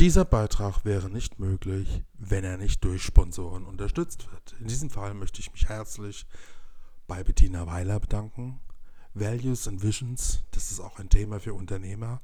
Dieser 0.00 0.24
Beitrag 0.24 0.86
wäre 0.86 1.10
nicht 1.10 1.38
möglich, 1.38 2.02
wenn 2.14 2.42
er 2.42 2.56
nicht 2.56 2.82
durch 2.84 3.02
Sponsoren 3.02 3.66
unterstützt 3.66 4.32
wird. 4.32 4.56
In 4.58 4.66
diesem 4.66 4.88
Fall 4.88 5.12
möchte 5.12 5.40
ich 5.40 5.52
mich 5.52 5.68
herzlich 5.68 6.24
bei 7.06 7.22
Bettina 7.22 7.66
Weiler 7.66 8.00
bedanken. 8.00 8.60
Values 9.12 9.68
and 9.68 9.82
Visions, 9.82 10.42
das 10.52 10.70
ist 10.70 10.80
auch 10.80 10.98
ein 10.98 11.10
Thema 11.10 11.38
für 11.38 11.52
Unternehmer. 11.52 12.22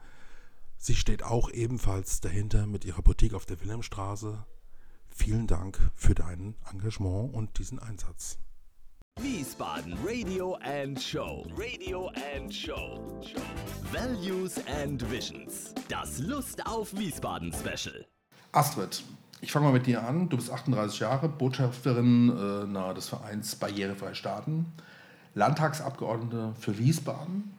Sie 0.79 0.95
steht 0.95 1.23
auch 1.23 1.51
ebenfalls 1.51 2.23
dahinter 2.23 2.67
mit 2.67 2.87
ihrer 2.87 3.03
Boutique 3.03 3.35
auf 3.35 3.45
der 3.45 3.61
Wilhelmstraße. 3.61 4.47
Vielen 5.11 5.47
Dank 5.47 5.79
für 5.95 6.15
dein 6.15 6.55
Engagement 6.73 7.35
und 7.35 7.59
diesen 7.59 7.79
Einsatz. 7.79 8.39
Wiesbaden 9.23 9.97
Radio 10.05 10.59
and 10.63 11.01
Show. 11.01 11.47
Radio 11.57 12.11
and 12.37 12.53
Show. 12.53 13.01
Values 13.91 14.61
and 14.83 15.01
Visions. 15.11 15.73
Das 15.89 16.19
Lust 16.19 16.67
auf 16.67 16.95
Wiesbaden 16.99 17.51
Special. 17.51 18.05
Astrid, 18.53 19.03
ich 19.41 19.51
fange 19.53 19.67
mal 19.67 19.73
mit 19.73 19.87
dir 19.87 20.07
an. 20.07 20.29
Du 20.29 20.37
bist 20.37 20.51
38 20.51 21.01
Jahre, 21.01 21.31
Botschafterin 21.31 22.29
äh, 22.75 22.95
des 22.95 23.09
Vereins 23.09 23.57
Barrierefrei 23.57 24.13
Starten, 24.13 24.67
Landtagsabgeordnete 25.35 26.53
für 26.61 26.77
Wiesbaden, 26.77 27.55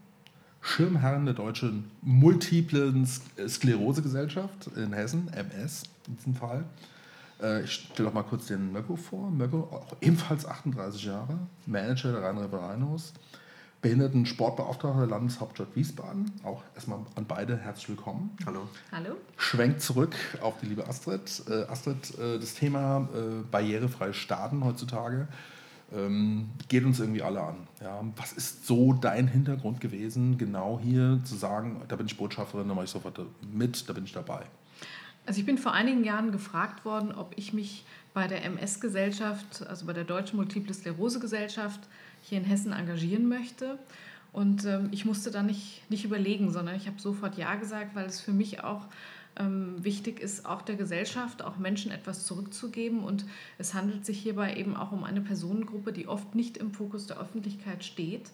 Schirmherrin 0.62 1.26
der 1.26 1.34
deutschen 1.34 1.89
Multiplen 2.03 3.08
Sklerosegesellschaft 3.08 4.67
in 4.76 4.94
Hessen, 4.94 5.28
MS 5.34 5.84
in 6.08 6.17
diesem 6.17 6.36
Fall. 6.36 6.66
Äh, 7.41 7.64
ich 7.64 7.72
stelle 7.73 8.09
doch 8.09 8.14
mal 8.14 8.23
kurz 8.23 8.48
den 8.48 8.72
Möcko 8.72 8.96
vor. 8.96 9.30
Möcko, 9.30 9.59
auch 9.72 9.95
ebenfalls 10.02 10.45
38 10.45 11.05
Jahre, 11.05 11.38
Manager 11.66 12.12
der 12.12 12.23
Rhein-Rhein-Rhinos, 12.23 13.14
Behinderten-Sportbeauftragter 13.82 15.00
der 15.00 15.08
Landeshauptstadt 15.08 15.76
Wiesbaden. 15.76 16.31
Auch 16.44 16.64
erstmal 16.73 17.00
an 17.16 17.26
beide 17.28 17.58
herzlich 17.58 17.90
willkommen. 17.90 18.36
Hallo. 18.45 18.68
Hallo. 18.92 19.16
Schwenkt 19.38 19.81
zurück 19.81 20.16
auf 20.42 20.59
die 20.62 20.66
liebe 20.66 20.88
Astrid. 20.88 21.44
Äh, 21.50 21.64
Astrid, 21.66 22.18
äh, 22.18 22.40
das 22.40 22.55
Thema 22.55 23.08
äh, 23.14 23.44
barrierefrei 23.52 24.14
starten 24.14 24.64
heutzutage 24.64 25.28
ähm, 25.94 26.50
geht 26.67 26.83
uns 26.83 27.00
irgendwie 27.00 27.22
alle 27.22 27.42
an. 27.42 27.67
Ja? 27.81 28.04
Was 28.16 28.33
ist 28.33 28.66
so 28.66 28.94
dein 28.94 29.28
Hintergrund 29.28 29.80
gewesen, 29.80 30.38
genau 30.38 30.80
hier 30.81 31.22
zu 31.23 31.36
sagen, 31.36 31.81
da 31.88 31.95
bin 31.95 32.08
ich 32.08 32.17
Botschafterin, 32.17 32.67
da 32.67 32.73
mache 32.73 32.86
ich 32.86 32.92
sofort 32.92 33.20
mit, 33.42 33.88
da 33.88 33.94
bin 33.94 34.04
ich 34.04 34.14
dabei? 34.14 34.45
Also 35.28 35.42
ich 35.42 35.45
bin 35.45 35.58
vor 35.58 35.73
einigen 35.73 36.06
Jahren 36.06 36.31
gefragt 36.31 36.86
worden, 36.86 37.11
ob 37.11 37.33
ich 37.36 37.52
mich 37.52 37.83
bei 38.14 38.28
der 38.28 38.45
MS-Gesellschaft, 38.45 39.67
also 39.67 39.86
bei 39.86 39.92
der 39.92 40.06
Deutschen 40.06 40.38
Multiple 40.38 40.73
Sklerose-Gesellschaft 40.73 41.81
hier 42.22 42.38
in 42.38 42.45
Hessen 42.45 42.72
engagieren 42.72 43.28
möchte. 43.28 43.78
Und 44.31 44.64
ähm, 44.64 44.88
ich 44.92 45.03
musste 45.03 45.30
da 45.30 45.44
nicht, 45.44 45.83
nicht 45.89 46.05
überlegen, 46.05 46.53
sondern 46.53 46.75
ich 46.75 46.88
habe 46.88 47.02
sofort 47.02 47.38
Ja 47.38 47.55
gesagt, 47.55 47.94
weil 47.94 48.05
es 48.05 48.22
für 48.22 48.31
mich 48.31 48.64
auch 48.64 48.86
ähm, 49.38 49.83
wichtig 49.83 50.22
ist, 50.22 50.45
auch 50.45 50.61
der 50.61 50.78
Gesellschaft, 50.78 51.42
auch 51.42 51.58
Menschen 51.58 51.92
etwas 51.92 52.25
zurückzugeben. 52.25 53.03
Und 53.03 53.25
es 53.58 53.73
handelt 53.73 54.05
sich 54.05 54.20
hierbei 54.20 54.55
eben 54.55 54.78
auch 54.78 54.94
um 54.94 55.03
eine 55.03 55.20
Personengruppe, 55.20 55.92
die 55.92 56.08
oft 56.08 56.36
nicht 56.36 56.55
im 56.55 56.72
Fokus 56.72 57.05
der 57.05 57.20
Öffentlichkeit 57.20 57.83
steht. 57.83 58.31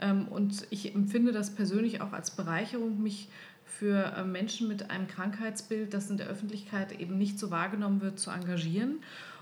Ähm, 0.00 0.28
und 0.28 0.68
ich 0.70 0.94
empfinde 0.94 1.32
das 1.32 1.52
persönlich 1.52 2.00
auch 2.00 2.12
als 2.12 2.30
Bereicherung, 2.30 3.02
mich 3.02 3.28
für 3.68 4.16
äh, 4.16 4.24
Menschen 4.24 4.68
mit 4.68 4.90
einem 4.90 5.06
Krankheitsbild, 5.06 5.94
das 5.94 6.10
in 6.10 6.16
der 6.16 6.26
Öffentlichkeit 6.26 6.98
eben 6.98 7.18
nicht 7.18 7.38
so 7.38 7.50
wahrgenommen 7.50 8.00
wird, 8.00 8.18
zu 8.18 8.30
engagieren. 8.30 9.00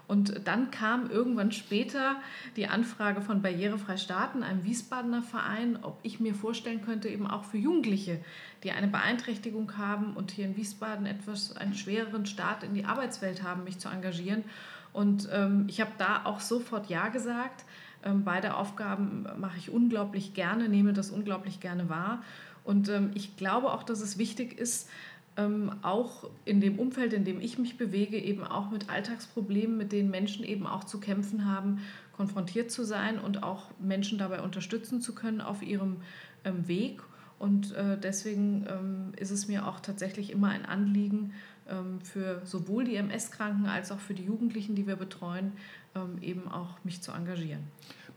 Und 0.08 0.46
dann 0.46 0.70
kam 0.70 1.10
irgendwann 1.10 1.50
später 1.50 2.16
die 2.54 2.68
Anfrage 2.68 3.20
von 3.20 3.42
Barrierefrei 3.42 3.96
Starten, 3.96 4.44
einem 4.44 4.64
Wiesbadener 4.64 5.22
Verein, 5.22 5.78
ob 5.82 5.98
ich 6.02 6.20
mir 6.20 6.34
vorstellen 6.34 6.82
könnte, 6.82 7.08
eben 7.08 7.26
auch 7.26 7.44
für 7.44 7.58
Jugendliche, 7.58 8.20
die 8.62 8.70
eine 8.70 8.86
Beeinträchtigung 8.86 9.76
haben 9.78 10.14
und 10.14 10.30
hier 10.30 10.44
in 10.44 10.56
Wiesbaden 10.56 11.06
etwas 11.06 11.56
einen 11.56 11.74
schwereren 11.74 12.26
Start 12.26 12.62
in 12.62 12.74
die 12.74 12.84
Arbeitswelt 12.84 13.42
haben, 13.42 13.64
mich 13.64 13.78
zu 13.78 13.88
engagieren. 13.88 14.44
Und 14.92 15.28
ähm, 15.32 15.64
ich 15.68 15.80
habe 15.80 15.90
da 15.98 16.22
auch 16.24 16.40
sofort 16.40 16.88
Ja 16.88 17.08
gesagt. 17.08 17.64
Ähm, 18.04 18.22
beide 18.24 18.54
Aufgaben 18.54 19.26
mache 19.38 19.58
ich 19.58 19.70
unglaublich 19.70 20.34
gerne, 20.34 20.68
nehme 20.68 20.92
das 20.92 21.10
unglaublich 21.10 21.58
gerne 21.60 21.88
wahr. 21.88 22.22
Und 22.66 22.88
ähm, 22.88 23.12
ich 23.14 23.36
glaube 23.36 23.72
auch, 23.72 23.84
dass 23.84 24.00
es 24.00 24.18
wichtig 24.18 24.58
ist, 24.58 24.88
ähm, 25.36 25.70
auch 25.82 26.28
in 26.44 26.60
dem 26.60 26.78
Umfeld, 26.78 27.12
in 27.12 27.24
dem 27.24 27.40
ich 27.40 27.58
mich 27.58 27.78
bewege, 27.78 28.18
eben 28.18 28.42
auch 28.42 28.70
mit 28.70 28.90
Alltagsproblemen, 28.90 29.76
mit 29.76 29.92
denen 29.92 30.10
Menschen 30.10 30.44
eben 30.44 30.66
auch 30.66 30.82
zu 30.82 30.98
kämpfen 30.98 31.44
haben, 31.44 31.78
konfrontiert 32.16 32.72
zu 32.72 32.84
sein 32.84 33.18
und 33.20 33.44
auch 33.44 33.70
Menschen 33.78 34.18
dabei 34.18 34.40
unterstützen 34.40 35.00
zu 35.00 35.14
können 35.14 35.40
auf 35.40 35.62
ihrem 35.62 35.98
ähm, 36.44 36.66
Weg. 36.66 37.00
Und 37.38 37.72
äh, 37.74 37.96
deswegen 37.98 38.66
ähm, 38.68 39.12
ist 39.16 39.30
es 39.30 39.46
mir 39.46 39.68
auch 39.68 39.78
tatsächlich 39.78 40.32
immer 40.32 40.48
ein 40.48 40.66
Anliegen, 40.66 41.34
ähm, 41.68 42.00
für 42.00 42.40
sowohl 42.44 42.84
die 42.84 42.96
MS-Kranken 42.96 43.66
als 43.66 43.92
auch 43.92 44.00
für 44.00 44.14
die 44.14 44.24
Jugendlichen, 44.24 44.74
die 44.74 44.86
wir 44.86 44.96
betreuen, 44.96 45.52
ähm, 45.94 46.18
eben 46.20 46.48
auch 46.48 46.82
mich 46.82 47.02
zu 47.02 47.12
engagieren. 47.12 47.64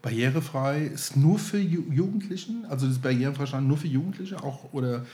Barrierefrei 0.02 0.84
ist 0.86 1.18
nur 1.18 1.40
für 1.40 1.60
Jugendlichen, 1.60 2.66
also 2.66 2.88
das 2.88 3.00
Barrierefreistand 3.00 3.68
nur 3.68 3.78
für 3.78 3.88
Jugendliche 3.88 4.42
auch 4.42 4.74
oder 4.74 5.06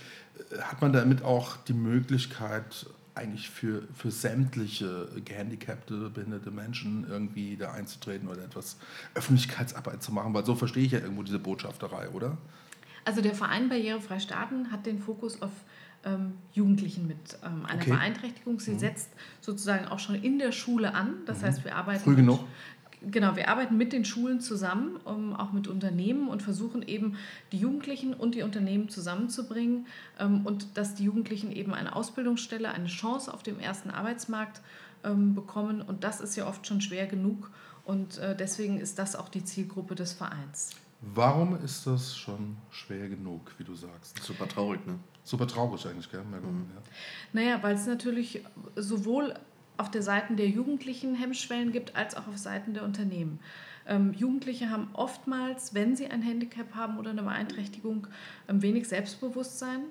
äh, 0.51 0.59
hat 0.61 0.81
man 0.81 0.93
damit 0.93 1.23
auch 1.23 1.57
die 1.57 1.73
Möglichkeit 1.73 2.85
eigentlich 3.15 3.49
für, 3.49 3.83
für 3.95 4.11
sämtliche 4.11 5.07
gehandicapte, 5.23 6.09
behinderte 6.09 6.51
Menschen 6.51 7.07
irgendwie 7.09 7.55
da 7.55 7.71
einzutreten 7.71 8.27
oder 8.27 8.43
etwas 8.43 8.77
Öffentlichkeitsarbeit 9.15 10.03
zu 10.03 10.11
machen? 10.11 10.33
Weil 10.33 10.45
so 10.45 10.53
verstehe 10.53 10.83
ich 10.83 10.91
ja 10.91 10.99
irgendwo 10.99 11.23
diese 11.23 11.39
Botschafterei, 11.39 12.09
oder? 12.09 12.37
Also 13.05 13.21
der 13.21 13.33
Verein 13.33 13.69
Barrierefrei 13.69 14.19
Starten 14.19 14.71
hat 14.71 14.85
den 14.85 14.99
Fokus 14.99 15.41
auf 15.41 15.51
ähm, 16.03 16.33
Jugendlichen 16.53 17.07
mit 17.07 17.37
ähm, 17.43 17.65
einer 17.65 17.81
okay. 17.81 17.91
Beeinträchtigung. 17.91 18.59
Sie 18.59 18.71
mhm. 18.71 18.79
setzt 18.79 19.09
sozusagen 19.41 19.87
auch 19.87 19.99
schon 19.99 20.15
in 20.15 20.37
der 20.37 20.51
Schule 20.51 20.93
an. 20.93 21.15
Das 21.25 21.41
mhm. 21.41 21.45
heißt, 21.45 21.63
wir 21.63 21.75
arbeiten 21.75 22.03
Früh 22.03 22.15
genug. 22.15 22.41
Genau, 23.11 23.35
wir 23.35 23.49
arbeiten 23.49 23.77
mit 23.77 23.93
den 23.93 24.03
Schulen 24.03 24.39
zusammen, 24.39 24.97
um, 25.03 25.35
auch 25.35 25.51
mit 25.51 25.67
Unternehmen 25.67 26.27
und 26.27 26.41
versuchen 26.41 26.81
eben 26.81 27.17
die 27.51 27.57
Jugendlichen 27.57 28.13
und 28.13 28.35
die 28.35 28.41
Unternehmen 28.41 28.89
zusammenzubringen 28.89 29.87
ähm, 30.19 30.45
und 30.45 30.77
dass 30.77 30.95
die 30.95 31.03
Jugendlichen 31.03 31.51
eben 31.51 31.73
eine 31.73 31.95
Ausbildungsstelle, 31.95 32.69
eine 32.69 32.87
Chance 32.87 33.33
auf 33.33 33.43
dem 33.43 33.59
ersten 33.59 33.91
Arbeitsmarkt 33.91 34.61
ähm, 35.03 35.35
bekommen. 35.35 35.81
Und 35.81 36.03
das 36.03 36.19
ist 36.19 36.35
ja 36.35 36.47
oft 36.47 36.65
schon 36.65 36.81
schwer 36.81 37.05
genug 37.05 37.51
und 37.83 38.17
äh, 38.17 38.35
deswegen 38.35 38.79
ist 38.79 38.97
das 38.97 39.15
auch 39.15 39.29
die 39.29 39.43
Zielgruppe 39.43 39.95
des 39.95 40.13
Vereins. 40.13 40.71
Warum 41.01 41.61
ist 41.63 41.85
das 41.85 42.17
schon 42.17 42.57
schwer 42.71 43.09
genug, 43.09 43.51
wie 43.57 43.63
du 43.63 43.75
sagst? 43.75 44.21
Super 44.23 44.47
traurig, 44.47 44.85
ne? 44.87 44.97
Super 45.23 45.47
traurig 45.47 45.85
eigentlich, 45.87 46.09
gell? 46.09 46.23
Mhm. 46.23 46.65
Ja. 46.73 46.81
Naja, 47.33 47.63
weil 47.63 47.75
es 47.75 47.85
natürlich 47.85 48.43
sowohl 48.75 49.35
auf 49.77 49.91
der 49.91 50.01
Seite 50.01 50.35
der 50.35 50.47
Jugendlichen 50.47 51.15
Hemmschwellen 51.15 51.71
gibt, 51.71 51.95
als 51.95 52.15
auch 52.15 52.27
auf 52.27 52.37
Seiten 52.37 52.73
der 52.73 52.83
Unternehmen. 52.83 53.39
Ähm, 53.87 54.13
Jugendliche 54.13 54.69
haben 54.69 54.89
oftmals, 54.93 55.73
wenn 55.73 55.95
sie 55.95 56.07
ein 56.07 56.21
Handicap 56.21 56.75
haben 56.75 56.97
oder 56.97 57.11
eine 57.11 57.23
Beeinträchtigung, 57.23 58.07
ähm, 58.47 58.61
wenig 58.61 58.87
Selbstbewusstsein, 58.87 59.81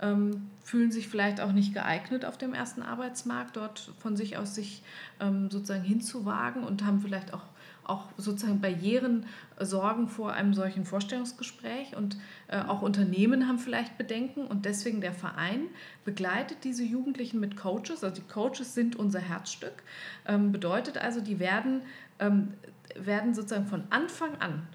ähm, 0.00 0.50
fühlen 0.62 0.90
sich 0.90 1.08
vielleicht 1.08 1.40
auch 1.40 1.52
nicht 1.52 1.72
geeignet 1.72 2.24
auf 2.24 2.36
dem 2.36 2.52
ersten 2.52 2.82
Arbeitsmarkt, 2.82 3.56
dort 3.56 3.92
von 3.98 4.16
sich 4.16 4.36
aus 4.36 4.54
sich 4.54 4.82
ähm, 5.20 5.50
sozusagen 5.50 5.84
hinzuwagen 5.84 6.64
und 6.64 6.84
haben 6.84 7.00
vielleicht 7.00 7.32
auch 7.32 7.44
auch 7.88 8.08
sozusagen 8.16 8.60
Barrieren 8.60 9.26
äh, 9.58 9.64
sorgen 9.64 10.08
vor 10.08 10.32
einem 10.32 10.54
solchen 10.54 10.84
Vorstellungsgespräch 10.84 11.96
und 11.96 12.16
äh, 12.48 12.60
auch 12.60 12.82
Unternehmen 12.82 13.48
haben 13.48 13.58
vielleicht 13.58 13.96
Bedenken 13.96 14.46
und 14.46 14.64
deswegen 14.64 15.00
der 15.00 15.12
Verein 15.12 15.68
begleitet 16.04 16.64
diese 16.64 16.84
Jugendlichen 16.84 17.40
mit 17.40 17.56
Coaches. 17.56 18.02
Also 18.02 18.10
die 18.10 18.28
Coaches 18.28 18.74
sind 18.74 18.96
unser 18.96 19.20
Herzstück. 19.20 19.82
Ähm, 20.26 20.52
bedeutet 20.52 20.98
also, 20.98 21.20
die 21.20 21.38
werden, 21.38 21.82
ähm, 22.18 22.54
werden 22.96 23.34
sozusagen 23.34 23.66
von 23.66 23.84
Anfang 23.90 24.36
an 24.40 24.66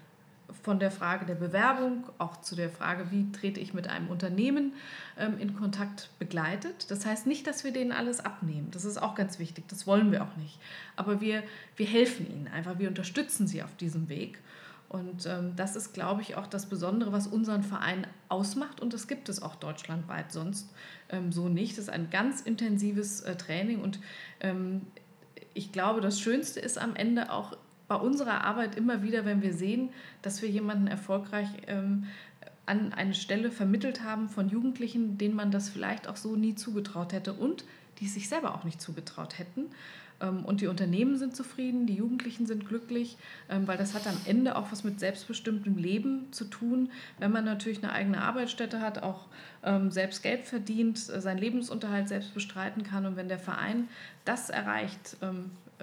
von 0.62 0.78
der 0.78 0.90
Frage 0.90 1.26
der 1.26 1.34
Bewerbung 1.34 2.04
auch 2.18 2.40
zu 2.40 2.54
der 2.54 2.70
Frage, 2.70 3.10
wie 3.10 3.30
trete 3.32 3.60
ich 3.60 3.74
mit 3.74 3.88
einem 3.88 4.08
Unternehmen 4.08 4.74
ähm, 5.18 5.38
in 5.38 5.56
Kontakt 5.56 6.10
begleitet. 6.18 6.90
Das 6.90 7.04
heißt 7.04 7.26
nicht, 7.26 7.46
dass 7.46 7.64
wir 7.64 7.72
denen 7.72 7.92
alles 7.92 8.20
abnehmen. 8.24 8.68
Das 8.70 8.84
ist 8.84 8.96
auch 9.00 9.14
ganz 9.14 9.38
wichtig. 9.38 9.64
Das 9.68 9.86
wollen 9.86 10.12
wir 10.12 10.22
auch 10.22 10.36
nicht. 10.36 10.58
Aber 10.94 11.20
wir, 11.20 11.42
wir 11.76 11.86
helfen 11.86 12.30
ihnen 12.30 12.48
einfach. 12.48 12.78
Wir 12.78 12.88
unterstützen 12.88 13.46
sie 13.46 13.62
auf 13.62 13.74
diesem 13.76 14.08
Weg. 14.08 14.38
Und 14.88 15.26
ähm, 15.26 15.56
das 15.56 15.74
ist, 15.74 15.94
glaube 15.94 16.20
ich, 16.20 16.36
auch 16.36 16.46
das 16.46 16.66
Besondere, 16.66 17.12
was 17.12 17.26
unseren 17.26 17.62
Verein 17.62 18.06
ausmacht. 18.28 18.80
Und 18.80 18.92
das 18.92 19.08
gibt 19.08 19.28
es 19.28 19.42
auch 19.42 19.56
deutschlandweit 19.56 20.30
sonst 20.30 20.68
ähm, 21.08 21.32
so 21.32 21.48
nicht. 21.48 21.72
Das 21.78 21.84
ist 21.84 21.90
ein 21.90 22.10
ganz 22.10 22.42
intensives 22.42 23.22
äh, 23.22 23.34
Training. 23.34 23.80
Und 23.80 24.00
ähm, 24.40 24.82
ich 25.54 25.72
glaube, 25.72 26.02
das 26.02 26.20
Schönste 26.20 26.60
ist 26.60 26.78
am 26.78 26.94
Ende 26.94 27.32
auch 27.32 27.56
bei 27.92 27.98
unserer 27.98 28.42
Arbeit 28.44 28.74
immer 28.76 29.02
wieder, 29.02 29.26
wenn 29.26 29.42
wir 29.42 29.52
sehen, 29.52 29.90
dass 30.22 30.40
wir 30.40 30.48
jemanden 30.48 30.86
erfolgreich 30.86 31.48
ähm, 31.66 32.06
an 32.64 32.94
eine 32.94 33.12
Stelle 33.12 33.50
vermittelt 33.50 34.02
haben 34.02 34.30
von 34.30 34.48
Jugendlichen, 34.48 35.18
denen 35.18 35.34
man 35.34 35.50
das 35.50 35.68
vielleicht 35.68 36.08
auch 36.08 36.16
so 36.16 36.34
nie 36.34 36.54
zugetraut 36.54 37.12
hätte 37.12 37.34
und 37.34 37.66
die 37.98 38.08
sich 38.08 38.30
selber 38.30 38.54
auch 38.54 38.64
nicht 38.64 38.80
zugetraut 38.80 39.38
hätten. 39.38 39.66
ähm, 40.22 40.42
und 40.46 40.62
die 40.62 40.68
Unternehmen 40.68 41.18
sind 41.18 41.36
zufrieden, 41.36 41.84
die 41.84 41.96
Jugendlichen 41.96 42.46
sind 42.46 42.66
glücklich, 42.66 43.18
ähm, 43.50 43.68
weil 43.68 43.76
das 43.76 43.92
hat 43.92 44.06
am 44.06 44.16
Ende 44.24 44.56
auch 44.56 44.72
was 44.72 44.84
mit 44.84 44.98
selbstbestimmtem 44.98 45.76
Leben 45.76 46.32
zu 46.32 46.46
tun. 46.46 46.88
Wenn 47.18 47.30
man 47.30 47.44
natürlich 47.44 47.82
eine 47.82 47.92
eigene 47.92 48.22
Arbeitsstätte 48.22 48.80
hat, 48.80 49.02
auch 49.02 49.26
ähm, 49.64 49.90
selbst 49.90 50.22
Geld 50.22 50.46
verdient, 50.46 50.96
seinen 50.96 51.36
Lebensunterhalt 51.36 52.08
selbst 52.08 52.32
bestreiten 52.32 52.84
kann 52.84 53.04
und 53.04 53.16
wenn 53.16 53.28
der 53.28 53.38
Verein 53.38 53.88
das 54.24 54.48
erreicht, 54.48 55.18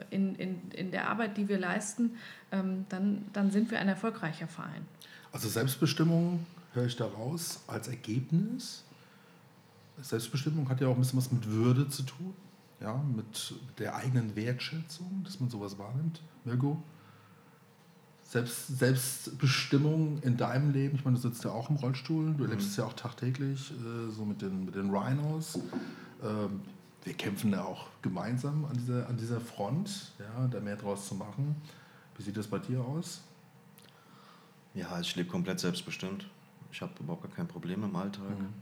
in, 0.10 0.36
in, 0.36 0.72
in 0.72 0.92
der 0.92 1.10
Arbeit, 1.10 1.38
die 1.38 1.48
wir 1.48 1.60
leisten, 1.60 2.12
dann, 2.52 3.26
dann 3.34 3.52
sind 3.52 3.72
wir 3.72 3.80
ein 3.80 3.88
erfolgreicher 3.88 4.48
Verein. 4.48 4.86
Also 5.32 5.48
Selbstbestimmung 5.48 6.46
höre 6.74 6.86
ich 6.86 6.96
da 6.96 7.06
raus 7.06 7.64
als 7.68 7.88
Ergebnis. 7.88 8.84
Selbstbestimmung 10.02 10.70
hat 10.70 10.82
ja 10.82 10.88
auch 10.88 10.96
ein 10.96 11.02
bisschen 11.02 11.20
was 11.20 11.32
mit 11.32 11.48
Würde 11.50 11.90
zu 11.90 12.04
tun, 12.04 12.34
ja, 12.80 12.96
mit 13.16 13.54
der 13.78 13.96
eigenen 13.96 14.36
Wertschätzung, 14.36 15.22
dass 15.24 15.40
man 15.40 15.50
sowas 15.50 15.78
wahrnimmt. 15.78 16.22
Mirko? 16.46 16.82
Selbst, 18.24 18.68
Selbstbestimmung 18.68 20.22
in 20.22 20.38
deinem 20.38 20.72
Leben, 20.72 20.96
ich 20.96 21.04
meine, 21.04 21.18
du 21.18 21.22
sitzt 21.22 21.44
ja 21.44 21.52
auch 21.52 21.70
im 21.72 21.78
Rollstuhl, 21.78 22.36
du 22.36 22.44
erlebst 22.44 22.68
mhm. 22.68 22.72
es 22.72 22.78
ja 22.78 22.86
auch 22.86 22.94
tagtäglich, 22.94 23.72
äh, 23.72 24.12
so 24.12 24.24
mit 24.24 24.42
den, 24.42 24.66
mit 24.66 24.76
den 24.76 24.92
Rhinos. 24.92 25.60
Ähm, 26.24 26.62
wir 27.10 27.18
kämpfen 27.18 27.52
ja 27.52 27.64
auch 27.64 27.88
gemeinsam 28.04 28.66
an 28.66 28.78
dieser, 28.78 29.10
an 29.10 29.18
dieser 29.18 29.42
Front, 29.42 30.12
ja, 30.20 30.48
da 30.48 30.60
mehr 30.60 30.76
draus 30.76 31.08
zu 31.08 31.16
machen. 31.16 31.60
Wie 32.16 32.22
sieht 32.22 32.38
das 32.38 32.46
bei 32.46 32.60
dir 32.60 32.82
aus? 32.82 33.22
Ja, 34.76 35.00
ich 35.00 35.16
lebe 35.16 35.28
komplett 35.28 35.60
selbstbestimmt. 35.60 36.28
Ich 36.72 36.84
habe 36.84 36.92
überhaupt 37.00 37.24
gar 37.24 37.32
kein 37.32 37.48
Problem 37.48 37.84
im 37.84 37.96
Alltag. 37.96 38.30
Mhm. 38.30 38.54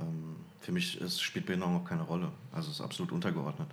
Ähm, 0.00 0.36
für 0.58 0.72
mich 0.72 1.00
ist, 1.00 1.22
spielt 1.22 1.46
Behinderung 1.46 1.76
auch 1.76 1.84
keine 1.84 2.02
Rolle. 2.02 2.32
Also 2.50 2.70
es 2.70 2.78
ist 2.78 2.80
absolut 2.80 3.12
untergeordnet. 3.12 3.70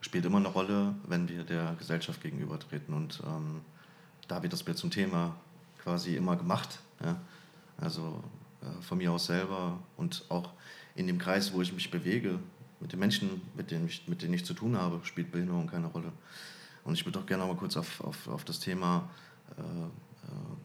Spielt 0.00 0.24
immer 0.24 0.38
eine 0.38 0.48
Rolle, 0.48 0.94
wenn 1.06 1.28
wir 1.28 1.44
der 1.44 1.74
Gesellschaft 1.78 2.22
gegenübertreten. 2.22 2.94
Und 2.94 3.22
ähm, 3.26 3.60
da 4.28 4.42
wird 4.42 4.54
das 4.54 4.62
Bild 4.62 4.78
zum 4.78 4.90
Thema 4.90 5.36
quasi 5.82 6.16
immer 6.16 6.36
gemacht. 6.36 6.78
Ja? 7.04 7.20
Also 7.76 8.24
äh, 8.62 8.80
von 8.80 8.96
mir 8.96 9.12
aus 9.12 9.26
selber 9.26 9.78
und 9.98 10.24
auch 10.30 10.54
in 10.94 11.06
dem 11.06 11.18
Kreis, 11.18 11.52
wo 11.52 11.60
ich 11.60 11.72
mich 11.72 11.90
bewege, 11.90 12.38
mit 12.82 12.92
den 12.92 12.98
Menschen, 12.98 13.40
mit 13.56 13.70
denen 13.70 13.86
ich, 13.86 14.06
mit 14.08 14.22
denen 14.22 14.34
ich 14.34 14.44
zu 14.44 14.52
tun 14.54 14.76
habe, 14.76 15.00
spielt 15.04 15.30
Behinderung 15.30 15.68
keine 15.68 15.86
Rolle. 15.86 16.12
Und 16.84 16.94
ich 16.94 17.06
würde 17.06 17.20
auch 17.20 17.26
gerne 17.26 17.46
mal 17.46 17.56
kurz 17.56 17.76
auf, 17.76 18.00
auf, 18.02 18.28
auf 18.28 18.44
das 18.44 18.58
Thema 18.58 19.08
äh, 19.56 19.62
äh, 19.62 20.56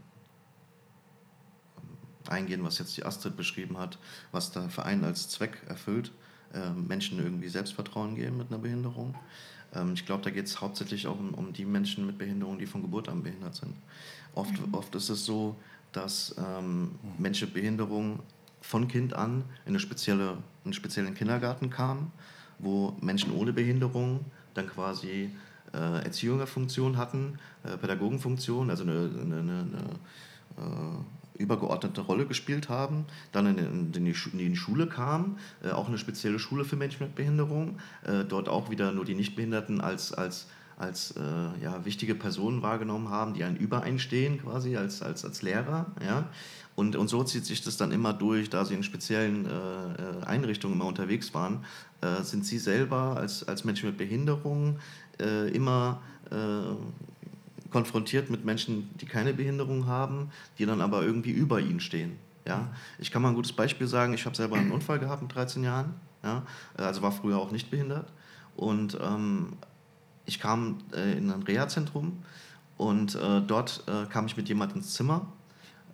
eingehen, 2.30 2.64
was 2.64 2.80
jetzt 2.80 2.98
die 2.98 3.06
Astrid 3.06 3.38
beschrieben 3.38 3.78
hat, 3.78 4.00
was 4.32 4.52
der 4.52 4.70
Verein 4.70 5.04
als 5.06 5.30
Zweck 5.30 5.62
erfüllt, 5.68 6.12
äh, 6.54 6.72
Menschen 6.72 7.20
irgendwie 7.20 7.50
Selbstvertrauen 7.50 8.16
geben 8.16 8.38
mit 8.38 8.48
einer 8.50 8.60
Behinderung. 8.60 9.16
Ähm, 9.74 9.94
ich 9.94 10.06
glaube, 10.06 10.24
da 10.24 10.32
geht 10.32 10.48
es 10.48 10.60
hauptsächlich 10.60 11.08
auch 11.08 11.20
um, 11.20 11.34
um, 11.36 11.54
die 11.54 11.66
Menschen 11.66 12.06
mit 12.06 12.18
Behinderung, 12.18 12.58
die 12.58 12.66
von 12.66 12.82
Geburt 12.82 13.10
an 13.10 13.22
behindert 13.22 13.56
sind. 13.56 13.76
Oft, 14.34 14.60
mhm. 14.60 14.74
oft 14.74 14.96
ist 14.96 15.10
es 15.10 15.24
so, 15.24 15.56
dass 15.92 16.36
ähm, 16.38 16.96
Menschen 17.18 17.48
mit 17.48 17.54
Behinderung 17.54 18.20
von 18.62 18.88
Kind 18.88 19.14
an 19.14 19.44
in 19.66 19.70
eine 19.70 19.80
spezielle, 19.80 20.38
einen 20.64 20.74
speziellen 20.74 21.14
Kindergarten 21.14 21.70
kamen, 21.70 22.12
wo 22.60 22.96
Menschen 23.02 23.34
ohne 23.34 23.54
Behinderung 23.54 24.26
dann 24.54 24.68
quasi 24.68 25.30
äh, 25.74 26.04
Erzieherfunktion 26.04 26.98
hatten, 26.98 27.40
äh, 27.64 27.78
Pädagogenfunktion, 27.78 28.70
also 28.70 28.84
eine, 28.84 29.10
eine, 29.22 29.38
eine, 29.38 29.66
äh, 30.58 31.42
übergeordnete 31.42 32.02
Rolle 32.02 32.26
gespielt 32.26 32.68
haben, 32.70 33.06
dann 33.32 33.46
in, 33.46 33.58
in, 33.58 33.66
in, 33.94 34.06
die, 34.06 34.16
in 34.32 34.38
die, 34.38 34.56
Schule 34.56 34.88
kamen, 34.88 35.38
äh, 35.64 35.70
auch 35.70 35.88
eine 35.88 35.98
spezielle 35.98 36.40
Schule 36.40 36.66
für 36.66 36.76
Menschen 36.76 37.04
mit 37.04 37.16
Behinderung, 37.16 37.80
äh, 38.04 38.24
dort 38.24 38.50
auch 38.50 38.70
wieder 38.70 38.92
nur 38.92 39.06
die 39.06 39.14
Nichtbehinderten 39.14 39.80
als, 39.80 40.14
als, 40.14 40.48
als 40.78 41.12
äh, 41.12 41.64
ja, 41.64 41.86
wichtige 41.86 42.16
Personen 42.16 42.62
wahrgenommen 42.62 43.10
haben, 43.10 43.34
die 43.34 43.44
einen 43.44 43.58
übereinstehen 43.58 44.42
quasi 44.42 44.78
als, 44.78 45.02
als, 45.02 45.24
als 45.26 45.42
Lehrer. 45.42 45.88
Ja? 46.04 46.28
Und, 46.78 46.96
und 46.96 47.08
so 47.08 47.24
zieht 47.24 47.44
sich 47.44 47.64
das 47.64 47.76
dann 47.78 47.92
immer 47.92 48.14
durch, 48.14 48.52
da 48.52 48.64
sie 48.64 48.76
in 48.76 48.84
speziellen 48.84 49.48
äh, 49.48 49.50
äh, 49.50 50.24
Einrichtungen 50.28 50.76
immer 50.76 50.86
unterwegs 50.86 51.34
waren, 51.34 51.66
äh, 52.02 52.22
sind 52.22 52.46
sie 52.46 52.60
selber 52.60 53.18
als, 53.18 53.48
als 53.48 53.64
Menschen 53.64 53.90
mit 53.90 53.98
Behinderung 53.98 54.80
immer 55.52 56.00
konfrontiert 57.72 58.30
mit 58.30 58.46
Menschen, 58.46 58.92
die 59.02 59.08
keine 59.08 59.34
Behinderung 59.34 59.88
haben, 59.88 60.30
die 60.60 60.68
dann 60.68 60.80
aber 60.80 61.02
irgendwie 61.02 61.32
über 61.32 61.60
ihnen 61.60 61.80
stehen. 61.80 62.20
Ja? 62.46 62.68
Ich 63.00 63.10
kann 63.10 63.24
mal 63.24 63.30
ein 63.30 63.34
gutes 63.34 63.54
Beispiel 63.54 63.88
sagen, 63.88 64.14
ich 64.14 64.28
habe 64.28 64.36
selber 64.36 64.58
einen 64.58 64.72
Unfall 64.72 65.00
gehabt 65.00 65.24
mit 65.24 65.34
13 65.34 65.64
Jahren, 65.64 65.96
ja? 66.24 66.44
also 66.76 67.02
war 67.02 67.12
früher 67.12 67.40
auch 67.40 67.50
nicht 67.50 67.72
behindert 67.72 68.14
und 68.56 68.96
ähm, 69.02 69.54
ich 70.28 70.40
kam 70.40 70.78
äh, 70.94 71.18
in 71.18 71.32
ein 71.32 71.42
Reha-Zentrum 71.42 72.20
und 72.78 73.16
äh, 73.16 73.42
dort 73.42 73.84
äh, 73.88 74.06
kam 74.06 74.28
ich 74.28 74.38
mit 74.38 74.50
jemandem 74.50 74.78
ins 74.78 74.94
Zimmer. 74.94 75.26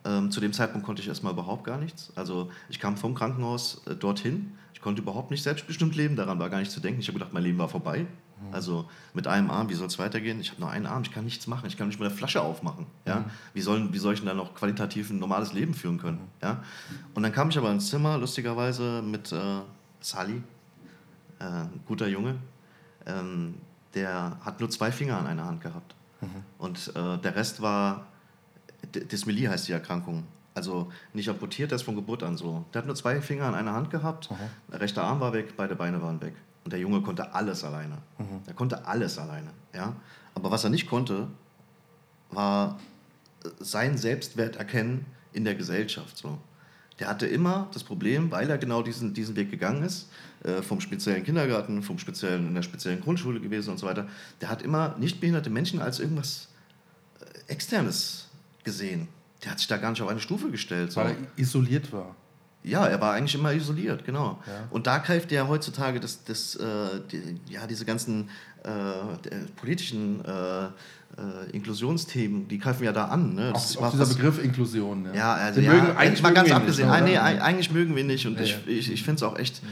Ähm, 0.05 0.31
zu 0.31 0.41
dem 0.41 0.53
Zeitpunkt 0.53 0.85
konnte 0.85 1.01
ich 1.01 1.07
erstmal 1.07 1.33
überhaupt 1.33 1.63
gar 1.63 1.77
nichts. 1.77 2.11
Also 2.15 2.51
ich 2.69 2.79
kam 2.79 2.97
vom 2.97 3.15
Krankenhaus 3.15 3.81
äh, 3.88 3.95
dorthin, 3.95 4.51
ich 4.73 4.81
konnte 4.81 5.01
überhaupt 5.01 5.31
nicht 5.31 5.44
selbstbestimmt 5.44 5.95
leben, 5.95 6.15
daran 6.15 6.39
war 6.39 6.50
gar 6.50 6.59
nicht 6.59 6.71
zu 6.71 6.81
denken. 6.81 7.00
Ich 7.00 7.07
habe 7.07 7.17
gedacht, 7.19 7.33
mein 7.33 7.44
Leben 7.44 7.57
war 7.57 7.69
vorbei. 7.69 8.00
Mhm. 8.01 8.53
Also 8.53 8.89
mit 9.13 9.27
einem 9.27 9.50
Arm, 9.50 9.69
wie 9.69 9.75
soll 9.75 9.88
es 9.88 10.00
weitergehen? 10.00 10.41
Ich 10.41 10.51
habe 10.51 10.59
nur 10.59 10.69
einen 10.69 10.85
Arm, 10.85 11.03
ich 11.03 11.11
kann 11.11 11.23
nichts 11.23 11.47
machen, 11.47 11.67
ich 11.67 11.77
kann 11.77 11.88
nicht 11.88 12.00
mal 12.00 12.07
eine 12.07 12.15
Flasche 12.15 12.41
aufmachen. 12.41 12.85
Ja? 13.05 13.21
Mhm. 13.21 13.25
Wie, 13.53 13.61
sollen, 13.61 13.94
wie 13.94 13.97
soll 13.97 14.13
ich 14.13 14.19
denn 14.19 14.27
dann 14.27 14.38
noch 14.38 14.53
qualitativ 14.55 15.09
ein 15.09 15.19
normales 15.19 15.53
Leben 15.53 15.73
führen 15.73 15.97
können? 16.00 16.17
Mhm. 16.17 16.27
Ja? 16.41 16.63
Und 17.13 17.23
dann 17.23 17.31
kam 17.31 17.50
ich 17.50 17.57
aber 17.57 17.71
ins 17.71 17.89
Zimmer, 17.89 18.17
lustigerweise, 18.17 19.01
mit 19.01 19.31
äh, 19.31 19.61
Sally, 20.01 20.44
äh, 21.39 21.44
ein 21.45 21.81
guter 21.85 22.07
Junge, 22.07 22.35
ähm, 23.05 23.55
der 23.94 24.38
hat 24.41 24.59
nur 24.59 24.69
zwei 24.69 24.91
Finger 24.91 25.17
an 25.17 25.27
einer 25.27 25.45
Hand 25.45 25.61
gehabt. 25.61 25.95
Mhm. 26.21 26.44
Und 26.57 26.91
äh, 26.95 27.17
der 27.19 27.35
Rest 27.35 27.61
war, 27.61 28.07
Dysmelie 28.91 29.50
heißt 29.50 29.68
die 29.68 29.71
Erkrankung. 29.71 30.24
Also 30.56 30.91
nicht 31.13 31.30
amputiert, 31.30 31.71
der 31.71 31.77
ist 31.77 31.83
von 31.83 31.95
Geburt 31.95 32.21
an 32.21 32.38
so. 32.38 32.63
Der 32.74 32.81
hat 32.81 32.85
nur 32.85 32.95
zwei 32.95 33.21
Finger 33.21 33.45
an 33.45 33.56
einer 33.56 33.74
Hand 33.74 33.89
gehabt, 33.89 34.30
mhm. 34.30 34.35
der 34.71 34.81
rechte 34.81 35.01
Arm 35.01 35.19
war 35.19 35.33
weg, 35.33 35.56
beide 35.57 35.75
Beine 35.75 36.01
waren 36.01 36.21
weg. 36.21 36.33
Und 36.63 36.71
der 36.71 36.80
Junge 36.80 37.01
konnte 37.01 37.33
alles 37.33 37.63
alleine. 37.63 37.97
Mhm. 38.18 38.41
Er 38.45 38.53
konnte 38.53 38.85
alles 38.85 39.18
alleine. 39.18 39.50
Ja? 39.74 39.95
Aber 40.35 40.51
was 40.51 40.63
er 40.63 40.69
nicht 40.69 40.88
konnte, 40.88 41.27
war 42.30 42.80
sein 43.59 43.97
Selbstwert 43.97 44.56
erkennen 44.56 45.06
in 45.33 45.44
der 45.44 45.56
Gesellschaft. 45.56 46.18
So. 46.18 46.38
Der 47.00 47.07
hatte 47.07 47.25
immer 47.25 47.68
das 47.74 47.83
Problem, 47.83 48.31
weil 48.31 48.50
er 48.50 48.57
genau 48.57 48.81
diesen, 48.83 49.13
diesen 49.13 49.36
Weg 49.36 49.51
gegangen 49.51 49.83
ist, 49.83 50.09
äh, 50.44 50.62
vom 50.62 50.79
speziellen 50.79 51.24
Kindergarten, 51.24 51.81
vom 51.83 51.97
speziellen, 51.97 52.47
in 52.47 52.56
der 52.56 52.62
speziellen 52.62 53.01
Grundschule 53.01 53.39
gewesen 53.39 53.71
und 53.71 53.79
so 53.79 53.88
weiter. 53.88 54.07
Der 54.41 54.50
hat 54.50 54.62
immer 54.62 54.95
nicht 54.97 55.19
behinderte 55.19 55.50
Menschen 55.50 55.81
als 55.81 56.00
irgendwas 56.00 56.50
äh, 57.19 57.51
Externes 57.51 58.22
gesehen. 58.63 59.07
Der 59.44 59.51
hat 59.51 59.60
sich 59.60 59.68
da 59.68 59.77
gar 59.77 59.89
nicht 59.92 60.01
auf 60.01 60.10
eine 60.10 60.19
Stufe 60.19 60.50
gestellt. 60.50 60.92
So. 60.92 61.01
Weil 61.01 61.12
er 61.12 61.42
isoliert 61.42 61.92
war. 61.92 62.15
Ja, 62.63 62.88
er 62.88 63.01
war 63.01 63.13
eigentlich 63.13 63.36
immer 63.36 63.51
isoliert, 63.51 64.06
genau. 64.06 64.42
Ja. 64.48 64.68
Und 64.69 64.88
da 64.88 65.00
greift 65.00 65.31
ja 65.33 65.48
heutzutage 65.48 66.00
das, 66.00 66.24
das, 66.24 66.56
äh, 66.56 67.01
die, 67.12 67.39
ja, 67.51 67.68
diese 67.68 67.83
ganzen 67.83 68.30
äh, 68.63 68.69
politischen 69.58 70.24
äh, 70.24 70.65
äh, 70.65 70.70
Inklusionsthemen, 71.51 72.48
die 72.48 72.58
greifen 72.58 72.86
ja 72.86 72.93
da 72.93 73.05
an. 73.05 73.36
Ne? 73.36 73.51
Das 73.53 73.75
auch, 73.77 73.84
auch 73.84 73.91
dieser 73.91 74.05
Begriff 74.05 74.41
Inklusion. 74.41 75.05
Ja, 75.08 75.13
ja 75.13 75.34
also 75.34 75.60
ja, 75.60 75.74
mögen, 75.74 75.98
eigentlich 75.98 76.24
mal 76.24 76.34
ganz 76.34 76.51
abgesehen. 76.51 76.89
Nicht, 76.89 77.03
nee, 77.03 77.17
eigentlich 77.17 77.72
mögen 77.72 77.96
wir 77.96 78.03
nicht 78.03 78.25
und 78.25 78.39
ich, 78.39 78.58
ich, 78.65 78.91
ich 78.91 79.03
finde 79.03 79.17
es 79.17 79.24
auch 79.24 79.38
echt, 79.38 79.62
mhm. 79.62 79.67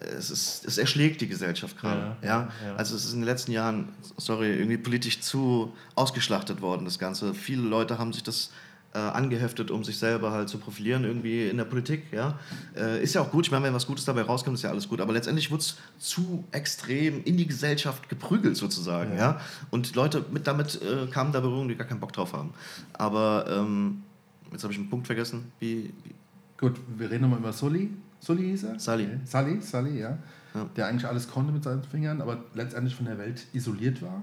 Es, 0.00 0.30
ist, 0.30 0.64
es 0.64 0.78
erschlägt 0.78 1.20
die 1.20 1.28
Gesellschaft 1.28 1.78
gerade. 1.78 2.16
Ja, 2.22 2.48
ja, 2.64 2.74
Also 2.76 2.96
es 2.96 3.04
ist 3.04 3.12
in 3.12 3.20
den 3.20 3.26
letzten 3.26 3.52
Jahren, 3.52 3.88
sorry, 4.16 4.50
irgendwie 4.50 4.78
politisch 4.78 5.20
zu 5.20 5.72
ausgeschlachtet 5.94 6.60
worden, 6.60 6.84
das 6.84 6.98
Ganze. 6.98 7.34
Viele 7.34 7.62
Leute 7.62 7.98
haben 7.98 8.12
sich 8.12 8.22
das 8.22 8.50
äh, 8.92 8.98
angeheftet, 8.98 9.70
um 9.70 9.84
sich 9.84 9.98
selber 9.98 10.32
halt 10.32 10.48
zu 10.48 10.58
profilieren 10.58 11.04
irgendwie 11.04 11.48
in 11.48 11.56
der 11.56 11.64
Politik. 11.64 12.04
Ja? 12.12 12.38
Äh, 12.76 13.02
ist 13.02 13.14
ja 13.14 13.20
auch 13.20 13.30
gut, 13.30 13.46
ich 13.46 13.52
meine, 13.52 13.64
wenn 13.64 13.74
was 13.74 13.86
Gutes 13.86 14.04
dabei 14.04 14.22
rauskommt, 14.22 14.56
ist 14.56 14.62
ja 14.62 14.70
alles 14.70 14.88
gut. 14.88 15.00
Aber 15.00 15.12
letztendlich 15.12 15.50
wurde 15.50 15.60
es 15.60 15.76
zu 15.98 16.44
extrem 16.50 17.22
in 17.24 17.36
die 17.36 17.46
Gesellschaft 17.46 18.08
geprügelt 18.08 18.56
sozusagen. 18.56 19.12
Ja. 19.12 19.18
ja? 19.18 19.40
Und 19.70 19.94
Leute 19.94 20.24
mit 20.30 20.46
damit 20.46 20.80
äh, 20.82 21.06
kamen 21.06 21.32
da 21.32 21.40
Berührung, 21.40 21.68
die 21.68 21.76
gar 21.76 21.86
keinen 21.86 22.00
Bock 22.00 22.12
drauf 22.12 22.32
haben. 22.32 22.52
Aber 22.94 23.46
ähm, 23.48 24.02
jetzt 24.50 24.64
habe 24.64 24.72
ich 24.72 24.78
einen 24.78 24.90
Punkt 24.90 25.06
vergessen. 25.06 25.52
Wie, 25.60 25.92
wie 26.04 26.14
Gut, 26.60 26.78
wir 26.98 27.10
reden 27.10 27.22
nochmal 27.22 27.38
über 27.38 27.54
Sully. 27.54 27.88
Sully 28.20 28.42
hieß 28.42 28.64
er? 28.64 28.78
Sally. 28.78 29.06
Okay. 29.06 29.18
Sully, 29.24 29.60
Sully, 29.60 30.00
ja. 30.00 30.18
ja. 30.54 30.64
Der 30.76 30.86
eigentlich 30.86 31.06
alles 31.06 31.28
konnte 31.28 31.52
mit 31.52 31.64
seinen 31.64 31.82
Fingern, 31.82 32.20
aber 32.20 32.44
letztendlich 32.54 32.94
von 32.94 33.06
der 33.06 33.18
Welt 33.18 33.46
isoliert 33.52 34.02
war. 34.02 34.22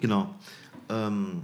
Genau. 0.00 0.34
Ähm, 0.88 1.42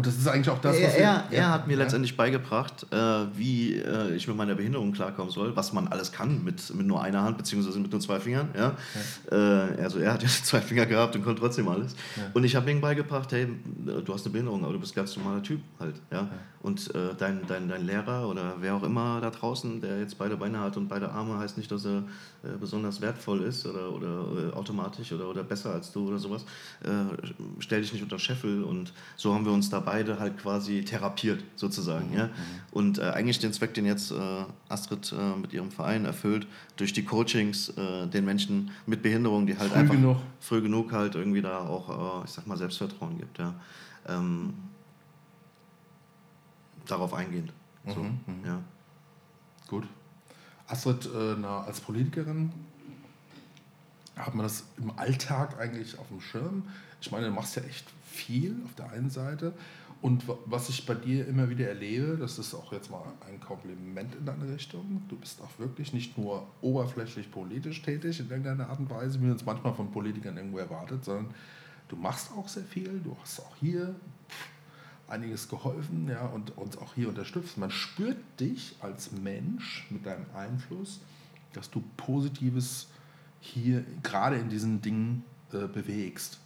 Und 0.00 0.06
das 0.06 0.16
ist 0.16 0.26
eigentlich 0.28 0.48
auch 0.48 0.62
das, 0.62 0.78
er, 0.78 0.88
was 0.88 0.96
wir, 0.96 1.02
er, 1.02 1.24
er 1.30 1.38
ja, 1.38 1.50
hat 1.50 1.66
mir 1.66 1.74
ja. 1.74 1.80
letztendlich 1.80 2.16
beigebracht, 2.16 2.86
äh, 2.90 2.96
wie 3.34 3.74
äh, 3.74 4.14
ich 4.14 4.26
mit 4.26 4.34
meiner 4.34 4.54
Behinderung 4.54 4.92
klarkommen 4.92 5.30
soll, 5.30 5.54
was 5.56 5.74
man 5.74 5.88
alles 5.88 6.10
kann 6.10 6.42
mit, 6.42 6.74
mit 6.74 6.86
nur 6.86 7.02
einer 7.02 7.22
Hand 7.22 7.36
beziehungsweise 7.36 7.78
mit 7.78 7.92
nur 7.92 8.00
zwei 8.00 8.18
Fingern. 8.18 8.48
Ja? 8.56 8.76
Äh, 9.30 9.82
also 9.82 9.98
er 9.98 10.14
hat 10.14 10.22
ja 10.22 10.28
zwei 10.30 10.62
Finger 10.62 10.86
gehabt 10.86 11.16
und 11.16 11.22
konnte 11.22 11.42
trotzdem 11.42 11.68
alles. 11.68 11.94
Und 12.32 12.44
ich 12.44 12.56
habe 12.56 12.70
ihm 12.70 12.80
beigebracht, 12.80 13.30
hey, 13.32 13.46
du 13.76 14.14
hast 14.14 14.24
eine 14.24 14.32
Behinderung, 14.32 14.64
aber 14.64 14.72
du 14.72 14.80
bist 14.80 14.92
ein 14.92 14.96
ganz 14.96 15.14
normaler 15.18 15.42
Typ 15.42 15.60
halt. 15.78 15.96
Ja? 16.10 16.30
Und 16.62 16.94
äh, 16.94 17.14
dein, 17.18 17.46
dein, 17.46 17.68
dein 17.68 17.84
Lehrer 17.84 18.26
oder 18.26 18.54
wer 18.58 18.76
auch 18.76 18.82
immer 18.82 19.20
da 19.20 19.28
draußen, 19.28 19.82
der 19.82 20.00
jetzt 20.00 20.16
beide 20.16 20.38
Beine 20.38 20.60
hat 20.60 20.78
und 20.78 20.88
beide 20.88 21.10
Arme, 21.10 21.38
heißt 21.38 21.58
nicht, 21.58 21.70
dass 21.70 21.84
er 21.84 22.04
äh, 22.42 22.56
besonders 22.58 23.02
wertvoll 23.02 23.42
ist 23.42 23.66
oder, 23.66 23.92
oder 23.92 24.48
äh, 24.48 24.52
automatisch 24.54 25.12
oder, 25.12 25.28
oder 25.28 25.42
besser 25.42 25.74
als 25.74 25.92
du 25.92 26.08
oder 26.08 26.18
sowas. 26.18 26.46
Stell 27.58 27.82
dich 27.82 27.92
nicht 27.92 28.02
unter 28.02 28.18
Scheffel 28.18 28.64
und 28.64 28.94
so 29.16 29.34
haben 29.34 29.44
wir 29.44 29.52
uns 29.52 29.68
da 29.68 29.80
beide 29.90 30.20
halt 30.20 30.38
quasi 30.38 30.84
therapiert 30.84 31.42
sozusagen. 31.56 32.12
ja? 32.12 32.30
Und 32.70 32.98
äh, 32.98 33.10
eigentlich 33.10 33.40
den 33.40 33.52
Zweck, 33.52 33.74
den 33.74 33.86
jetzt 33.86 34.12
äh, 34.12 34.44
Astrid 34.68 35.12
äh, 35.12 35.36
mit 35.36 35.52
ihrem 35.52 35.72
Verein 35.72 36.04
erfüllt, 36.04 36.46
durch 36.76 36.92
die 36.92 37.04
Coachings 37.04 37.70
äh, 37.70 38.06
den 38.06 38.24
Menschen 38.24 38.70
mit 38.86 39.02
Behinderung, 39.02 39.48
die 39.48 39.58
halt 39.58 39.72
Früh 39.72 39.78
einfach 39.80 39.94
genug. 39.96 40.18
früh 40.38 40.62
genug 40.62 40.92
halt 40.92 41.16
irgendwie 41.16 41.42
da 41.42 41.58
auch, 41.58 42.22
äh, 42.22 42.24
ich 42.24 42.30
sag 42.30 42.46
mal, 42.46 42.56
Selbstvertrauen 42.56 43.18
gibt. 43.18 43.36
Ja? 43.40 43.52
Ähm, 44.06 44.54
darauf 46.86 47.12
eingehend. 47.12 47.52
So, 47.84 48.06
ja. 48.46 48.60
Gut. 49.66 49.88
Astrid, 50.68 51.06
äh, 51.06 51.34
na, 51.36 51.62
als 51.62 51.80
Politikerin 51.80 52.52
hat 54.14 54.36
man 54.36 54.44
das 54.44 54.62
im 54.76 54.96
Alltag 54.96 55.58
eigentlich 55.58 55.98
auf 55.98 56.06
dem 56.08 56.20
Schirm. 56.20 56.62
Ich 57.00 57.10
meine, 57.10 57.26
du 57.26 57.32
machst 57.32 57.56
ja 57.56 57.62
echt 57.62 57.86
viel 58.04 58.56
auf 58.64 58.74
der 58.74 58.90
einen 58.90 59.10
Seite. 59.10 59.52
Und 60.02 60.26
wa- 60.26 60.38
was 60.46 60.68
ich 60.70 60.86
bei 60.86 60.94
dir 60.94 61.28
immer 61.28 61.50
wieder 61.50 61.68
erlebe, 61.68 62.16
das 62.16 62.38
ist 62.38 62.54
auch 62.54 62.72
jetzt 62.72 62.90
mal 62.90 63.02
ein 63.28 63.38
Kompliment 63.38 64.14
in 64.14 64.24
deine 64.24 64.48
Richtung. 64.52 65.02
Du 65.08 65.16
bist 65.16 65.40
auch 65.42 65.58
wirklich 65.58 65.92
nicht 65.92 66.16
nur 66.16 66.46
oberflächlich 66.62 67.30
politisch 67.30 67.82
tätig 67.82 68.18
in 68.20 68.30
irgendeiner 68.30 68.68
Art 68.70 68.78
und 68.78 68.88
Weise, 68.88 69.20
wie 69.20 69.26
man 69.26 69.36
es 69.36 69.44
manchmal 69.44 69.74
von 69.74 69.90
Politikern 69.90 70.36
irgendwo 70.36 70.58
erwartet, 70.58 71.04
sondern 71.04 71.34
du 71.88 71.96
machst 71.96 72.32
auch 72.32 72.48
sehr 72.48 72.64
viel. 72.64 73.00
Du 73.04 73.14
hast 73.20 73.40
auch 73.40 73.56
hier 73.60 73.94
einiges 75.06 75.48
geholfen 75.48 76.08
ja, 76.08 76.24
und 76.26 76.56
uns 76.56 76.78
auch 76.78 76.94
hier 76.94 77.08
unterstützt. 77.08 77.58
Man 77.58 77.70
spürt 77.70 78.16
dich 78.38 78.76
als 78.80 79.12
Mensch 79.12 79.86
mit 79.90 80.06
deinem 80.06 80.26
Einfluss, 80.34 81.00
dass 81.52 81.70
du 81.70 81.82
Positives 81.98 82.88
hier 83.40 83.84
gerade 84.02 84.36
in 84.36 84.48
diesen 84.48 84.80
Dingen 84.80 85.24
äh, 85.52 85.66
bewegst. 85.66 86.39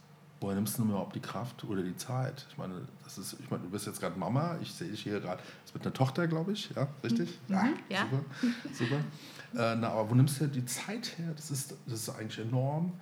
Woher 0.45 0.57
nimmst 0.57 0.77
du 0.77 0.83
denn 0.83 0.91
überhaupt 0.91 1.17
die 1.17 1.21
Kraft 1.21 1.65
oder 1.65 1.83
die 1.83 1.97
Zeit? 1.97 2.45
Ich 2.51 2.59
meine, 2.59 2.75
das 3.03 3.17
ist, 3.17 3.35
ich 3.41 3.51
meine, 3.51 3.63
du 3.63 3.71
bist 3.71 3.87
jetzt 3.87 3.99
gerade 3.99 4.19
Mama, 4.19 4.59
ich 4.61 4.75
sehe 4.75 4.91
dich 4.91 5.03
hier 5.03 5.19
gerade, 5.19 5.43
das 5.65 5.73
wird 5.73 5.87
eine 5.87 5.95
Tochter, 5.95 6.27
glaube 6.27 6.53
ich, 6.53 6.69
ja, 6.77 6.87
richtig? 7.03 7.39
Ja, 7.49 7.65
ja. 7.89 8.03
super. 8.03 8.25
super. 8.73 8.97
Äh, 9.55 9.77
na, 9.77 9.91
aber 9.91 10.11
wo 10.11 10.17
nimmst 10.17 10.41
du 10.41 10.49
die 10.49 10.65
Zeit 10.65 11.17
her? 11.17 11.33
Das 11.37 11.53
ist, 11.53 11.77
das 11.87 12.01
ist 12.01 12.09
eigentlich 12.09 12.45
enorm. 12.45 12.93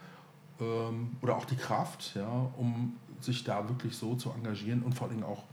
Ähm, 0.61 1.17
oder 1.23 1.35
auch 1.35 1.47
die 1.47 1.57
Kraft, 1.57 2.13
ja, 2.15 2.29
um 2.59 2.93
sich 3.21 3.43
da 3.43 3.67
wirklich 3.71 3.97
so 3.97 4.17
zu 4.17 4.31
engagieren 4.33 4.83
und 4.83 4.93
vor 4.93 5.09
allem 5.09 5.25
auch 5.25 5.45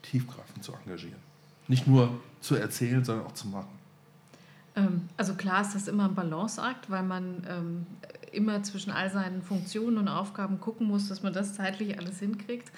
tiefgreifend 0.00 0.64
zu 0.64 0.72
engagieren. 0.72 1.20
Nicht 1.68 1.86
nur 1.86 2.08
zu 2.40 2.56
erzählen, 2.56 3.04
sondern 3.04 3.26
auch 3.26 3.34
zu 3.34 3.48
machen. 3.48 3.68
Ähm, 4.76 5.08
Also 5.16 5.34
klar 5.34 5.62
ist 5.62 5.74
das 5.74 5.88
immer 5.88 6.04
ein 6.04 6.14
Balanceakt, 6.14 6.90
weil 6.90 7.02
man 7.02 7.42
ähm, 7.48 7.86
immer 8.32 8.62
zwischen 8.62 8.90
all 8.90 9.10
seinen 9.10 9.42
Funktionen 9.42 9.96
und 9.98 10.08
Aufgaben 10.08 10.60
gucken 10.60 10.86
muss, 10.86 11.08
dass 11.08 11.22
man 11.22 11.32
das 11.32 11.54
zeitlich 11.54 11.98
alles 11.98 12.18
hinkriegt. 12.18 12.70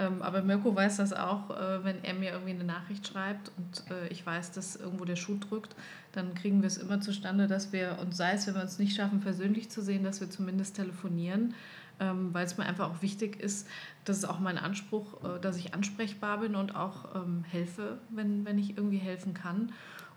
Ähm, 0.00 0.22
aber 0.22 0.42
Mirko 0.42 0.74
weiß 0.74 0.96
das 0.96 1.12
auch, 1.12 1.50
äh, 1.50 1.84
wenn 1.84 2.02
er 2.02 2.14
mir 2.14 2.32
irgendwie 2.32 2.50
eine 2.50 2.64
Nachricht 2.64 3.06
schreibt 3.06 3.52
und 3.56 3.88
äh, 3.92 4.08
ich 4.08 4.26
weiß, 4.26 4.50
dass 4.50 4.74
irgendwo 4.74 5.04
der 5.04 5.14
Schuh 5.14 5.38
drückt, 5.38 5.76
dann 6.10 6.34
kriegen 6.34 6.62
wir 6.62 6.66
es 6.66 6.78
immer 6.78 7.00
zustande, 7.00 7.46
dass 7.46 7.72
wir, 7.72 7.98
und 8.00 8.16
sei 8.16 8.32
es, 8.32 8.48
wenn 8.48 8.54
wir 8.56 8.62
uns 8.62 8.80
nicht 8.80 8.96
schaffen, 8.96 9.20
persönlich 9.20 9.70
zu 9.70 9.82
sehen, 9.82 10.02
dass 10.02 10.20
wir 10.20 10.28
zumindest 10.30 10.76
telefonieren, 10.76 11.54
weil 12.00 12.44
es 12.44 12.58
mir 12.58 12.64
einfach 12.66 12.90
auch 12.90 13.02
wichtig 13.02 13.38
ist, 13.40 13.68
das 14.04 14.18
ist 14.18 14.24
auch 14.24 14.40
mein 14.40 14.58
Anspruch, 14.58 15.22
äh, 15.22 15.40
dass 15.40 15.56
ich 15.56 15.74
ansprechbar 15.74 16.38
bin 16.38 16.56
und 16.56 16.74
auch 16.74 17.04
helfe, 17.44 17.98
wenn, 18.10 18.44
wenn 18.44 18.58
ich 18.58 18.76
irgendwie 18.76 18.98
helfen 18.98 19.32
kann. 19.32 19.72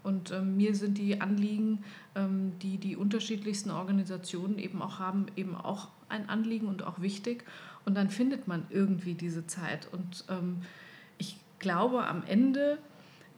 Und 0.08 0.32
ähm, 0.32 0.56
mir 0.56 0.74
sind 0.74 0.98
die 0.98 1.20
Anliegen, 1.20 1.84
ähm, 2.16 2.54
die 2.62 2.78
die 2.78 2.96
unterschiedlichsten 2.96 3.72
Organisationen 3.72 4.58
eben 4.58 4.82
auch 4.82 5.00
haben, 5.00 5.26
eben 5.36 5.54
auch 5.54 5.90
ein 6.08 6.30
Anliegen 6.30 6.68
und 6.68 6.82
auch 6.82 7.02
wichtig. 7.02 7.44
Und 7.84 7.96
dann 7.96 8.10
findet 8.10 8.48
man 8.48 8.66
irgendwie 8.70 9.16
diese 9.16 9.48
Zeit. 9.48 9.90
Und 9.92 10.24
ähm, 10.30 10.62
ich 11.18 11.36
glaube 11.60 12.08
am 12.08 12.24
Ende, 12.24 12.78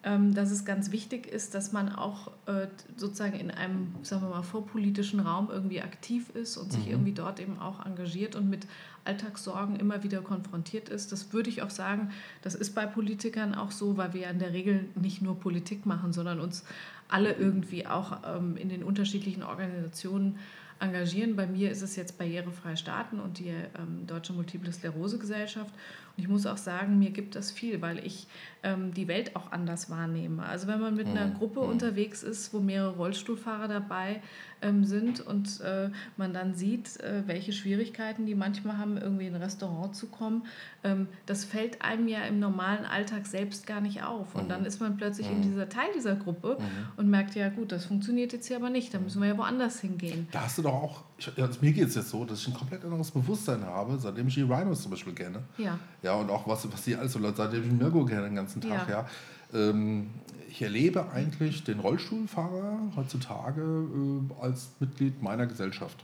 dass 0.01 0.51
es 0.51 0.63
ganz 0.63 0.91
wichtig 0.91 1.27
ist, 1.27 1.53
dass 1.55 1.73
man 1.73 1.93
auch 1.93 2.31
äh, 2.45 2.67
sozusagen 2.95 3.37
in 3.37 3.51
einem, 3.51 3.95
sagen 4.01 4.21
wir 4.21 4.29
mal, 4.29 4.43
vorpolitischen 4.43 5.19
Raum 5.19 5.49
irgendwie 5.51 5.81
aktiv 5.81 6.29
ist 6.33 6.55
und 6.55 6.71
sich 6.71 6.89
irgendwie 6.89 7.11
dort 7.11 7.41
eben 7.41 7.59
auch 7.59 7.85
engagiert 7.85 8.35
und 8.35 8.49
mit 8.49 8.65
Alltagssorgen 9.03 9.75
immer 9.75 10.03
wieder 10.03 10.21
konfrontiert 10.21 10.87
ist. 10.87 11.11
Das 11.11 11.33
würde 11.33 11.49
ich 11.49 11.63
auch 11.63 11.69
sagen, 11.69 12.11
das 12.41 12.55
ist 12.55 12.75
bei 12.75 12.85
Politikern 12.85 13.55
auch 13.55 13.71
so, 13.71 13.97
weil 13.97 14.13
wir 14.13 14.21
ja 14.21 14.29
in 14.29 14.39
der 14.39 14.53
Regel 14.53 14.85
nicht 14.95 15.21
nur 15.21 15.37
Politik 15.37 15.85
machen, 15.85 16.13
sondern 16.13 16.39
uns 16.39 16.63
alle 17.09 17.33
irgendwie 17.33 17.85
auch 17.85 18.19
ähm, 18.25 18.55
in 18.55 18.69
den 18.69 18.83
unterschiedlichen 18.83 19.43
Organisationen 19.43 20.37
engagieren. 20.79 21.35
Bei 21.35 21.47
mir 21.47 21.71
ist 21.71 21.81
es 21.81 21.95
jetzt 21.95 22.17
Barrierefrei 22.17 22.75
Starten 22.75 23.19
und 23.19 23.39
die 23.39 23.49
ähm, 23.49 24.07
Deutsche 24.07 24.33
Multiple 24.33 24.71
Sklerose 24.71 25.17
Gesellschaft. 25.17 25.73
Und 26.19 26.25
ich 26.25 26.29
muss 26.29 26.45
auch 26.45 26.57
sagen, 26.57 26.99
mir 26.99 27.11
gibt 27.11 27.35
das 27.35 27.49
viel, 27.49 27.81
weil 27.81 28.05
ich 28.05 28.27
ähm, 28.61 28.93
die 28.93 29.07
Welt 29.07 29.37
auch 29.37 29.53
anders 29.53 29.89
wahrnehme. 29.89 30.43
Also 30.43 30.67
wenn 30.67 30.81
man 30.81 30.93
mit 30.93 31.07
einer 31.07 31.29
Gruppe 31.29 31.61
unterwegs 31.61 32.23
ist, 32.23 32.53
wo 32.53 32.59
mehrere 32.59 32.97
Rollstuhlfahrer 32.97 33.69
dabei 33.69 34.21
ähm, 34.61 34.83
sind 34.83 35.21
und 35.21 35.61
äh, 35.61 35.91
man 36.17 36.33
dann 36.33 36.55
sieht, 36.55 36.99
äh, 36.99 37.23
welche 37.25 37.53
Schwierigkeiten 37.53 38.25
die 38.25 38.35
manchmal 38.35 38.77
haben, 38.77 38.97
irgendwie 38.97 39.27
in 39.27 39.35
ein 39.35 39.41
Restaurant 39.41 39.95
zu 39.95 40.07
kommen, 40.07 40.45
ähm, 40.83 41.07
das 41.25 41.45
fällt 41.45 41.81
einem 41.81 42.09
ja 42.09 42.23
im 42.23 42.39
normalen 42.39 42.83
Alltag 42.83 43.25
selbst 43.25 43.65
gar 43.65 43.79
nicht 43.79 44.03
auf. 44.03 44.35
Und 44.35 44.49
dann 44.49 44.65
ist 44.65 44.81
man 44.81 44.97
plötzlich 44.97 45.31
in 45.31 45.41
dieser 45.41 45.69
Teil 45.69 45.87
dieser 45.95 46.17
Gruppe 46.17 46.57
und 46.97 47.09
merkt, 47.09 47.35
ja 47.35 47.47
gut, 47.47 47.71
das 47.71 47.85
funktioniert 47.85 48.33
jetzt 48.33 48.47
hier 48.47 48.57
aber 48.57 48.69
nicht, 48.69 48.93
da 48.93 48.99
müssen 48.99 49.21
wir 49.21 49.29
ja 49.29 49.37
woanders 49.37 49.79
hingehen. 49.79 50.27
Da 50.33 50.41
hast 50.41 50.57
du 50.57 50.63
doch 50.63 50.73
auch, 50.73 51.03
ich, 51.19 51.41
also 51.41 51.59
mir 51.61 51.71
geht 51.71 51.89
es 51.89 51.95
jetzt 51.95 52.09
so, 52.09 52.23
dass 52.25 52.41
ich 52.41 52.47
ein 52.47 52.53
komplett 52.53 52.83
anderes 52.83 53.11
Bewusstsein 53.11 53.63
habe, 53.65 53.97
seitdem 53.99 54.27
ich 54.27 54.35
die 54.35 54.41
Rhinos 54.41 54.81
zum 54.81 54.91
Beispiel 54.91 55.13
kenne. 55.13 55.43
Ja. 55.57 55.77
Ja, 56.01 56.13
und 56.15 56.29
auch 56.29 56.47
was, 56.47 56.71
was 56.71 56.83
die 56.83 56.95
alles 56.95 57.13
so 57.13 57.19
Leute, 57.19 57.37
seitdem 57.37 57.63
ich 57.63 57.71
Mirko 57.71 58.05
kenne 58.05 58.23
den 58.23 58.35
ganzen 58.35 58.61
Tag, 58.61 58.87
ja. 58.89 59.05
Ja. 59.53 59.69
Ähm, 59.69 60.07
ich 60.49 60.61
erlebe 60.61 61.11
eigentlich 61.11 61.63
den 61.63 61.79
Rollstuhlfahrer 61.79 62.79
heutzutage 62.95 63.61
äh, 63.61 64.43
als 64.43 64.69
Mitglied 64.79 65.21
meiner 65.21 65.45
Gesellschaft. 65.45 66.03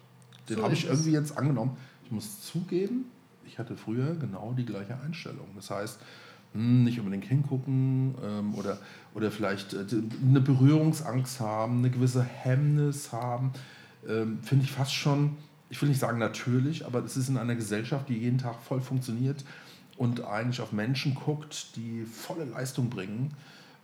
Den 0.49 0.57
So 0.57 0.63
habe 0.63 0.73
ich 0.73 0.85
irgendwie 0.85 1.11
jetzt 1.11 1.37
angenommen. 1.37 1.77
Ich 2.03 2.11
muss 2.11 2.41
zugeben, 2.41 3.05
ich 3.45 3.57
hatte 3.57 3.75
früher 3.75 4.15
genau 4.15 4.53
die 4.55 4.65
gleiche 4.65 4.99
Einstellung. 4.99 5.47
Das 5.55 5.71
heißt, 5.71 5.99
hm, 6.53 6.83
nicht 6.83 6.99
unbedingt 6.99 7.25
hingucken 7.25 8.15
ähm, 8.23 8.55
oder, 8.55 8.77
oder 9.13 9.31
vielleicht 9.31 9.73
äh, 9.73 9.85
eine 10.23 10.41
Berührungsangst 10.41 11.39
haben, 11.39 11.79
eine 11.79 11.89
gewisse 11.89 12.23
Hemmnis 12.23 13.11
haben, 13.11 13.51
ähm, 14.07 14.39
finde 14.41 14.65
ich 14.65 14.71
fast 14.71 14.93
schon, 14.93 15.37
ich 15.69 15.81
will 15.81 15.89
nicht 15.89 15.99
sagen 15.99 16.19
natürlich, 16.19 16.85
aber 16.85 17.03
es 17.03 17.17
ist 17.17 17.29
in 17.29 17.37
einer 17.37 17.55
Gesellschaft, 17.55 18.09
die 18.09 18.17
jeden 18.17 18.37
Tag 18.37 18.61
voll 18.61 18.81
funktioniert 18.81 19.43
und 19.97 20.23
eigentlich 20.23 20.61
auf 20.61 20.71
Menschen 20.71 21.15
guckt, 21.15 21.75
die 21.75 22.03
volle 22.03 22.45
Leistung 22.45 22.89
bringen. 22.89 23.33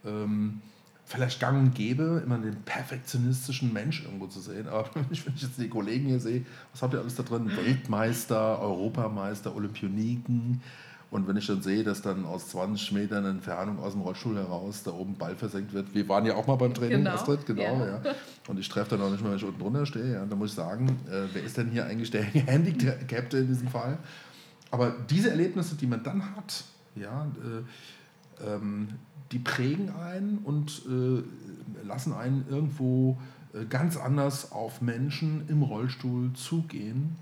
Ähm, 0.05 0.61
vielleicht 1.05 1.39
gang 1.39 1.57
und 1.59 1.75
gäbe, 1.75 2.21
immer 2.25 2.37
den 2.37 2.61
perfektionistischen 2.63 3.73
Mensch 3.73 4.03
irgendwo 4.03 4.27
zu 4.27 4.39
sehen. 4.39 4.67
Aber 4.67 4.89
wenn 4.93 5.05
ich, 5.11 5.25
jetzt 5.25 5.57
die 5.57 5.69
Kollegen 5.69 6.07
hier 6.07 6.19
sehe, 6.19 6.45
was 6.71 6.81
habt 6.81 6.93
ihr 6.93 6.99
alles 6.99 7.15
da 7.15 7.23
drin? 7.23 7.51
Weltmeister, 7.55 8.59
Europameister, 8.59 9.55
Olympioniken. 9.55 10.61
Und 11.11 11.27
wenn 11.27 11.35
ich 11.35 11.45
dann 11.45 11.61
sehe, 11.61 11.83
dass 11.83 12.01
dann 12.01 12.25
aus 12.25 12.47
20 12.47 12.93
Metern 12.93 13.25
Entfernung 13.25 13.79
aus 13.79 13.91
dem 13.91 14.01
Rollstuhl 14.01 14.37
heraus 14.37 14.83
da 14.83 14.91
oben 14.91 15.15
Ball 15.17 15.35
versenkt 15.35 15.73
wird. 15.73 15.93
Wir 15.93 16.07
waren 16.07 16.25
ja 16.25 16.35
auch 16.35 16.47
mal 16.47 16.55
beim 16.55 16.73
Training, 16.73 16.99
Genau, 16.99 17.11
Astrid, 17.11 17.45
genau, 17.45 17.61
ja. 17.61 18.01
ja. 18.01 18.01
Und 18.47 18.57
ich 18.57 18.69
treffe 18.69 18.91
dann 18.91 19.01
auch 19.05 19.11
nicht 19.11 19.21
mehr, 19.21 19.31
wenn 19.31 19.37
ich 19.37 19.43
unten 19.43 19.59
drunter 19.59 19.85
stehe. 19.85 20.13
Ja. 20.13 20.25
Da 20.25 20.35
muss 20.37 20.51
ich 20.51 20.55
sagen, 20.55 20.87
äh, 21.09 21.27
wer 21.33 21.43
ist 21.43 21.57
denn 21.57 21.69
hier 21.69 21.85
eigentlich 21.85 22.11
der 22.11 22.23
Handicapte 22.23 23.39
in 23.39 23.47
diesem 23.47 23.67
Fall? 23.67 23.97
Aber 24.71 24.95
diese 25.09 25.29
Erlebnisse, 25.31 25.75
die 25.75 25.85
man 25.85 26.01
dann 26.01 26.33
hat, 26.33 26.63
ja, 26.95 27.27
äh, 27.43 28.47
ähm, 28.47 28.87
die 29.33 29.39
prägen 29.39 29.93
einen 29.93 30.37
und 30.39 30.81
äh, 30.87 31.85
lassen 31.85 32.13
einen 32.13 32.45
irgendwo 32.49 33.17
äh, 33.53 33.65
ganz 33.65 33.97
anders 33.97 34.53
auf 34.53 34.81
Menschen 34.81 35.43
im 35.49 35.61
Rollstuhl 35.61 36.31
zugehen. 36.33 37.17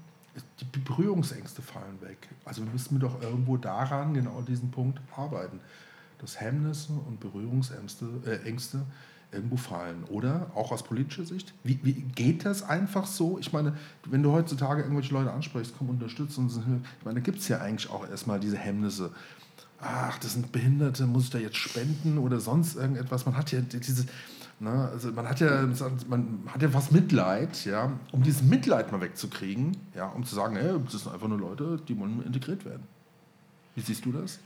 Die 0.61 0.79
Berührungsängste 0.79 1.61
fallen 1.61 2.01
weg. 2.01 2.29
Also 2.45 2.63
wir 2.63 2.71
müssen 2.71 2.99
doch 2.99 3.21
irgendwo 3.21 3.57
daran, 3.57 4.13
genau 4.13 4.41
diesen 4.41 4.71
Punkt, 4.71 4.99
arbeiten. 5.15 5.59
Dass 6.19 6.39
Hemmnisse 6.41 6.93
und 6.93 7.19
Berührungsängste 7.19 8.05
äh, 8.25 8.47
Ängste 8.47 8.85
irgendwo 9.31 9.57
fallen. 9.57 10.03
Oder 10.05 10.51
auch 10.55 10.71
aus 10.71 10.83
politischer 10.83 11.25
Sicht. 11.25 11.53
Wie, 11.63 11.79
wie 11.83 11.93
geht 11.93 12.45
das 12.45 12.63
einfach 12.63 13.05
so? 13.05 13.37
Ich 13.39 13.53
meine, 13.53 13.77
wenn 14.05 14.23
du 14.23 14.31
heutzutage 14.31 14.81
irgendwelche 14.81 15.13
Leute 15.13 15.31
ansprichst, 15.31 15.73
komm, 15.77 15.89
unterstützen 15.89 16.45
uns. 16.45 16.57
Ich 16.57 17.05
meine, 17.05 17.19
da 17.19 17.23
gibt 17.23 17.39
es 17.39 17.47
ja 17.47 17.59
eigentlich 17.59 17.89
auch 17.89 18.07
erstmal 18.09 18.39
diese 18.39 18.57
Hemmnisse. 18.57 19.11
ach, 19.81 20.17
das 20.19 20.33
sind 20.33 20.51
Behinderte, 20.51 21.05
muss 21.05 21.25
ich 21.25 21.29
da 21.29 21.37
jetzt 21.37 21.57
spenden 21.57 22.17
oder 22.17 22.39
sonst 22.39 22.75
irgendetwas. 22.75 23.25
Man 23.25 23.37
hat 23.37 23.51
ja 23.51 23.61
dieses, 23.61 24.07
ne, 24.59 24.89
also 24.91 25.11
man 25.11 25.27
hat 25.27 25.39
ja, 25.39 25.67
man 26.07 26.43
hat 26.47 26.61
ja 26.61 26.73
was 26.73 26.91
Mitleid, 26.91 27.65
ja, 27.65 27.91
um 28.11 28.23
dieses 28.23 28.43
Mitleid 28.43 28.91
mal 28.91 29.01
wegzukriegen, 29.01 29.77
ja, 29.95 30.07
um 30.07 30.23
zu 30.25 30.35
sagen, 30.35 30.55
hey, 30.55 30.75
das 30.83 31.03
sind 31.03 31.13
einfach 31.13 31.27
nur 31.27 31.39
Leute, 31.39 31.79
die 31.87 31.97
wollen 31.97 32.23
integriert 32.23 32.65
werden. 32.65 32.83
Wie 33.75 33.81
siehst 33.81 34.05
du 34.05 34.11
das? 34.11 34.39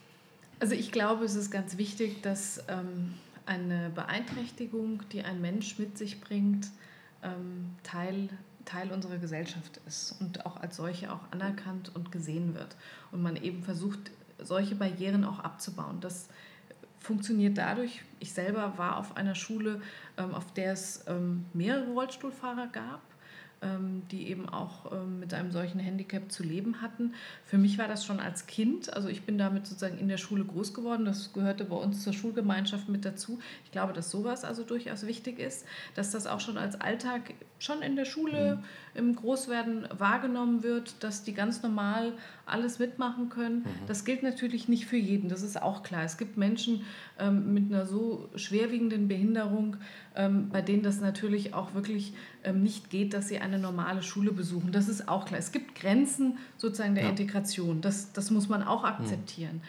Also 0.59 0.75
ich 0.75 0.91
glaube, 0.91 1.25
es 1.25 1.35
ist 1.35 1.51
ganz 1.51 1.77
wichtig, 1.77 2.21
dass 2.21 2.63
ähm, 2.67 3.13
eine 3.45 3.89
Beeinträchtigung, 3.93 5.01
die 5.11 5.23
ein 5.23 5.41
Mensch 5.41 5.77
mit 5.79 5.97
sich 5.97 6.21
bringt, 6.21 6.69
ähm, 7.23 7.71
Teil, 7.83 8.29
Teil 8.65 8.91
unserer 8.91 9.17
Gesellschaft 9.17 9.79
ist 9.87 10.15
und 10.21 10.45
auch 10.45 10.57
als 10.57 10.77
solche 10.77 11.11
auch 11.11 11.19
anerkannt 11.31 11.91
und 11.93 12.11
gesehen 12.11 12.53
wird. 12.53 12.75
Und 13.11 13.21
man 13.21 13.35
eben 13.35 13.63
versucht, 13.63 14.11
solche 14.41 14.75
Barrieren 14.75 15.23
auch 15.25 15.39
abzubauen. 15.39 15.97
Das 15.99 16.27
funktioniert 17.03 17.57
dadurch, 17.57 18.01
ich 18.19 18.33
selber 18.33 18.77
war 18.77 18.97
auf 18.97 19.17
einer 19.17 19.35
Schule, 19.35 19.81
ähm, 20.17 20.33
auf 20.33 20.53
der 20.53 20.71
es 20.73 21.03
ähm, 21.07 21.45
mehrere 21.53 21.91
Rollstuhlfahrer 21.91 22.67
gab 22.67 23.01
ähm, 23.61 24.03
die 24.11 24.27
eben 24.27 24.49
auch 24.49 24.91
mit 25.07 25.33
einem 25.33 25.51
solchen 25.51 25.79
Handicap 25.79 26.31
zu 26.31 26.43
leben 26.43 26.81
hatten. 26.81 27.13
Für 27.45 27.57
mich 27.57 27.77
war 27.77 27.87
das 27.87 28.05
schon 28.05 28.19
als 28.19 28.45
Kind, 28.45 28.93
also 28.93 29.07
ich 29.07 29.23
bin 29.23 29.37
damit 29.37 29.65
sozusagen 29.65 29.97
in 29.97 30.09
der 30.09 30.17
Schule 30.17 30.43
groß 30.43 30.73
geworden, 30.73 31.05
das 31.05 31.31
gehörte 31.31 31.63
bei 31.63 31.77
uns 31.77 32.03
zur 32.03 32.11
Schulgemeinschaft 32.11 32.89
mit 32.89 33.05
dazu. 33.05 33.39
Ich 33.63 33.71
glaube, 33.71 33.93
dass 33.93 34.11
sowas 34.11 34.43
also 34.43 34.63
durchaus 34.63 35.07
wichtig 35.07 35.39
ist, 35.39 35.65
dass 35.95 36.11
das 36.11 36.27
auch 36.27 36.41
schon 36.41 36.57
als 36.57 36.79
Alltag 36.81 37.33
schon 37.63 37.81
in 37.81 37.95
der 37.95 38.03
Schule 38.03 38.57
mhm. 38.57 38.99
im 38.99 39.15
Großwerden 39.15 39.87
wahrgenommen 39.97 40.63
wird, 40.63 41.01
dass 41.01 41.23
die 41.23 41.33
ganz 41.33 41.63
normal 41.63 42.11
alles 42.45 42.77
mitmachen 42.77 43.29
können. 43.29 43.59
Mhm. 43.59 43.87
Das 43.87 44.03
gilt 44.03 44.21
natürlich 44.21 44.67
nicht 44.67 44.85
für 44.85 44.97
jeden, 44.97 45.29
das 45.29 45.43
ist 45.43 45.61
auch 45.61 45.81
klar. 45.81 46.03
Es 46.03 46.17
gibt 46.17 46.35
Menschen 46.35 46.83
ähm, 47.17 47.53
mit 47.53 47.71
einer 47.71 47.85
so 47.85 48.29
schwerwiegenden 48.35 49.07
Behinderung, 49.07 49.77
ähm, 50.15 50.49
bei 50.49 50.61
denen 50.61 50.83
das 50.83 50.99
natürlich 50.99 51.53
auch 51.53 51.73
wirklich 51.73 52.13
ähm, 52.43 52.63
nicht 52.63 52.89
geht, 52.89 53.13
dass 53.13 53.29
sie 53.29 53.39
eine 53.39 53.59
normale 53.59 54.03
Schule 54.03 54.33
besuchen. 54.33 54.73
Das 54.73 54.89
ist 54.89 55.07
auch 55.07 55.25
klar. 55.25 55.39
Es 55.39 55.53
gibt 55.53 55.75
Grenzen 55.75 56.37
sozusagen 56.57 56.95
der 56.95 57.05
ja. 57.05 57.09
Integration. 57.11 57.79
Das, 57.79 58.11
das 58.11 58.29
muss 58.29 58.49
man 58.49 58.63
auch 58.63 58.83
akzeptieren. 58.83 59.61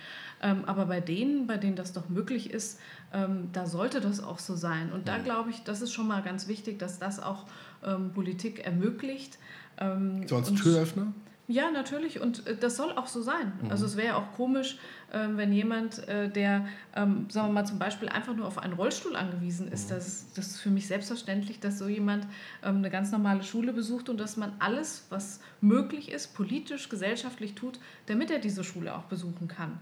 Mhm. 0.43 0.65
aber 0.67 0.87
bei 0.87 1.01
denen, 1.01 1.47
bei 1.47 1.57
denen 1.57 1.77
das 1.77 1.93
doch 1.93 2.11
möglich 2.11 2.51
ist, 2.51 2.79
ähm, 3.15 3.51
da 3.53 3.67
sollte 3.67 4.01
das 4.01 4.23
auch 4.23 4.41
so 4.41 4.57
sein. 4.57 4.93
Und 4.93 5.09
da 5.09 5.19
glaube 5.19 5.51
ich, 5.51 5.63
das 5.63 5.81
ist 5.81 5.93
schon 5.93 6.09
mal 6.09 6.23
ganz 6.23 6.49
wichtig, 6.49 6.79
dass 6.79 6.99
das 6.99 7.21
auch 7.21 7.47
ähm, 7.87 8.13
Politik 8.13 8.65
ermöglicht. 8.65 9.39
Ähm, 9.79 10.27
so 10.27 10.37
als 10.37 10.53
Türöffner? 10.53 11.13
Ja, 11.47 11.71
natürlich. 11.71 12.21
Und 12.21 12.47
äh, 12.47 12.57
das 12.57 12.77
soll 12.77 12.93
auch 12.93 13.07
so 13.07 13.21
sein. 13.21 13.53
Mhm. 13.63 13.71
Also 13.71 13.85
es 13.85 13.97
wäre 13.97 14.09
ja 14.09 14.17
auch 14.17 14.33
komisch, 14.33 14.79
äh, 15.13 15.29
wenn 15.33 15.53
jemand, 15.53 16.07
äh, 16.09 16.31
der, 16.31 16.67
ähm, 16.97 17.27
sagen 17.29 17.49
wir 17.49 17.53
mal, 17.53 17.67
zum 17.67 17.79
Beispiel 17.79 18.09
einfach 18.09 18.35
nur 18.35 18.47
auf 18.47 18.59
einen 18.59 18.73
Rollstuhl 18.73 19.15
angewiesen 19.15 19.71
ist. 19.71 19.91
Mhm. 19.91 19.95
Das, 19.95 20.33
das 20.35 20.47
ist 20.47 20.61
für 20.61 20.71
mich 20.71 20.87
selbstverständlich, 20.87 21.61
dass 21.61 21.79
so 21.79 21.87
jemand 21.87 22.27
ähm, 22.63 22.77
eine 22.77 22.91
ganz 22.91 23.13
normale 23.13 23.43
Schule 23.43 23.75
besucht 23.75 24.09
und 24.09 24.19
dass 24.19 24.39
man 24.39 24.53
alles, 24.59 25.07
was 25.11 25.41
möglich 25.61 26.11
ist, 26.11 26.35
politisch, 26.35 26.89
gesellschaftlich 26.89 27.55
tut, 27.55 27.79
damit 28.07 28.31
er 28.31 28.39
diese 28.39 28.65
Schule 28.65 28.95
auch 28.95 29.05
besuchen 29.05 29.47
kann. 29.47 29.81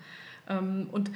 Ähm, 0.49 0.89
und 0.91 1.13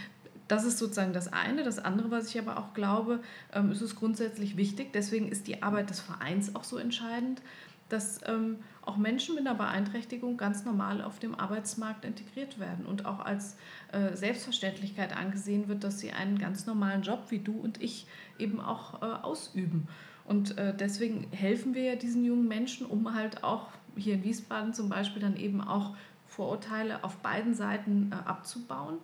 das 0.49 0.65
ist 0.65 0.79
sozusagen 0.79 1.13
das 1.13 1.33
eine. 1.33 1.65
Das 1.65 1.79
andere, 1.79 2.11
was 2.11 2.29
ich 2.29 2.39
aber 2.39 2.59
auch 2.59 2.75
glaube, 2.75 3.21
ähm, 3.53 3.73
ist 3.73 3.81
es 3.81 3.97
grundsätzlich 3.97 4.57
wichtig. 4.57 4.93
Deswegen 4.93 5.29
ist 5.29 5.47
die 5.47 5.63
Arbeit 5.63 5.91
des 5.91 6.01
Vereins 6.01 6.55
auch 6.55 6.65
so 6.65 6.79
entscheidend, 6.79 7.43
dass 7.89 8.21
ähm, 8.27 8.57
auch 8.83 8.97
Menschen 8.97 9.35
mit 9.35 9.47
einer 9.47 9.57
Beeinträchtigung 9.57 10.37
ganz 10.37 10.65
normal 10.65 11.03
auf 11.03 11.19
dem 11.19 11.35
Arbeitsmarkt 11.35 12.05
integriert 12.05 12.59
werden 12.59 12.85
und 12.85 13.07
auch 13.07 13.21
als 13.21 13.57
äh, 13.93 14.17
Selbstverständlichkeit 14.17 15.17
angesehen 15.17 15.69
wird, 15.69 15.85
dass 15.85 16.01
sie 16.01 16.13
einen 16.13 16.39
ganz 16.39 16.67
normalen 16.67 17.03
Job 17.03 17.27
wie 17.29 17.39
du 17.39 17.53
und 17.53 17.83
ich 17.83 18.07
eben 18.39 18.61
auch 18.61 19.03
äh, 19.03 19.07
ausüben. 19.23 19.89
Und 20.25 20.59
äh, 20.59 20.75
deswegen 20.77 21.29
helfen 21.31 21.75
wir 21.75 21.83
ja 21.83 21.97
diesen 21.97 22.25
jungen 22.25 22.49
Menschen, 22.49 22.87
um 22.87 23.15
halt 23.15 23.45
auch 23.45 23.69
hier 23.97 24.15
in 24.15 24.25
Wiesbaden 24.25 24.75
zum 24.75 24.89
Beispiel 24.89 25.23
dann 25.23 25.37
eben 25.37 25.61
auch 25.61 25.97
Vorurteile 26.27 27.05
auf 27.05 27.17
beiden 27.19 27.55
Seiten 27.55 28.11
äh, 28.13 28.29
abzubauen. 28.29 28.99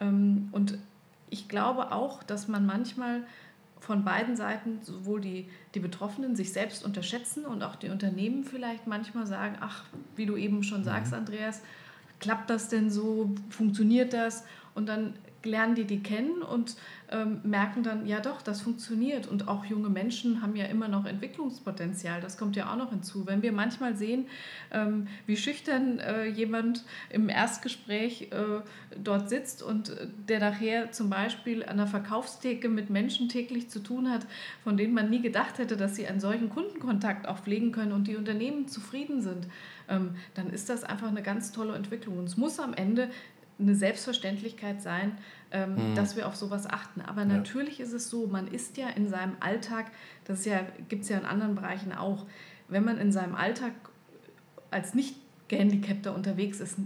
Ähm, 0.00 0.48
und 0.52 0.78
ich 1.30 1.48
glaube 1.48 1.92
auch, 1.92 2.22
dass 2.22 2.48
man 2.48 2.66
manchmal 2.66 3.22
von 3.80 4.04
beiden 4.04 4.34
Seiten, 4.34 4.78
sowohl 4.82 5.20
die, 5.20 5.48
die 5.74 5.80
Betroffenen 5.80 6.36
sich 6.36 6.52
selbst 6.52 6.84
unterschätzen 6.84 7.44
und 7.44 7.62
auch 7.62 7.76
die 7.76 7.90
Unternehmen 7.90 8.44
vielleicht 8.44 8.86
manchmal 8.86 9.26
sagen, 9.26 9.56
ach, 9.60 9.84
wie 10.16 10.26
du 10.26 10.36
eben 10.36 10.62
schon 10.62 10.84
sagst, 10.84 11.12
mhm. 11.12 11.18
Andreas, 11.18 11.60
klappt 12.18 12.48
das 12.48 12.68
denn 12.68 12.90
so, 12.90 13.34
funktioniert 13.50 14.12
das? 14.12 14.44
Und 14.74 14.88
dann 14.88 15.14
lernen 15.44 15.74
die 15.74 15.84
die 15.84 16.02
kennen 16.02 16.42
und 16.42 16.76
ähm, 17.14 17.40
merken 17.44 17.84
dann, 17.84 18.06
ja 18.06 18.18
doch, 18.18 18.42
das 18.42 18.60
funktioniert. 18.60 19.28
Und 19.28 19.46
auch 19.46 19.64
junge 19.64 19.88
Menschen 19.88 20.42
haben 20.42 20.56
ja 20.56 20.64
immer 20.64 20.88
noch 20.88 21.06
Entwicklungspotenzial. 21.06 22.20
Das 22.20 22.36
kommt 22.36 22.56
ja 22.56 22.72
auch 22.72 22.76
noch 22.76 22.90
hinzu. 22.90 23.26
Wenn 23.26 23.42
wir 23.42 23.52
manchmal 23.52 23.94
sehen, 23.94 24.26
ähm, 24.72 25.06
wie 25.26 25.36
schüchtern 25.36 26.00
äh, 26.00 26.26
jemand 26.26 26.84
im 27.10 27.28
Erstgespräch 27.28 28.32
äh, 28.32 28.62
dort 29.00 29.28
sitzt 29.28 29.62
und 29.62 29.90
äh, 29.90 30.08
der 30.28 30.40
nachher 30.40 30.90
zum 30.90 31.08
Beispiel 31.08 31.64
an 31.64 31.76
der 31.76 31.86
Verkaufstheke 31.86 32.68
mit 32.68 32.90
Menschen 32.90 33.28
täglich 33.28 33.70
zu 33.70 33.78
tun 33.78 34.10
hat, 34.10 34.26
von 34.64 34.76
denen 34.76 34.92
man 34.92 35.08
nie 35.08 35.22
gedacht 35.22 35.58
hätte, 35.58 35.76
dass 35.76 35.94
sie 35.94 36.08
einen 36.08 36.20
solchen 36.20 36.50
Kundenkontakt 36.50 37.28
auch 37.28 37.38
pflegen 37.38 37.70
können 37.70 37.92
und 37.92 38.08
die 38.08 38.16
Unternehmen 38.16 38.66
zufrieden 38.66 39.22
sind, 39.22 39.46
ähm, 39.88 40.16
dann 40.34 40.50
ist 40.50 40.68
das 40.68 40.82
einfach 40.82 41.08
eine 41.08 41.22
ganz 41.22 41.52
tolle 41.52 41.74
Entwicklung. 41.74 42.18
Und 42.18 42.24
es 42.24 42.36
muss 42.36 42.58
am 42.58 42.74
Ende 42.74 43.08
eine 43.58 43.74
Selbstverständlichkeit 43.74 44.82
sein, 44.82 45.16
ähm, 45.54 45.92
mhm. 45.92 45.94
dass 45.94 46.16
wir 46.16 46.26
auf 46.26 46.34
sowas 46.34 46.68
achten. 46.68 47.00
Aber 47.00 47.22
ja. 47.22 47.28
natürlich 47.28 47.78
ist 47.78 47.92
es 47.92 48.10
so, 48.10 48.26
man 48.26 48.48
ist 48.48 48.76
ja 48.76 48.88
in 48.88 49.08
seinem 49.08 49.36
Alltag, 49.38 49.86
das 50.24 50.44
ja, 50.44 50.60
gibt 50.88 51.04
es 51.04 51.08
ja 51.08 51.16
in 51.16 51.24
anderen 51.24 51.54
Bereichen 51.54 51.92
auch, 51.92 52.26
wenn 52.68 52.84
man 52.84 52.98
in 52.98 53.12
seinem 53.12 53.36
Alltag 53.36 53.72
als 54.70 54.94
nicht 54.94 55.14
gehandicapter 55.46 56.12
unterwegs 56.12 56.58
ist, 56.58 56.78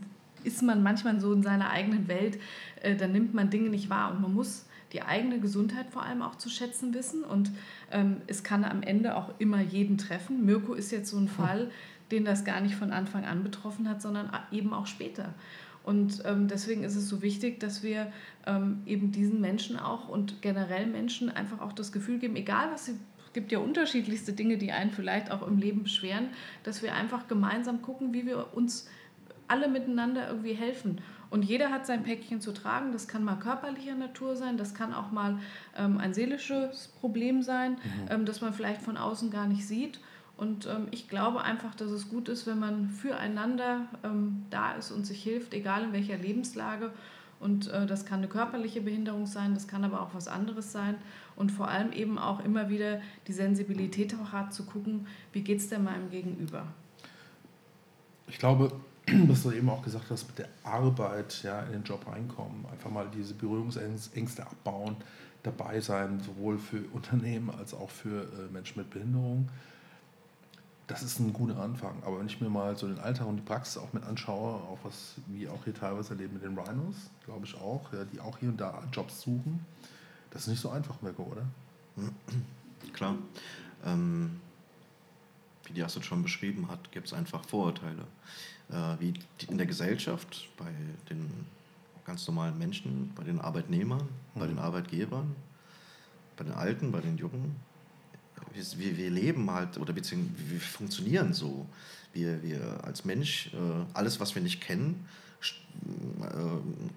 ist 0.45 0.63
man 0.63 0.83
manchmal 0.83 1.19
so 1.19 1.33
in 1.33 1.43
seiner 1.43 1.71
eigenen 1.71 2.09
Welt, 2.09 2.39
äh, 2.83 2.95
dann 2.95 3.13
nimmt 3.13 3.33
man 3.33 3.49
Dinge 3.49 3.71
nicht 3.71 3.89
wahr 3.89 4.13
und 4.13 4.21
man 4.21 4.35
muss 4.35 4.67
die 4.93 5.03
eigene 5.03 5.41
Gesundheit 5.41 5.87
vor 5.91 6.03
allem 6.03 6.23
auch 6.23 6.37
zu 6.37 6.51
schätzen 6.51 6.93
wissen 6.93 7.25
und 7.25 7.51
ähm, 7.91 8.19
es 8.27 8.43
kann 8.43 8.65
am 8.65 8.83
Ende 8.83 9.17
auch 9.17 9.35
immer 9.39 9.61
jeden 9.61 9.97
treffen. 9.97 10.45
Mirko 10.45 10.75
ist 10.75 10.93
jetzt 10.93 11.11
so 11.11 11.17
ein 11.17 11.23
hm. 11.23 11.29
Fall, 11.29 11.71
den 12.11 12.25
das 12.25 12.45
gar 12.45 12.61
nicht 12.61 12.75
von 12.75 12.91
Anfang 12.91 13.25
an 13.25 13.43
betroffen 13.43 13.89
hat, 13.89 14.03
sondern 14.03 14.31
eben 14.51 14.73
auch 14.73 14.87
später. 14.87 15.35
Und 15.89 16.23
ähm, 16.27 16.49
deswegen 16.49 16.85
ist 16.85 16.97
es 16.97 17.09
so 17.09 17.23
wichtig, 17.23 17.61
dass 17.61 17.83
wir 17.83 18.13
ähm, 18.47 18.83
eben 18.85 19.11
diesen 19.11 19.41
Menschen 19.41 19.79
auch 19.79 20.11
und 20.11 20.43
generell 20.43 20.85
Menschen 20.87 21.31
einfach 21.31 21.63
auch 21.63 21.73
das 21.73 21.93
Gefühl 21.93 22.19
geben, 22.19 22.37
egal 22.37 22.71
was 22.71 22.85
sie 22.85 22.93
es 23.27 23.33
gibt 23.33 23.53
ja 23.53 23.59
unterschiedlichste 23.59 24.35
Dinge, 24.35 24.59
die 24.59 24.71
einen 24.71 24.91
vielleicht 24.91 25.31
auch 25.31 25.47
im 25.47 25.57
Leben 25.57 25.85
beschweren, 25.85 26.29
dass 26.63 26.83
wir 26.83 26.95
einfach 26.95 27.27
gemeinsam 27.27 27.81
gucken, 27.81 28.13
wie 28.13 28.27
wir 28.27 28.55
uns 28.55 28.87
alle 29.47 29.69
miteinander 29.69 30.29
irgendwie 30.29 30.53
helfen. 30.53 31.01
Und 31.31 31.45
jeder 31.45 31.71
hat 31.71 31.87
sein 31.87 32.03
Päckchen 32.03 32.43
zu 32.43 32.53
tragen. 32.53 32.93
Das 32.93 33.09
kann 33.09 33.25
mal 33.25 33.37
körperlicher 33.37 33.95
Natur 33.95 34.37
sein, 34.37 34.59
das 34.59 34.75
kann 34.75 34.93
auch 34.93 35.11
mal 35.11 35.39
ähm, 35.75 35.97
ein 35.97 36.13
seelisches 36.13 36.89
Problem 37.01 37.41
sein, 37.41 37.73
mhm. 37.73 37.79
ähm, 38.11 38.25
das 38.27 38.43
man 38.43 38.53
vielleicht 38.53 38.83
von 38.83 38.99
außen 38.99 39.31
gar 39.31 39.47
nicht 39.47 39.67
sieht. 39.67 40.01
Und 40.39 40.67
ähm, 40.67 40.87
ich 40.93 41.09
glaube 41.09 41.43
einfach, 41.43 41.75
dass 41.75 41.91
es 41.91 42.09
gut 42.09 42.29
ist, 42.29 42.47
wenn 42.47 42.61
man 42.61 42.89
füreinander 42.91 43.89
ähm, 44.05 44.47
da 44.51 44.73
ist 44.73 44.93
und 44.93 45.05
sich 45.05 45.21
hilft, 45.21 45.53
egal 45.53 45.83
in 45.83 45.93
welcher 45.93 46.17
Lebenslage. 46.17 46.93
Und 47.41 47.67
äh, 47.69 47.87
das 47.87 48.07
kann 48.07 48.19
eine 48.19 48.29
körperliche 48.29 48.81
Behinderung 48.81 49.27
sein, 49.27 49.55
das 49.55 49.67
kann 49.67 49.85
aber 49.85 50.01
auch 50.01 50.15
was 50.15 50.29
anderes 50.29 50.71
sein. 50.71 50.95
Und 51.35 51.51
vor 51.51 51.67
allem 51.67 51.93
eben 51.93 52.19
auch 52.19 52.45
immer 52.45 52.69
wieder 52.69 53.01
die 53.27 53.33
Sensibilität 53.33 54.15
auch 54.15 54.31
hat, 54.33 54.55
zu 54.55 54.65
gucken, 54.65 55.09
wie 55.33 55.43
geht 55.43 55.59
es 55.59 55.69
denn 55.69 55.83
meinem 55.83 56.09
Gegenüber. 56.09 56.63
Ich 58.29 58.39
glaube, 58.39 58.71
was 59.27 59.43
du 59.43 59.51
eben 59.51 59.69
auch 59.69 59.83
gesagt 59.83 60.09
hast, 60.09 60.29
mit 60.29 60.39
der 60.39 60.49
Arbeit 60.63 61.43
ja, 61.43 61.63
in 61.63 61.73
den 61.73 61.83
Job 61.83 62.07
reinkommen, 62.07 62.65
einfach 62.71 62.91
mal 62.91 63.09
diese 63.13 63.35
Berührungsängste 63.35 64.47
abbauen, 64.47 64.95
dabei 65.43 65.81
sein, 65.81 66.21
sowohl 66.21 66.59
für 66.59 66.85
Unternehmen 66.93 67.51
als 67.51 67.75
auch 67.75 67.91
für 67.91 68.23
äh, 68.23 68.53
Menschen 68.53 68.79
mit 68.79 68.91
Behinderung 68.91 69.49
das 70.89 71.03
ist 71.03 71.21
ein 71.21 71.33
guter 71.33 71.59
Anfang. 71.61 72.03
Aber 72.03 72.19
wenn 72.19 72.27
ich 72.27 72.41
mir 72.41 72.49
mal 72.49 72.77
so 72.77 72.89
den 72.89 72.99
Alltag 72.99 73.27
und 73.27 73.37
die 73.37 73.43
Praxis 73.43 73.77
auch 73.77 73.93
mit 73.93 74.03
anschaue, 74.05 74.55
auch 74.55 74.79
was 74.83 75.15
wir 75.27 75.53
auch 75.53 75.63
hier 75.65 75.75
teilweise 75.75 76.15
erleben 76.15 76.35
mit 76.35 76.43
den 76.43 76.59
Rhinos, 76.59 76.97
glaube 77.25 77.45
ich 77.45 77.55
auch, 77.55 77.93
ja, 77.93 78.05
die 78.05 78.19
auch 78.21 78.39
hier 78.39 78.49
und 78.49 78.57
da 78.57 78.83
Jobs 78.93 79.21
suchen, 79.21 79.65
das 80.31 80.43
ist 80.43 80.49
nicht 80.49 80.61
so 80.61 80.71
einfach, 80.71 81.01
Mirko, 81.03 81.23
oder? 81.25 81.45
Klar. 82.93 83.17
Ähm, 83.85 84.41
wie 85.65 85.75
die 85.75 85.83
Astrid 85.83 86.07
schon 86.07 86.23
beschrieben 86.23 86.69
hat, 86.71 86.91
gibt 86.91 87.07
es 87.07 87.13
einfach 87.13 87.45
Vorurteile. 87.45 88.05
Äh, 88.71 89.01
wie 89.01 89.15
in 89.49 89.59
der 89.59 89.67
Gesellschaft, 89.67 90.49
bei 90.57 90.73
den 91.11 91.47
ganz 92.07 92.27
normalen 92.27 92.59
Menschen, 92.59 93.13
bei 93.15 93.25
den 93.25 93.41
Arbeitnehmern, 93.41 94.09
mhm. 94.35 94.41
bei 94.41 94.47
den 94.47 94.59
Arbeitgebern, 94.59 95.37
bei 96.39 96.45
den 96.45 96.55
Alten, 96.55 96.91
bei 96.91 97.01
den 97.01 97.19
Jungen, 97.19 97.57
wir, 98.55 98.97
wir 98.97 99.11
leben 99.11 99.51
halt 99.51 99.79
oder 99.79 99.93
beziehungsweise 99.93 100.51
wir 100.51 100.61
funktionieren 100.61 101.33
so. 101.33 101.67
Wir, 102.13 102.43
wir 102.43 102.81
als 102.85 103.05
Mensch, 103.05 103.51
äh, 103.53 103.59
alles, 103.95 104.19
was 104.19 104.35
wir 104.35 104.43
nicht 104.43 104.61
kennen, 104.61 105.07
äh, 106.21 106.25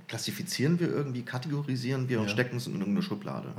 klassifizieren 0.07 0.79
wir 0.79 0.89
irgendwie, 0.89 1.23
kategorisieren 1.23 2.09
wir 2.09 2.19
und 2.19 2.27
Ja. 2.27 2.31
stecken 2.31 2.57
es 2.57 2.67
in 2.67 2.73
irgendeine 2.73 3.01
Schublade. 3.03 3.53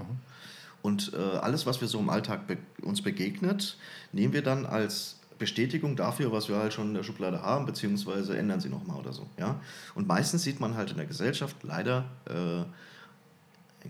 Und 0.80 1.12
äh, 1.14 1.16
alles, 1.16 1.66
was 1.66 1.80
wir 1.80 1.88
so 1.88 2.00
im 2.00 2.10
Alltag 2.10 2.46
be 2.48 2.58
uns 2.82 3.02
begegnet, 3.02 3.76
nehmen 4.12 4.32
wir 4.32 4.42
dann 4.42 4.66
als 4.66 5.20
Bestätigung 5.38 5.94
dafür, 5.96 6.32
was 6.32 6.48
wir 6.48 6.56
halt 6.56 6.72
schon 6.72 6.88
in 6.88 6.94
der 6.94 7.02
Schublade 7.04 7.42
haben, 7.42 7.66
beziehungsweise 7.66 8.36
ändern 8.36 8.60
sie 8.60 8.68
nochmal 8.68 8.98
oder 8.98 9.12
so. 9.12 9.26
Ja? 9.38 9.60
Und 9.94 10.06
meistens 10.08 10.42
sieht 10.42 10.58
man 10.60 10.74
halt 10.74 10.90
in 10.90 10.96
der 10.96 11.06
Gesellschaft 11.06 11.56
leider, 11.62 12.04
äh, 12.28 12.62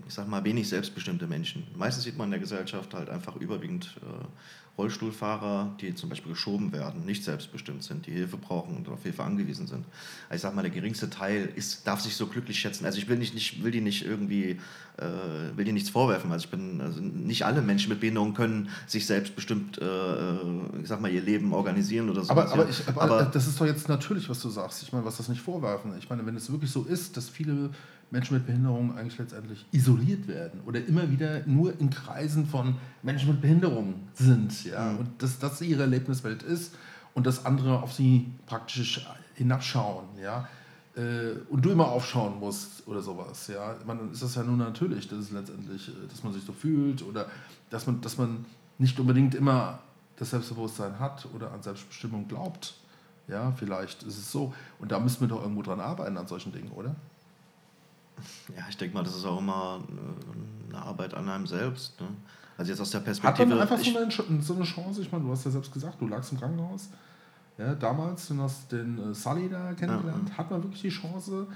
ich 0.07 0.13
sag 0.13 0.27
mal, 0.27 0.43
wenig 0.43 0.69
selbstbestimmte 0.69 1.27
Menschen. 1.27 1.67
Meistens 1.75 2.03
sieht 2.03 2.17
man 2.17 2.25
in 2.25 2.31
der 2.31 2.39
Gesellschaft 2.39 2.93
halt 2.93 3.09
einfach 3.09 3.35
überwiegend 3.35 3.95
äh, 4.01 4.25
Rollstuhlfahrer, 4.77 5.75
die 5.79 5.93
zum 5.93 6.09
Beispiel 6.09 6.31
geschoben 6.31 6.71
werden, 6.71 7.05
nicht 7.05 7.23
selbstbestimmt 7.23 7.83
sind, 7.83 8.07
die 8.07 8.11
Hilfe 8.11 8.37
brauchen 8.37 8.75
und 8.75 8.89
auf 8.89 9.03
Hilfe 9.03 9.23
angewiesen 9.23 9.67
sind. 9.67 9.85
Also 10.29 10.35
ich 10.35 10.41
sag 10.41 10.55
mal, 10.55 10.63
der 10.63 10.71
geringste 10.71 11.11
Teil 11.11 11.47
ist, 11.55 11.85
darf 11.85 12.01
sich 12.01 12.15
so 12.15 12.25
glücklich 12.25 12.59
schätzen. 12.59 12.85
Also 12.85 12.97
ich 12.97 13.07
will, 13.07 13.17
nicht, 13.17 13.35
nicht, 13.35 13.63
will 13.63 13.69
die 13.69 13.81
nicht 13.81 14.03
irgendwie, 14.03 14.59
äh, 14.97 15.55
will 15.55 15.65
die 15.65 15.73
nichts 15.73 15.91
vorwerfen. 15.91 16.31
Also 16.31 16.45
ich 16.45 16.51
bin, 16.51 16.81
also 16.81 16.99
nicht 17.01 17.45
alle 17.45 17.61
Menschen 17.61 17.89
mit 17.89 17.99
Behinderung 17.99 18.33
können 18.33 18.69
sich 18.87 19.05
selbstbestimmt, 19.05 19.79
äh, 19.79 20.81
ich 20.81 20.87
sag 20.87 21.01
mal, 21.01 21.11
ihr 21.11 21.21
Leben 21.21 21.53
organisieren 21.53 22.09
oder 22.09 22.23
so. 22.23 22.31
Aber, 22.31 22.51
aber, 22.51 22.67
ich, 22.67 22.81
aber, 22.87 23.25
das 23.25 23.45
ist 23.45 23.61
doch 23.61 23.67
jetzt 23.67 23.89
natürlich, 23.89 24.27
was 24.27 24.41
du 24.41 24.49
sagst. 24.49 24.81
Ich 24.81 24.91
meine, 24.91 25.05
was 25.05 25.17
das 25.17 25.29
nicht 25.29 25.41
vorwerfen. 25.41 25.95
Ich 25.99 26.09
meine, 26.09 26.25
wenn 26.25 26.35
es 26.35 26.51
wirklich 26.51 26.71
so 26.71 26.83
ist, 26.83 27.15
dass 27.15 27.29
viele 27.29 27.69
Menschen 28.13 28.35
mit 28.35 28.45
Behinderung 28.45 28.95
eigentlich 28.95 29.17
letztendlich 29.17 29.65
isoliert 29.71 30.27
werden 30.27 30.61
oder 30.67 30.85
immer 30.85 31.09
wieder 31.09 31.41
nur 31.47 31.77
in 31.79 31.89
Kreisen 31.89 32.45
von 32.45 32.75
Menschen 33.01 33.29
mit 33.29 33.41
Behinderung 33.41 33.95
sind, 34.13 34.65
ja, 34.65 34.91
Mhm. 34.93 34.97
und 34.99 35.21
dass 35.23 35.39
das 35.39 35.59
ihre 35.61 35.81
Erlebniswelt 35.81 36.43
ist 36.43 36.75
und 37.15 37.25
dass 37.25 37.43
andere 37.45 37.81
auf 37.81 37.91
sie 37.91 38.31
praktisch 38.45 39.05
hinabschauen, 39.33 40.05
ja, 40.21 40.47
äh, 40.95 41.31
und 41.49 41.65
du 41.65 41.71
immer 41.71 41.87
aufschauen 41.87 42.39
musst 42.39 42.87
oder 42.87 43.01
sowas, 43.01 43.47
ja, 43.47 43.73
dann 43.87 44.11
ist 44.11 44.21
das 44.21 44.35
ja 44.35 44.43
nur 44.43 44.57
natürlich, 44.57 45.07
dass 45.07 45.17
es 45.17 45.31
letztendlich, 45.31 45.89
äh, 45.89 46.07
dass 46.07 46.23
man 46.23 46.33
sich 46.33 46.43
so 46.43 46.53
fühlt 46.53 47.01
oder 47.01 47.25
dass 47.71 47.87
man, 47.87 47.99
dass 48.01 48.19
man 48.19 48.45
nicht 48.77 48.99
unbedingt 48.99 49.33
immer 49.33 49.79
das 50.17 50.29
Selbstbewusstsein 50.29 50.99
hat 50.99 51.27
oder 51.33 51.51
an 51.51 51.63
Selbstbestimmung 51.63 52.27
glaubt. 52.27 52.75
Ja, 53.27 53.51
vielleicht 53.57 54.03
ist 54.03 54.17
es 54.19 54.31
so. 54.31 54.53
Und 54.79 54.91
da 54.91 54.99
müssen 54.99 55.21
wir 55.21 55.27
doch 55.29 55.41
irgendwo 55.41 55.63
dran 55.63 55.79
arbeiten 55.79 56.15
an 56.17 56.27
solchen 56.27 56.51
Dingen, 56.51 56.71
oder? 56.71 56.95
Ja, 58.55 58.63
ich 58.69 58.77
denke 58.77 58.95
mal, 58.95 59.03
das 59.03 59.15
ist 59.15 59.25
auch 59.25 59.39
immer 59.39 59.81
äh, 59.89 60.73
eine 60.73 60.81
Arbeit 60.83 61.13
an 61.13 61.29
einem 61.29 61.47
selbst. 61.47 61.99
Ne? 61.99 62.07
Also 62.57 62.71
jetzt 62.71 62.81
aus 62.81 62.91
der 62.91 62.99
Hat 62.99 63.05
Perspektive. 63.05 63.49
man 63.49 63.61
einfach 63.61 63.77
so 63.77 63.97
eine, 63.97 64.41
so 64.41 64.53
eine 64.55 64.63
Chance? 64.63 65.01
Ich 65.01 65.11
meine, 65.11 65.23
du 65.23 65.31
hast 65.31 65.45
ja 65.45 65.51
selbst 65.51 65.73
gesagt, 65.73 65.99
du 66.01 66.07
lagst 66.07 66.31
im 66.31 66.39
Krankenhaus. 66.39 66.89
Ja, 67.57 67.75
damals, 67.75 68.27
du 68.27 68.41
hast 68.41 68.71
den 68.71 69.11
äh, 69.11 69.13
Sully 69.13 69.49
da 69.49 69.73
kennengelernt. 69.73 70.37
Hat 70.37 70.49
man 70.49 70.63
wirklich 70.63 70.81
die 70.81 70.89
Chance, 70.89 71.47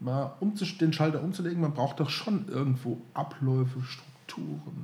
mal 0.00 0.32
den 0.80 0.92
Schalter 0.92 1.22
umzulegen? 1.22 1.60
Man 1.60 1.72
braucht 1.72 2.00
doch 2.00 2.10
schon 2.10 2.48
irgendwo 2.48 3.00
Abläufe, 3.14 3.80
Strukturen, 3.82 4.15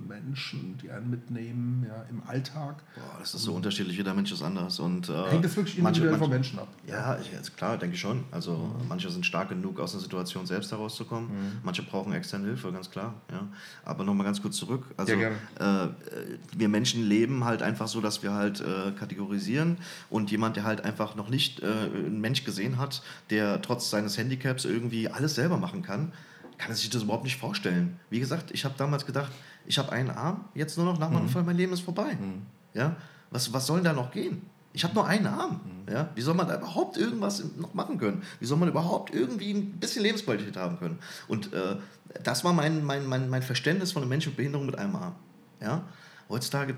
Menschen, 0.08 0.78
die 0.78 0.90
einen 0.90 1.10
mitnehmen, 1.10 1.84
ja, 1.88 2.04
im 2.10 2.22
Alltag. 2.26 2.82
boah, 2.94 3.18
das 3.18 3.34
ist 3.34 3.42
so 3.42 3.52
unterschiedlich, 3.54 3.96
jeder 3.96 4.14
Mensch 4.14 4.30
ist 4.32 4.42
anders. 4.42 4.78
Und, 4.78 5.08
äh, 5.08 5.30
Hängt 5.30 5.44
das 5.44 5.56
wirklich 5.56 5.78
manche- 5.78 6.00
individuell 6.02 6.10
manche- 6.12 6.18
vom 6.18 6.30
Menschen 6.30 6.58
ab? 6.58 6.68
Ja, 6.86 7.18
ich, 7.18 7.36
also 7.36 7.52
klar, 7.52 7.76
denke 7.76 7.94
ich 7.96 8.00
schon. 8.00 8.24
Also 8.30 8.74
manche 8.88 9.10
sind 9.10 9.26
stark 9.26 9.48
genug, 9.48 9.80
aus 9.80 9.92
einer 9.94 10.02
Situation 10.02 10.46
selbst 10.46 10.70
herauszukommen. 10.70 11.28
Manche 11.62 11.82
brauchen 11.82 12.12
externe 12.12 12.46
Hilfe, 12.46 12.72
ganz 12.72 12.90
klar. 12.90 13.14
Ja. 13.30 13.48
Aber 13.84 14.04
nochmal 14.04 14.24
ganz 14.26 14.40
kurz 14.40 14.56
zurück. 14.56 14.84
Also 14.96 15.14
Ja, 15.14 15.28
äh, 15.60 15.84
äh, 15.84 15.88
wir 16.56 16.68
Menschen 16.68 17.02
leben 17.08 17.44
halt 17.44 17.62
einfach 17.62 17.88
so, 17.88 18.00
dass 18.00 18.22
wir 18.22 18.32
halt 18.32 18.60
äh, 18.60 18.92
kategorisieren 18.92 19.78
und 20.10 20.30
jemand, 20.30 20.56
der 20.56 20.64
halt 20.64 20.84
einfach 20.84 21.14
noch 21.16 21.28
nicht 21.28 21.60
äh, 21.60 21.66
einen 21.66 22.20
Mensch 22.20 22.44
gesehen 22.44 22.78
hat, 22.78 23.02
der 23.30 23.60
trotz 23.62 23.90
seines 23.90 24.16
Handicaps 24.18 24.64
irgendwie 24.64 25.08
alles 25.08 25.34
selber 25.34 25.56
machen 25.58 25.82
kann, 25.82 26.12
kann 26.62 26.74
sich 26.74 26.88
das 26.90 27.02
überhaupt 27.02 27.24
nicht 27.24 27.36
vorstellen. 27.36 27.98
Wie 28.08 28.20
gesagt, 28.20 28.50
ich 28.52 28.64
habe 28.64 28.74
damals 28.78 29.04
gedacht, 29.04 29.32
ich 29.66 29.78
habe 29.78 29.90
einen 29.92 30.10
Arm, 30.10 30.44
jetzt 30.54 30.76
nur 30.76 30.86
noch 30.86 30.98
nach 30.98 31.10
meinem 31.10 31.22
Unfall, 31.22 31.42
mein 31.42 31.56
Leben 31.56 31.72
ist 31.72 31.80
vorbei. 31.80 32.16
Ja? 32.72 32.96
Was, 33.30 33.52
was 33.52 33.66
soll 33.66 33.78
denn 33.78 33.84
da 33.84 33.92
noch 33.92 34.12
gehen? 34.12 34.42
Ich 34.72 34.84
habe 34.84 34.94
nur 34.94 35.06
einen 35.06 35.26
Arm. 35.26 35.60
Ja? 35.90 36.10
Wie 36.14 36.22
soll 36.22 36.34
man 36.34 36.46
da 36.46 36.56
überhaupt 36.56 36.96
irgendwas 36.96 37.42
noch 37.56 37.74
machen 37.74 37.98
können? 37.98 38.22
Wie 38.38 38.46
soll 38.46 38.58
man 38.58 38.68
überhaupt 38.68 39.12
irgendwie 39.12 39.52
ein 39.52 39.72
bisschen 39.72 40.02
Lebensqualität 40.02 40.56
haben 40.56 40.78
können? 40.78 40.98
Und 41.26 41.52
äh, 41.52 41.76
das 42.22 42.44
war 42.44 42.52
mein, 42.52 42.84
mein, 42.84 43.06
mein, 43.06 43.28
mein 43.28 43.42
Verständnis 43.42 43.92
von 43.92 44.02
einem 44.02 44.10
Menschen 44.10 44.30
mit 44.30 44.36
Behinderung 44.36 44.66
mit 44.66 44.78
einem 44.78 44.94
Arm. 44.94 45.16
Ja? 45.60 45.82
Heutzutage, 46.28 46.76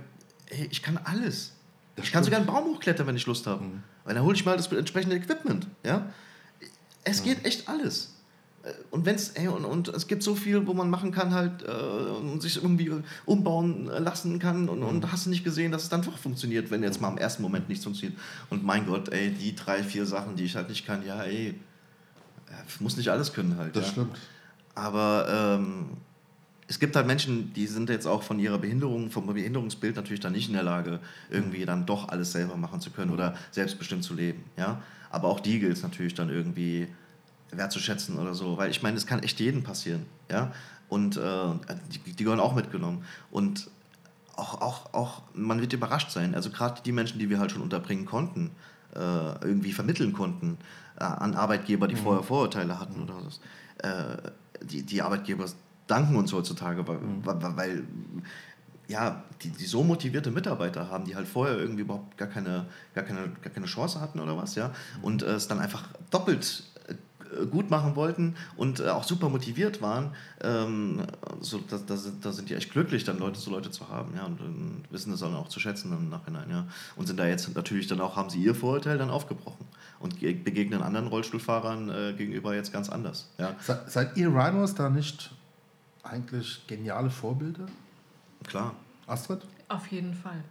ey, 0.48 0.66
ich 0.70 0.82
kann 0.82 0.98
alles. 1.04 1.52
ich 1.96 2.10
kann 2.10 2.24
sogar 2.24 2.38
einen 2.38 2.46
Baum 2.46 2.64
hochklettern, 2.64 3.06
wenn 3.06 3.16
ich 3.16 3.26
Lust 3.26 3.46
habe. 3.46 3.62
Weil 4.04 4.14
dann 4.14 4.24
hole 4.24 4.34
ich 4.34 4.44
mal 4.44 4.56
das 4.56 4.72
entsprechende 4.72 5.16
Equipment. 5.16 5.66
Ja? 5.84 6.06
Es 7.04 7.22
geht 7.22 7.44
echt 7.44 7.68
alles. 7.68 8.13
Und 8.90 9.04
wenn's, 9.04 9.30
ey, 9.34 9.48
und, 9.48 9.64
und 9.64 9.88
es 9.88 10.06
gibt 10.06 10.22
so 10.22 10.34
viel, 10.34 10.66
wo 10.66 10.72
man 10.72 10.88
machen 10.88 11.10
kann, 11.12 11.34
halt, 11.34 11.62
äh, 11.62 11.70
und 11.70 12.40
sich 12.40 12.56
irgendwie 12.56 12.90
umbauen 13.26 13.86
lassen 13.86 14.38
kann 14.38 14.70
und, 14.70 14.82
und 14.82 15.12
hast 15.12 15.26
du 15.26 15.30
nicht 15.30 15.44
gesehen, 15.44 15.70
dass 15.70 15.82
es 15.82 15.88
dann 15.90 16.00
doch 16.02 16.16
funktioniert, 16.16 16.70
wenn 16.70 16.82
jetzt 16.82 17.00
mal 17.00 17.10
im 17.10 17.18
ersten 17.18 17.42
Moment 17.42 17.68
nichts 17.68 17.84
funktioniert. 17.84 18.18
Und 18.48 18.64
mein 18.64 18.86
Gott, 18.86 19.10
ey, 19.10 19.30
die 19.30 19.54
drei, 19.54 19.82
vier 19.82 20.06
Sachen, 20.06 20.36
die 20.36 20.44
ich 20.44 20.56
halt 20.56 20.70
nicht 20.70 20.86
kann, 20.86 21.04
ja, 21.04 21.22
ey, 21.24 21.54
muss 22.80 22.96
nicht 22.96 23.10
alles 23.10 23.32
können 23.32 23.58
halt. 23.58 23.76
Das 23.76 23.86
ja. 23.86 23.92
stimmt. 23.92 24.16
Aber 24.74 25.58
ähm, 25.60 25.90
es 26.66 26.78
gibt 26.78 26.96
halt 26.96 27.06
Menschen, 27.06 27.52
die 27.52 27.66
sind 27.66 27.90
jetzt 27.90 28.06
auch 28.06 28.22
von 28.22 28.38
ihrer 28.38 28.58
Behinderung, 28.58 29.10
vom 29.10 29.26
Behinderungsbild 29.26 29.96
natürlich 29.96 30.20
dann 30.20 30.32
nicht 30.32 30.48
in 30.48 30.54
der 30.54 30.62
Lage, 30.62 31.00
irgendwie 31.30 31.64
dann 31.64 31.86
doch 31.86 32.08
alles 32.08 32.32
selber 32.32 32.56
machen 32.56 32.80
zu 32.80 32.90
können 32.90 33.10
oder 33.10 33.36
selbstbestimmt 33.50 34.02
zu 34.02 34.14
leben. 34.14 34.44
Ja? 34.56 34.82
Aber 35.10 35.28
auch 35.28 35.40
die 35.40 35.60
gilt 35.60 35.74
es 35.74 35.82
natürlich 35.82 36.14
dann 36.14 36.30
irgendwie 36.30 36.88
wertzuschätzen 37.56 38.18
oder 38.18 38.34
so. 38.34 38.56
Weil 38.56 38.70
ich 38.70 38.82
meine, 38.82 38.96
es 38.96 39.06
kann 39.06 39.22
echt 39.22 39.40
jedem 39.40 39.62
passieren. 39.62 40.06
Ja? 40.30 40.52
Und 40.88 41.16
äh, 41.16 41.20
die, 41.92 42.12
die 42.12 42.24
gehören 42.24 42.40
auch 42.40 42.54
mitgenommen. 42.54 43.04
Und 43.30 43.70
auch, 44.36 44.60
auch, 44.60 44.94
auch, 44.94 45.22
man 45.34 45.60
wird 45.60 45.72
überrascht 45.72 46.10
sein. 46.10 46.34
Also 46.34 46.50
gerade 46.50 46.82
die 46.84 46.92
Menschen, 46.92 47.18
die 47.18 47.30
wir 47.30 47.38
halt 47.38 47.52
schon 47.52 47.62
unterbringen 47.62 48.04
konnten, 48.04 48.50
äh, 48.94 48.98
irgendwie 48.98 49.72
vermitteln 49.72 50.12
konnten 50.12 50.58
äh, 50.98 51.04
an 51.04 51.34
Arbeitgeber, 51.34 51.88
die 51.88 51.96
vorher 51.96 52.22
Vorurteile 52.22 52.78
hatten 52.78 53.02
oder 53.02 53.14
so. 53.20 53.40
Äh, 53.86 54.30
die, 54.62 54.82
die 54.82 55.02
Arbeitgeber 55.02 55.46
danken 55.86 56.16
uns 56.16 56.32
heutzutage, 56.32 56.86
weil, 56.86 56.98
weil, 57.24 57.56
weil 57.56 57.84
ja, 58.86 59.22
die, 59.42 59.50
die 59.50 59.64
so 59.64 59.82
motivierte 59.82 60.30
Mitarbeiter 60.30 60.90
haben, 60.90 61.04
die 61.04 61.16
halt 61.16 61.26
vorher 61.26 61.56
irgendwie 61.58 61.82
überhaupt 61.82 62.16
gar 62.18 62.28
keine, 62.28 62.66
gar 62.94 63.04
keine, 63.04 63.30
gar 63.42 63.52
keine 63.52 63.66
Chance 63.66 64.00
hatten 64.00 64.20
oder 64.20 64.36
was, 64.36 64.54
ja, 64.54 64.72
und 65.02 65.22
äh, 65.22 65.32
es 65.32 65.48
dann 65.48 65.58
einfach 65.58 65.88
doppelt 66.10 66.64
gut 67.50 67.70
machen 67.70 67.96
wollten 67.96 68.34
und 68.56 68.80
äh, 68.80 68.88
auch 68.88 69.04
super 69.04 69.28
motiviert 69.28 69.82
waren, 69.82 70.10
ähm, 70.42 71.02
so, 71.40 71.58
da, 71.68 71.78
da, 71.86 71.96
sind, 71.96 72.24
da 72.24 72.32
sind 72.32 72.48
die 72.50 72.54
echt 72.54 72.70
glücklich, 72.72 73.04
dann 73.04 73.18
Leute, 73.18 73.38
so 73.40 73.50
Leute 73.50 73.70
zu 73.70 73.88
haben, 73.88 74.14
ja, 74.16 74.24
und, 74.24 74.40
und 74.40 74.84
wissen 74.90 75.10
das 75.10 75.20
dann 75.20 75.34
auch 75.34 75.48
zu 75.48 75.60
schätzen 75.60 75.92
im 75.92 76.08
Nachhinein, 76.08 76.48
ja, 76.50 76.66
und 76.96 77.06
sind 77.06 77.18
da 77.18 77.26
jetzt 77.26 77.54
natürlich 77.54 77.86
dann 77.86 78.00
auch, 78.00 78.16
haben 78.16 78.30
sie 78.30 78.42
ihr 78.42 78.54
Vorurteil 78.54 78.98
dann 78.98 79.10
aufgebrochen 79.10 79.66
und 80.00 80.18
ge- 80.18 80.34
begegnen 80.34 80.82
anderen 80.82 81.06
Rollstuhlfahrern 81.08 81.90
äh, 81.90 82.12
gegenüber 82.16 82.54
jetzt 82.54 82.72
ganz 82.72 82.88
anders, 82.88 83.30
ja, 83.38 83.54
Se, 83.60 83.82
seid 83.86 84.16
ihr 84.16 84.28
Rhinos 84.28 84.74
da 84.74 84.88
nicht 84.90 85.30
eigentlich 86.02 86.66
geniale 86.66 87.10
Vorbilder? 87.10 87.66
klar. 88.46 88.74
Astrid? 89.06 89.40
Auf 89.68 89.86
jeden 89.88 90.14
Fall. 90.14 90.42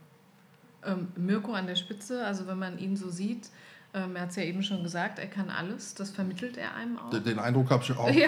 Ähm, 0.86 1.08
Mirko 1.16 1.54
an 1.54 1.66
der 1.68 1.76
Spitze, 1.76 2.26
also 2.26 2.46
wenn 2.48 2.60
man 2.60 2.78
ihn 2.78 2.96
so 2.98 3.10
sieht, 3.10 3.50
ähm, 3.96 4.16
er 4.16 4.24
hat 4.24 4.30
es 4.32 4.36
ja 4.38 4.44
eben 4.44 4.64
schon 4.64 4.82
gesagt, 4.84 5.20
er 5.20 5.28
kann 5.28 5.50
alles, 5.50 5.94
das 5.94 6.10
vermittelt 6.10 6.58
er 6.58 6.74
einem 6.76 6.98
auch. 6.98 7.10
Den- 7.12 7.24
Den 7.24 7.40
Eindruck 7.40 7.70
habe 7.70 7.84
ich 7.84 7.96
auch. 7.96 8.10
Ja. 8.10 8.28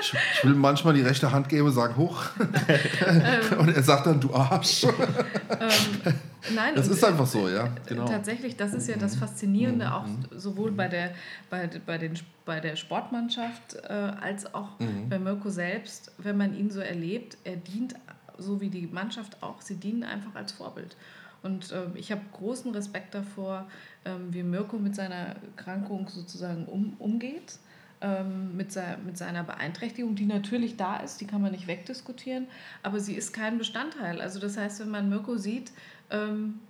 Ich, 0.00 0.14
ich 0.34 0.44
will 0.44 0.54
manchmal 0.54 0.94
die 0.94 1.02
rechte 1.02 1.30
Hand 1.32 1.48
geben 1.48 1.70
sagen, 1.72 1.96
hoch. 1.96 2.22
und 3.58 3.68
er 3.68 3.82
sagt 3.82 4.06
dann, 4.06 4.20
du 4.20 4.32
Arsch. 4.34 4.84
Ähm, 4.84 6.14
nein, 6.54 6.74
Das 6.74 6.88
ist 6.88 7.04
einfach 7.04 7.26
so, 7.26 7.48
ja. 7.48 7.68
Genau. 7.86 8.06
Tatsächlich, 8.06 8.56
das 8.56 8.72
ist 8.72 8.88
ja 8.88 8.96
das 8.96 9.16
Faszinierende, 9.16 9.92
auch 9.92 10.06
sowohl 10.34 10.72
bei 10.72 10.88
der, 10.88 11.12
bei, 11.50 11.68
bei, 11.84 11.98
den, 11.98 12.14
bei 12.44 12.60
der 12.60 12.76
Sportmannschaft 12.76 13.76
äh, 13.88 13.92
als 13.92 14.54
auch 14.54 14.68
bei 15.08 15.18
Mirko 15.18 15.50
selbst, 15.50 16.12
wenn 16.18 16.36
man 16.36 16.54
ihn 16.56 16.70
so 16.70 16.80
erlebt, 16.80 17.36
er 17.44 17.56
dient, 17.56 17.94
so 18.38 18.60
wie 18.60 18.70
die 18.70 18.86
Mannschaft 18.86 19.42
auch, 19.42 19.60
sie 19.60 19.76
dienen 19.76 20.02
einfach 20.04 20.34
als 20.34 20.52
Vorbild. 20.52 20.96
Und 21.42 21.72
ähm, 21.72 21.92
ich 21.94 22.12
habe 22.12 22.20
großen 22.32 22.72
Respekt 22.72 23.14
davor, 23.14 23.68
ähm, 24.04 24.32
wie 24.32 24.42
Mirko 24.42 24.78
mit 24.78 24.94
seiner 24.94 25.36
Erkrankung 25.56 26.08
sozusagen 26.08 26.66
um, 26.66 26.94
umgeht, 26.98 27.58
ähm, 28.02 28.56
mit, 28.56 28.72
sei, 28.72 28.96
mit 29.04 29.18
seiner 29.18 29.44
Beeinträchtigung, 29.44 30.14
die 30.14 30.26
natürlich 30.26 30.76
da 30.76 30.96
ist, 30.96 31.20
die 31.20 31.26
kann 31.26 31.42
man 31.42 31.52
nicht 31.52 31.66
wegdiskutieren, 31.66 32.46
aber 32.82 33.00
sie 33.00 33.14
ist 33.14 33.32
kein 33.32 33.58
Bestandteil. 33.58 34.20
Also 34.20 34.40
das 34.40 34.56
heißt, 34.56 34.80
wenn 34.80 34.90
man 34.90 35.08
Mirko 35.08 35.36
sieht, 35.36 35.72
ähm, 36.10 36.60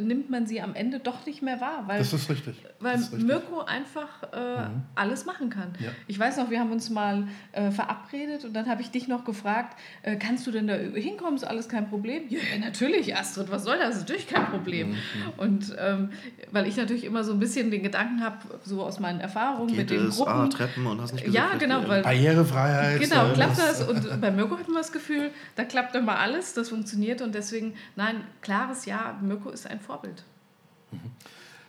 nimmt 0.00 0.30
man 0.30 0.46
sie 0.46 0.60
am 0.60 0.74
Ende 0.74 0.98
doch 0.98 1.26
nicht 1.26 1.42
mehr 1.42 1.60
wahr. 1.60 1.84
Weil, 1.86 1.98
das 1.98 2.12
ist 2.12 2.28
richtig. 2.30 2.56
Weil 2.80 2.96
ist 2.96 3.12
richtig. 3.12 3.26
Mirko 3.26 3.60
einfach 3.60 4.22
äh, 4.32 4.68
mhm. 4.68 4.82
alles 4.94 5.26
machen 5.26 5.50
kann. 5.50 5.72
Ja. 5.78 5.90
Ich 6.06 6.18
weiß 6.18 6.36
noch, 6.38 6.50
wir 6.50 6.60
haben 6.60 6.72
uns 6.72 6.90
mal 6.90 7.28
äh, 7.52 7.70
verabredet 7.70 8.44
und 8.44 8.54
dann 8.54 8.68
habe 8.68 8.82
ich 8.82 8.90
dich 8.90 9.08
noch 9.08 9.24
gefragt, 9.24 9.78
äh, 10.02 10.16
kannst 10.16 10.46
du 10.46 10.50
denn 10.50 10.66
da 10.66 10.74
hinkommen? 10.74 11.36
Ist 11.36 11.44
alles 11.44 11.68
kein 11.68 11.88
Problem? 11.88 12.24
Ja, 12.28 12.40
natürlich, 12.60 13.16
Astrid, 13.16 13.50
was 13.50 13.64
soll 13.64 13.78
das? 13.78 13.96
Ist 13.96 14.00
natürlich 14.02 14.28
kein 14.28 14.46
Problem. 14.46 14.90
Mhm. 14.90 14.96
Und 15.36 15.76
ähm, 15.78 16.10
weil 16.50 16.66
ich 16.66 16.76
natürlich 16.76 17.04
immer 17.04 17.24
so 17.24 17.32
ein 17.32 17.38
bisschen 17.38 17.70
den 17.70 17.82
Gedanken 17.82 18.22
habe, 18.22 18.38
so 18.64 18.82
aus 18.82 18.98
meinen 18.98 19.20
Erfahrungen 19.20 19.68
Geht 19.68 19.78
mit 19.78 19.90
den 19.90 20.06
es? 20.08 20.16
Gruppen. 20.16 20.32
Ah, 20.32 20.48
Treppen 20.48 20.86
und 20.86 21.00
hast 21.00 21.14
nicht 21.14 21.28
Ja, 21.28 21.50
genau. 21.58 21.86
Weil, 21.86 22.02
Barrierefreiheit. 22.02 23.00
Genau, 23.00 23.32
klappt 23.32 23.58
das. 23.58 23.86
Und 23.86 24.20
bei 24.20 24.30
Mirko 24.30 24.58
hatten 24.58 24.72
wir 24.72 24.78
das 24.78 24.92
Gefühl, 24.92 25.30
da 25.54 25.64
klappt 25.64 25.94
immer 25.94 26.18
alles, 26.18 26.54
das 26.54 26.70
funktioniert 26.70 27.20
und 27.20 27.34
deswegen, 27.34 27.74
nein, 27.94 28.22
klares 28.40 28.85
Ja, 28.86 29.18
Mirko 29.20 29.50
ist 29.50 29.66
ein 29.66 29.80
Vorbild. 29.80 30.24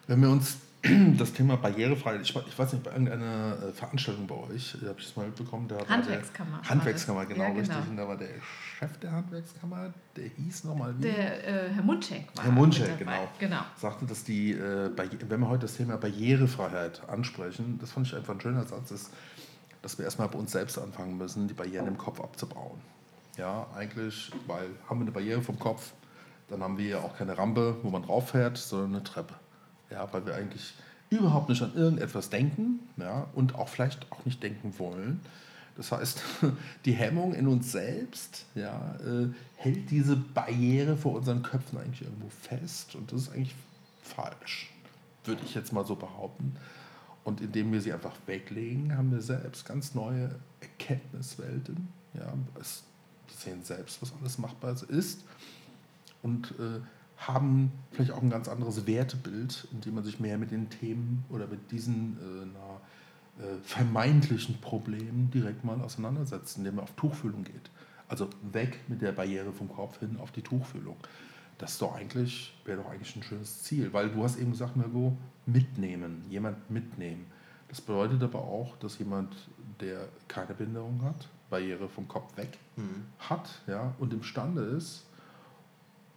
Wenn 0.07 0.21
wir 0.21 0.29
uns 0.29 0.57
das 1.17 1.33
Thema 1.33 1.57
Barrierefreiheit, 1.57 2.21
ich, 2.21 2.35
ich 2.35 2.59
weiß 2.59 2.73
nicht, 2.73 2.83
bei 2.83 2.91
irgendeiner 2.91 3.57
äh, 3.63 3.73
Veranstaltung 3.73 4.27
bei 4.27 4.35
euch, 4.35 4.75
habe 4.75 4.95
ich 4.99 5.07
das 5.07 5.15
mal 5.15 5.25
mitbekommen, 5.25 5.67
da 5.67 5.77
Handwerkskammer. 5.87 6.59
Der, 6.61 6.69
Handwerkskammer, 6.69 7.25
genau, 7.25 7.43
ja, 7.43 7.49
genau, 7.49 7.59
richtig. 7.59 7.89
Und 7.89 7.97
da 7.97 8.07
war 8.07 8.15
der 8.15 8.29
Chef 8.77 8.97
der 8.99 9.11
Handwerkskammer, 9.11 9.93
der 10.15 10.25
hieß 10.27 10.65
nochmal 10.65 10.95
wie? 10.97 11.01
Der 11.01 11.47
äh, 11.47 11.69
Herr 11.73 11.83
Mundschenk 11.83 12.27
war 12.35 12.45
Herr 12.45 12.51
Mundschenk, 12.51 12.99
genau. 12.99 13.27
genau. 13.39 13.61
Sagte, 13.75 14.05
dass 14.05 14.23
die, 14.23 14.51
äh, 14.51 14.91
wenn 15.27 15.39
wir 15.39 15.49
heute 15.49 15.63
das 15.63 15.75
Thema 15.75 15.97
Barrierefreiheit 15.97 17.01
ansprechen, 17.09 17.79
das 17.81 17.91
fand 17.91 18.07
ich 18.07 18.15
einfach 18.15 18.35
ein 18.35 18.41
schöner 18.41 18.63
Satz, 18.63 18.91
ist, 18.91 19.11
dass 19.81 19.97
wir 19.97 20.05
erstmal 20.05 20.27
bei 20.27 20.37
uns 20.37 20.51
selbst 20.51 20.77
anfangen 20.77 21.17
müssen, 21.17 21.47
die 21.47 21.53
Barrieren 21.53 21.87
im 21.87 21.97
Kopf 21.97 22.21
abzubauen. 22.21 22.79
Ja, 23.37 23.67
eigentlich, 23.75 24.31
weil 24.45 24.69
haben 24.89 24.99
wir 24.99 25.03
eine 25.03 25.11
Barriere 25.11 25.41
vom 25.41 25.59
Kopf, 25.59 25.93
dann 26.49 26.63
haben 26.63 26.77
wir 26.77 26.87
ja 26.87 26.99
auch 26.99 27.17
keine 27.17 27.37
Rampe, 27.37 27.77
wo 27.83 27.89
man 27.89 28.03
drauf 28.03 28.29
fährt, 28.29 28.57
sondern 28.57 28.95
eine 28.95 29.03
Treppe. 29.03 29.33
Ja, 29.89 30.11
weil 30.13 30.25
wir 30.25 30.35
eigentlich 30.35 30.73
überhaupt 31.09 31.49
nicht 31.49 31.61
an 31.61 31.73
irgendetwas 31.75 32.29
denken 32.29 32.79
ja, 32.97 33.27
und 33.33 33.55
auch 33.55 33.69
vielleicht 33.69 34.11
auch 34.11 34.25
nicht 34.25 34.41
denken 34.43 34.73
wollen. 34.77 35.21
Das 35.75 35.91
heißt, 35.91 36.21
die 36.85 36.93
Hemmung 36.93 37.33
in 37.33 37.47
uns 37.47 37.71
selbst 37.71 38.45
ja, 38.55 38.95
äh, 38.95 39.27
hält 39.55 39.89
diese 39.91 40.15
Barriere 40.15 40.97
vor 40.97 41.15
unseren 41.15 41.43
Köpfen 41.43 41.77
eigentlich 41.77 42.01
irgendwo 42.01 42.29
fest 42.29 42.95
und 42.95 43.11
das 43.11 43.23
ist 43.23 43.33
eigentlich 43.33 43.55
falsch, 44.01 44.71
würde 45.23 45.41
ich 45.45 45.53
jetzt 45.53 45.71
mal 45.71 45.85
so 45.85 45.95
behaupten. 45.95 46.55
Und 47.23 47.41
indem 47.41 47.73
wir 47.73 47.81
sie 47.81 47.91
einfach 47.91 48.15
weglegen, 48.25 48.95
haben 48.95 49.11
wir 49.11 49.21
selbst 49.21 49.65
ganz 49.65 49.93
neue 49.93 50.33
Erkenntniswelten. 50.61 51.89
Ja, 52.13 52.33
wir 52.55 52.63
sehen 53.37 53.63
selbst, 53.63 54.01
was 54.01 54.13
alles 54.21 54.37
machbar 54.37 54.75
ist 54.87 55.23
und 56.27 56.51
äh, 56.59 56.81
haben 57.17 57.71
vielleicht 57.91 58.11
auch 58.11 58.21
ein 58.21 58.29
ganz 58.29 58.47
anderes 58.47 58.85
Wertebild, 58.85 59.67
indem 59.71 59.95
man 59.95 60.03
sich 60.03 60.19
mehr 60.19 60.37
mit 60.37 60.51
den 60.51 60.69
Themen 60.69 61.23
oder 61.29 61.47
mit 61.47 61.71
diesen 61.71 62.17
äh, 62.17 62.45
na, 62.53 63.43
äh, 63.43 63.57
vermeintlichen 63.63 64.59
Problemen 64.59 65.31
direkt 65.31 65.63
mal 65.63 65.79
auseinandersetzt, 65.81 66.57
indem 66.57 66.75
man 66.75 66.83
auf 66.83 66.91
Tuchfühlung 66.91 67.43
geht. 67.43 67.71
Also 68.09 68.29
weg 68.51 68.79
mit 68.87 69.01
der 69.01 69.13
Barriere 69.13 69.51
vom 69.51 69.69
Kopf 69.69 69.99
hin 69.99 70.17
auf 70.19 70.31
die 70.31 70.41
Tuchfühlung. 70.41 70.97
Das 71.57 71.71
ist 71.71 71.81
doch 71.81 71.95
eigentlich, 71.95 72.55
wäre 72.65 72.83
doch 72.83 72.89
eigentlich 72.89 73.15
ein 73.15 73.23
schönes 73.23 73.63
Ziel, 73.63 73.91
weil 73.93 74.09
du 74.09 74.23
hast 74.23 74.37
eben 74.37 74.51
gesagt, 74.51 74.75
Margot, 74.75 75.13
mitnehmen, 75.45 76.23
jemand 76.29 76.69
mitnehmen. 76.69 77.25
Das 77.69 77.81
bedeutet 77.81 78.21
aber 78.21 78.39
auch, 78.39 78.77
dass 78.77 78.99
jemand, 78.99 79.35
der 79.79 80.07
keine 80.27 80.53
Behinderung 80.53 81.01
hat, 81.03 81.27
Barriere 81.49 81.89
vom 81.89 82.07
Kopf 82.07 82.35
weg 82.37 82.59
mhm. 82.75 83.05
hat 83.19 83.49
ja, 83.65 83.93
und 83.97 84.13
imstande 84.13 84.61
ist, 84.61 85.06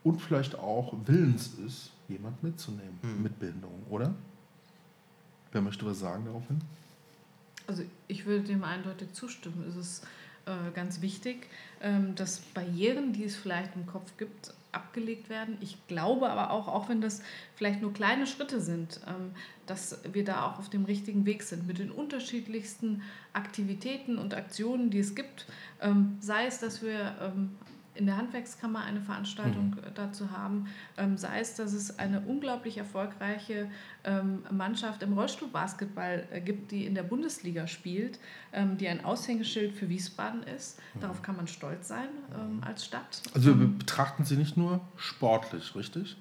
und 0.05 0.21
vielleicht 0.21 0.59
auch 0.59 0.95
willens 1.07 1.55
ist, 1.67 1.91
jemand 2.09 2.43
mitzunehmen 2.43 2.99
mhm. 3.03 3.23
mit 3.23 3.39
Behinderung, 3.39 3.83
oder? 3.89 4.15
Wer 5.53 5.61
möchte 5.61 5.85
was 5.87 5.99
sagen 5.99 6.25
daraufhin? 6.25 6.61
Also 7.67 7.85
ich 8.09 8.27
würde 8.27 8.45
dem 8.45 8.65
eindeutig 8.65 9.13
zustimmen. 9.13 9.65
Es 9.69 9.77
ist 9.77 10.05
äh, 10.47 10.71
ganz 10.75 11.03
wichtig, 11.03 11.49
ähm, 11.81 12.15
dass 12.15 12.41
Barrieren, 12.41 13.13
die 13.13 13.25
es 13.25 13.37
vielleicht 13.37 13.77
im 13.77 13.87
Kopf 13.87 14.17
gibt, 14.17 14.55
abgelegt 14.73 15.29
werden. 15.29 15.57
Ich 15.61 15.77
glaube 15.89 16.31
aber 16.31 16.51
auch, 16.51 16.69
auch 16.69 16.89
wenn 16.89 17.01
das 17.01 17.23
vielleicht 17.57 17.83
nur 17.83 17.93
kleine 17.93 18.27
Schritte 18.27 18.61
sind, 18.61 19.01
ähm, 19.07 19.33
dass 19.67 19.99
wir 20.13 20.25
da 20.25 20.47
auch 20.47 20.59
auf 20.59 20.71
dem 20.71 20.85
richtigen 20.85 21.27
Weg 21.27 21.43
sind 21.43 21.67
mit 21.67 21.79
den 21.79 21.91
unterschiedlichsten 21.91 23.03
Aktivitäten 23.33 24.19
und 24.19 24.35
Aktionen, 24.35 24.91
die 24.91 25.01
es 25.01 25.15
gibt. 25.15 25.47
Ähm, 25.81 26.17
sei 26.21 26.47
es, 26.47 26.59
dass 26.59 26.83
wir 26.83 27.15
in 27.94 28.07
der 28.07 28.16
Handwerkskammer 28.16 28.83
eine 28.83 29.00
Veranstaltung 29.00 29.70
mhm. 29.70 29.94
dazu 29.94 30.31
haben, 30.31 30.66
ähm, 30.96 31.16
sei 31.16 31.40
es, 31.40 31.55
dass 31.55 31.72
es 31.72 31.98
eine 31.98 32.20
unglaublich 32.20 32.79
erfolgreiche 32.79 33.68
ähm, 34.05 34.44
Mannschaft 34.50 35.03
im 35.03 35.12
Rollstuhlbasketball 35.12 36.26
äh, 36.31 36.40
gibt, 36.40 36.70
die 36.70 36.87
in 36.87 36.94
der 36.94 37.03
Bundesliga 37.03 37.66
spielt, 37.66 38.18
ähm, 38.53 38.79
die 38.79 38.88
ein 38.88 39.05
Aushängeschild 39.05 39.74
für 39.74 39.88
Wiesbaden 39.88 40.42
ist. 40.44 40.79
Mhm. 40.94 41.00
Darauf 41.00 41.22
kann 41.22 41.37
man 41.37 41.48
stolz 41.48 41.88
sein 41.88 42.09
ähm, 42.35 42.62
als 42.64 42.85
Stadt. 42.85 43.22
Also 43.35 43.59
wir 43.59 43.66
betrachten 43.66 44.24
sie 44.24 44.37
nicht 44.37 44.57
nur 44.57 44.81
sportlich, 44.96 45.74
richtig? 45.74 46.16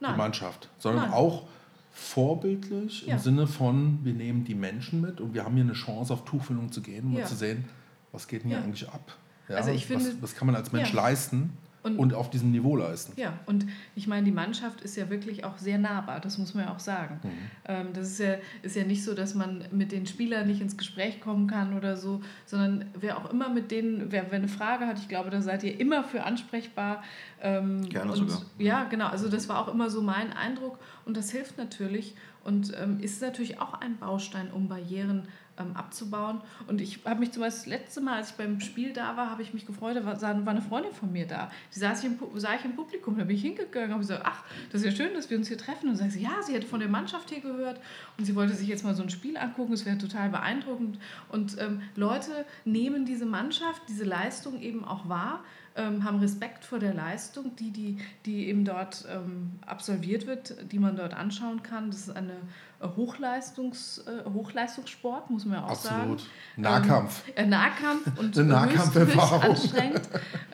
Nein. 0.00 0.12
Die 0.12 0.18
Mannschaft, 0.18 0.68
sondern 0.78 1.04
Nein. 1.04 1.12
auch 1.14 1.46
vorbildlich 1.92 3.06
Ja. 3.06 3.14
im 3.14 3.20
Sinne 3.20 3.46
von, 3.46 4.00
wir 4.04 4.12
nehmen 4.12 4.44
die 4.44 4.56
Menschen 4.56 5.00
mit 5.00 5.20
und 5.20 5.32
wir 5.34 5.44
haben 5.44 5.54
hier 5.54 5.64
eine 5.64 5.74
Chance, 5.74 6.12
auf 6.12 6.24
Tuchfüllung 6.24 6.72
zu 6.72 6.82
gehen, 6.82 7.06
um 7.06 7.16
Ja. 7.16 7.24
zu 7.24 7.36
sehen, 7.36 7.64
was 8.10 8.26
geht 8.26 8.42
denn 8.42 8.50
hier 8.50 8.58
Ja. 8.58 8.64
eigentlich 8.64 8.88
ab. 8.88 9.16
Ja, 9.48 9.56
Also 9.56 9.70
ich 9.70 9.86
finde- 9.86 10.04
was, 10.06 10.22
was 10.22 10.34
kann 10.34 10.46
man 10.46 10.56
als 10.56 10.72
Mensch 10.72 10.90
Ja. 10.92 10.96
leisten 11.02 11.52
und, 11.82 11.98
Und- 11.98 12.14
auf 12.14 12.30
diesem 12.30 12.50
Niveau 12.50 12.76
leisten. 12.76 13.12
Ja, 13.20 13.34
und 13.44 13.66
ich 13.94 14.06
meine, 14.06 14.24
die 14.24 14.32
Mannschaft 14.32 14.80
ist 14.80 14.96
ja 14.96 15.10
wirklich 15.10 15.44
auch 15.44 15.58
sehr 15.58 15.76
nahbar, 15.76 16.18
das 16.18 16.38
muss 16.38 16.54
man 16.54 16.64
ja 16.64 16.72
auch 16.72 16.78
sagen. 16.78 17.20
Mhm. 17.22 17.30
Ähm, 17.66 17.86
das 17.92 18.08
ist 18.12 18.20
ja, 18.20 18.36
ist 18.62 18.74
ja 18.74 18.84
nicht 18.84 19.04
so, 19.04 19.12
dass 19.12 19.34
man 19.34 19.64
mit 19.70 19.92
den 19.92 20.06
Spielern 20.06 20.46
nicht 20.46 20.62
ins 20.62 20.78
Gespräch 20.78 21.20
kommen 21.20 21.46
kann 21.46 21.76
oder 21.76 21.98
so, 21.98 22.22
sondern 22.46 22.86
wer 22.98 23.18
auch 23.18 23.30
immer 23.30 23.50
mit 23.50 23.70
denen, 23.70 24.10
wer, 24.10 24.30
wer 24.30 24.38
eine 24.38 24.48
Frage 24.48 24.86
hat, 24.86 24.98
ich 24.98 25.08
glaube, 25.08 25.28
da 25.28 25.42
seid 25.42 25.62
ihr 25.62 25.78
immer 25.78 26.04
für 26.04 26.24
ansprechbar. 26.24 27.02
Ähm, 27.42 27.86
Gerne 27.90 28.12
und, 28.12 28.16
sogar. 28.16 28.40
Ja, 28.58 28.84
genau, 28.84 29.08
also 29.08 29.28
das 29.28 29.50
war 29.50 29.58
auch 29.60 29.72
immer 29.72 29.90
so 29.90 30.00
mein 30.00 30.32
Eindruck 30.32 30.78
und 31.04 31.18
das 31.18 31.30
hilft 31.32 31.58
natürlich 31.58 32.14
und 32.44 32.72
ähm, 32.80 32.98
ist 33.00 33.20
natürlich 33.20 33.60
auch 33.60 33.74
ein 33.74 33.98
Baustein, 33.98 34.50
um 34.50 34.68
Barrieren 34.68 35.28
ähm, 35.58 35.74
abzubauen. 35.74 36.40
Und 36.66 36.80
ich 36.80 37.00
habe 37.04 37.20
mich 37.20 37.32
zum 37.32 37.42
Beispiel 37.42 37.60
das 37.60 37.66
letzte 37.66 38.00
Mal, 38.00 38.16
als 38.16 38.30
ich 38.30 38.36
beim 38.36 38.60
Spiel 38.60 38.92
da 38.92 39.16
war, 39.16 39.30
habe 39.30 39.42
ich 39.42 39.54
mich 39.54 39.66
gefreut, 39.66 39.96
da 39.96 40.04
war, 40.04 40.20
war 40.20 40.48
eine 40.48 40.62
Freundin 40.62 40.92
von 40.92 41.12
mir 41.12 41.26
da. 41.26 41.50
Die 41.74 41.78
saß 41.78 42.00
ich 42.00 42.06
im, 42.06 42.18
sah 42.36 42.54
ich 42.54 42.64
im 42.64 42.74
Publikum, 42.76 43.16
da 43.18 43.24
bin 43.24 43.36
ich 43.36 43.42
hingegangen 43.42 43.88
und 43.88 43.94
habe 43.94 44.00
gesagt, 44.00 44.22
ach, 44.24 44.44
das 44.70 44.82
ist 44.82 44.86
ja 44.86 45.04
schön, 45.04 45.14
dass 45.14 45.30
wir 45.30 45.38
uns 45.38 45.48
hier 45.48 45.58
treffen. 45.58 45.88
Und 45.88 45.96
sagt 45.96 46.12
sie, 46.12 46.22
ja, 46.22 46.42
sie 46.42 46.54
hätte 46.54 46.66
von 46.66 46.80
der 46.80 46.88
Mannschaft 46.88 47.30
hier 47.30 47.40
gehört 47.40 47.80
und 48.18 48.24
sie 48.24 48.34
wollte 48.34 48.54
sich 48.54 48.68
jetzt 48.68 48.84
mal 48.84 48.94
so 48.94 49.02
ein 49.02 49.10
Spiel 49.10 49.36
angucken, 49.36 49.72
es 49.72 49.86
wäre 49.86 49.98
total 49.98 50.30
beeindruckend. 50.30 50.98
Und 51.28 51.56
ähm, 51.60 51.82
Leute 51.96 52.44
nehmen 52.64 53.04
diese 53.04 53.26
Mannschaft, 53.26 53.82
diese 53.88 54.04
Leistung 54.04 54.60
eben 54.60 54.84
auch 54.84 55.08
wahr, 55.08 55.44
ähm, 55.76 56.04
haben 56.04 56.18
Respekt 56.20 56.64
vor 56.64 56.78
der 56.78 56.94
Leistung, 56.94 57.56
die, 57.56 57.70
die, 57.70 57.98
die 58.26 58.48
eben 58.48 58.64
dort 58.64 59.04
ähm, 59.10 59.52
absolviert 59.66 60.26
wird, 60.26 60.54
die 60.72 60.78
man 60.78 60.94
dort 60.96 61.14
anschauen 61.14 61.62
kann. 61.62 61.90
Das 61.90 62.00
ist 62.00 62.16
eine 62.16 62.32
äh, 62.80 62.86
Hochleistungs, 62.96 63.98
äh, 64.06 64.24
Hochleistungssport, 64.30 65.30
muss 65.30 65.44
man 65.44 65.58
ja 65.58 65.64
auch 65.66 65.74
sagen. 65.74 66.12
Absolut. 66.12 66.26
Nahkampf. 66.56 67.22
Äh, 67.34 67.46
Nahkampf 67.46 68.18
und 68.18 68.38
Eine 68.38 68.48
Nahkampferfahrung. 68.48 69.42
anstrengend. 69.42 70.02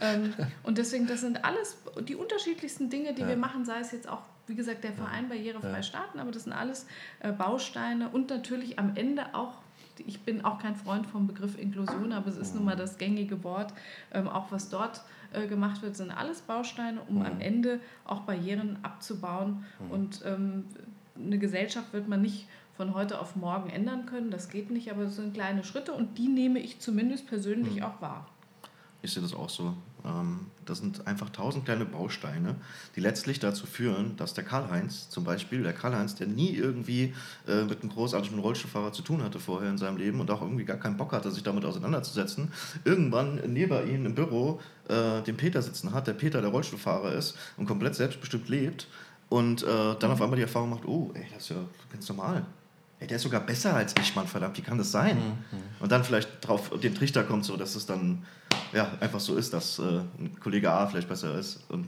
ähm, 0.01 0.33
und 0.63 0.79
deswegen, 0.79 1.07
das 1.07 1.21
sind 1.21 1.45
alles 1.45 1.77
die 2.09 2.17
unterschiedlichsten 2.17 2.89
Dinge, 2.89 3.13
die 3.13 3.23
Ja. 3.23 3.29
wir 3.29 3.37
machen, 3.37 3.65
sei 3.65 3.81
es 3.81 3.93
jetzt 3.93 4.09
auch, 4.09 4.23
wie 4.47 4.55
gesagt, 4.55 4.85
der 4.85 4.93
Verein 4.93 5.29
Barrierefrei 5.29 5.71
Ja. 5.77 5.83
starten, 5.83 6.19
aber 6.19 6.31
das 6.33 6.45
sind 6.45 6.53
alles 6.53 6.87
äh, 7.21 7.31
Bausteine 7.33 8.09
und 8.09 8.31
natürlich 8.31 8.79
am 8.79 8.97
Ende 8.97 9.35
auch, 9.35 9.53
ich 10.07 10.21
bin 10.21 10.45
auch 10.45 10.59
kein 10.59 10.77
Freund 10.77 11.07
vom 11.07 11.27
Begriff 11.27 11.59
Inklusion, 11.59 12.13
aber 12.13 12.29
es 12.29 12.37
ist 12.37 12.55
nun 12.55 12.65
mal 12.65 12.77
das 12.77 12.99
gängige 12.99 13.43
Wort, 13.45 13.73
ähm, 14.13 14.29
auch 14.29 14.51
was 14.51 14.69
dort 14.69 15.03
äh, 15.33 15.47
gemacht 15.47 15.83
wird, 15.83 15.97
sind 15.97 16.11
alles 16.11 16.41
Bausteine, 16.41 17.01
um 17.09 17.23
am 17.23 17.41
Ende 17.41 17.81
auch 18.05 18.21
Barrieren 18.21 18.79
abzubauen. 18.83 19.65
Und 19.91 20.23
ähm, 20.25 20.65
eine 21.17 21.39
Gesellschaft 21.39 21.93
wird 21.93 22.09
man 22.09 22.23
nicht 22.23 22.47
von 22.77 22.95
heute 22.95 23.21
auf 23.21 23.37
morgen 23.37 23.69
ändern 23.69 24.07
können, 24.07 24.31
das 24.31 24.49
geht 24.49 24.71
nicht, 24.71 24.91
aber 24.91 25.03
es 25.03 25.17
sind 25.17 25.35
kleine 25.35 25.65
Schritte 25.65 25.93
und 25.93 26.17
die 26.17 26.29
nehme 26.29 26.59
ich 26.61 26.81
zumindest 26.81 27.27
persönlich 27.27 27.83
auch 27.83 28.01
wahr. 28.01 28.27
Ich 29.03 29.13
sehe 29.13 29.23
das 29.23 29.35
auch 29.35 29.51
so. 29.51 29.75
Ähm, 30.05 30.47
das 30.65 30.79
sind 30.79 31.07
einfach 31.07 31.31
tausend 31.31 31.65
kleine 31.65 31.85
Bausteine, 31.85 32.57
die 32.97 33.01
letztlich 33.01 33.39
dazu 33.39 33.67
führen, 33.67 34.17
dass 34.17 34.35
der 34.35 34.45
Karl-Heinz 34.45 35.11
zum 35.11 35.25
Beispiel, 35.25 35.63
der 35.63 35.73
Karl-Heinz, 35.73 36.15
der 36.15 36.27
nie 36.27 36.55
irgendwie 36.55 37.15
äh, 37.49 37.65
mit 37.65 37.83
einem 37.83 37.91
großartigen 37.91 38.39
Rollstuhlfahrer 38.39 38.93
zu 38.93 39.03
tun 39.03 39.23
hatte 39.23 39.41
vorher 39.41 39.71
in 39.71 39.79
seinem 39.79 39.97
Leben 39.97 40.21
und 40.21 40.31
auch 40.31 40.43
irgendwie 40.43 40.65
gar 40.65 40.77
keinen 40.77 40.97
Bock 40.97 41.13
hatte, 41.13 41.31
sich 41.31 41.43
damit 41.43 41.65
auseinanderzusetzen, 41.65 42.53
irgendwann 42.85 43.41
neben 43.47 43.89
ihm 43.89 44.07
im 44.07 44.15
Büro 44.15 44.61
äh, 44.89 45.23
den 45.23 45.37
Peter 45.37 45.63
sitzen 45.63 45.93
hat, 45.93 46.07
der 46.07 46.15
Peter 46.15 46.41
der 46.41 46.51
Rollstuhlfahrer 46.51 47.13
ist 47.15 47.37
und 47.57 47.67
komplett 47.67 47.95
selbstbestimmt 47.95 48.49
lebt 48.49 48.87
und 49.29 49.63
äh, 49.63 49.67
dann 49.99 50.11
auf 50.11 50.21
einmal 50.21 50.37
die 50.37 50.43
Erfahrung 50.43 50.71
macht, 50.71 50.87
oh, 50.87 51.11
ey, 51.15 51.27
das 51.33 51.45
ist 51.45 51.51
ja 51.51 51.57
ganz 51.91 52.09
normal. 52.09 52.45
Ey, 53.01 53.07
der 53.07 53.17
ist 53.17 53.23
sogar 53.23 53.41
besser 53.41 53.75
als 53.75 53.95
ich, 54.01 54.15
Mann, 54.15 54.27
verdammt, 54.27 54.57
wie 54.59 54.63
kann 54.63 54.79
das 54.79 54.93
sein? 54.93 55.17
Und 55.81 55.91
dann 55.91 56.05
vielleicht 56.05 56.47
drauf 56.47 56.71
den 56.81 56.95
Trichter 56.95 57.25
kommt, 57.25 57.45
so 57.45 57.57
dass 57.57 57.75
es 57.75 57.87
dann 57.87 58.25
ja, 58.73 58.93
einfach 59.01 59.21
so 59.21 59.37
ist, 59.37 59.53
dass 59.53 59.79
äh, 59.79 60.01
ein 60.19 60.39
Kollege 60.39 60.71
A 60.71 60.87
vielleicht 60.87 61.09
besser 61.09 61.39
ist. 61.39 61.61
Und 61.69 61.87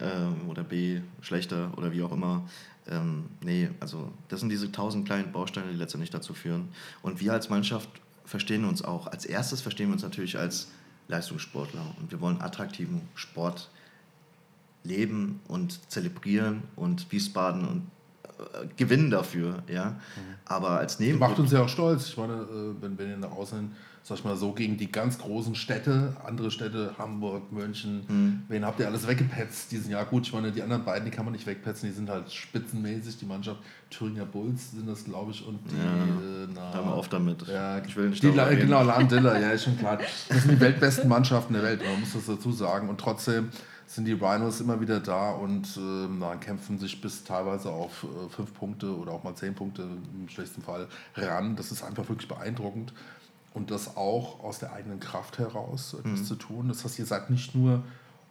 ähm, 0.00 0.48
oder 0.48 0.62
B 0.62 1.00
schlechter 1.20 1.72
oder 1.76 1.92
wie 1.92 2.02
auch 2.02 2.12
immer. 2.12 2.48
Ähm, 2.88 3.26
nee, 3.42 3.68
also 3.80 4.10
das 4.28 4.40
sind 4.40 4.48
diese 4.48 4.72
tausend 4.72 5.06
kleinen 5.06 5.32
Bausteine, 5.32 5.70
die 5.72 5.76
letztendlich 5.76 6.10
dazu 6.10 6.34
führen. 6.34 6.68
Und 7.02 7.20
wir 7.20 7.32
als 7.32 7.50
Mannschaft 7.50 7.88
verstehen 8.24 8.64
uns 8.64 8.82
auch. 8.82 9.06
Als 9.08 9.24
erstes 9.24 9.60
verstehen 9.60 9.88
wir 9.88 9.94
uns 9.94 10.02
natürlich 10.02 10.38
als 10.38 10.68
Leistungssportler 11.08 11.84
und 11.98 12.10
wir 12.12 12.20
wollen 12.20 12.40
attraktiven 12.40 13.02
Sport 13.14 13.68
leben 14.84 15.40
und 15.48 15.90
zelebrieren 15.90 16.62
und 16.76 17.10
Wiesbaden 17.12 17.66
und 17.66 17.90
gewinnen 18.76 19.10
dafür, 19.10 19.62
ja. 19.68 19.96
Aber 20.44 20.70
als 20.70 20.94
Macht 20.94 21.00
Nebenprodukt 21.00 21.38
uns 21.40 21.52
ja 21.52 21.62
auch 21.62 21.68
stolz. 21.68 22.08
Ich 22.08 22.16
meine, 22.16 22.34
äh, 22.34 22.74
wenn, 22.82 22.98
wenn 22.98 23.10
ihr 23.10 23.16
nach 23.16 23.30
außen, 23.30 23.70
sag 24.02 24.18
ich 24.18 24.24
mal 24.24 24.36
so, 24.36 24.52
gegen 24.52 24.76
die 24.78 24.90
ganz 24.90 25.18
großen 25.18 25.54
Städte, 25.54 26.16
andere 26.24 26.50
Städte, 26.50 26.94
Hamburg, 26.98 27.52
München, 27.52 28.02
Hm. 28.08 28.42
wen 28.48 28.64
habt 28.64 28.80
ihr 28.80 28.86
alles 28.86 29.06
weggepetzt 29.06 29.70
diesen 29.70 29.90
Jahr? 29.90 30.04
Gut, 30.06 30.26
ich 30.26 30.32
meine, 30.32 30.50
die 30.50 30.62
anderen 30.62 30.84
beiden, 30.84 31.04
die 31.04 31.10
kann 31.10 31.24
man 31.24 31.32
nicht 31.32 31.46
wegpetzen, 31.46 31.88
die 31.88 31.94
sind 31.94 32.08
halt 32.10 32.32
spitzenmäßig. 32.32 33.18
Die 33.18 33.26
Mannschaft 33.26 33.58
Thüringer 33.90 34.24
Bulls 34.24 34.70
sind 34.72 34.88
das, 34.88 35.04
glaube 35.04 35.32
ich, 35.32 35.46
und 35.46 35.58
die. 35.70 35.76
Ja, 35.76 35.84
äh, 35.84 36.48
na, 36.54 36.70
da 36.72 36.78
haben 36.78 36.88
wir 36.88 36.96
oft 36.96 37.12
damit. 37.12 37.46
Ja, 37.46 37.78
ich 37.84 37.94
will 37.96 38.08
nicht 38.08 38.22
die, 38.22 38.28
La- 38.28 38.48
genau, 38.54 38.82
Lahn 38.82 39.06
Diller, 39.08 39.38
ja, 39.38 39.50
ist 39.50 39.64
schon 39.64 39.78
klar. 39.78 39.98
Das 40.28 40.42
sind 40.42 40.52
die 40.52 40.60
weltbesten 40.60 41.08
Mannschaften 41.08 41.52
der 41.54 41.62
Welt, 41.62 41.82
man 41.84 42.00
muss 42.00 42.12
das 42.14 42.26
dazu 42.26 42.50
sagen. 42.52 42.88
Und 42.88 42.98
trotzdem 42.98 43.50
sind 43.90 44.04
die 44.04 44.12
Rhinos 44.12 44.60
immer 44.60 44.80
wieder 44.80 45.00
da 45.00 45.32
und 45.32 45.76
na, 45.76 46.36
kämpfen 46.36 46.78
sich 46.78 47.00
bis 47.00 47.24
teilweise 47.24 47.70
auf 47.70 48.04
äh, 48.04 48.28
fünf 48.28 48.54
Punkte 48.54 48.96
oder 48.96 49.10
auch 49.10 49.24
mal 49.24 49.34
zehn 49.34 49.52
Punkte 49.52 49.82
im 49.82 50.28
schlechtesten 50.28 50.62
Fall 50.62 50.86
ran. 51.16 51.56
Das 51.56 51.72
ist 51.72 51.82
einfach 51.82 52.08
wirklich 52.08 52.28
beeindruckend. 52.28 52.92
Und 53.52 53.72
das 53.72 53.96
auch 53.96 54.44
aus 54.44 54.60
der 54.60 54.72
eigenen 54.72 55.00
Kraft 55.00 55.40
heraus 55.40 55.96
etwas 55.98 56.24
zu 56.24 56.36
tun. 56.36 56.68
Das 56.68 56.84
heißt, 56.84 57.00
ihr 57.00 57.06
seid 57.06 57.30
nicht 57.30 57.52
nur 57.56 57.82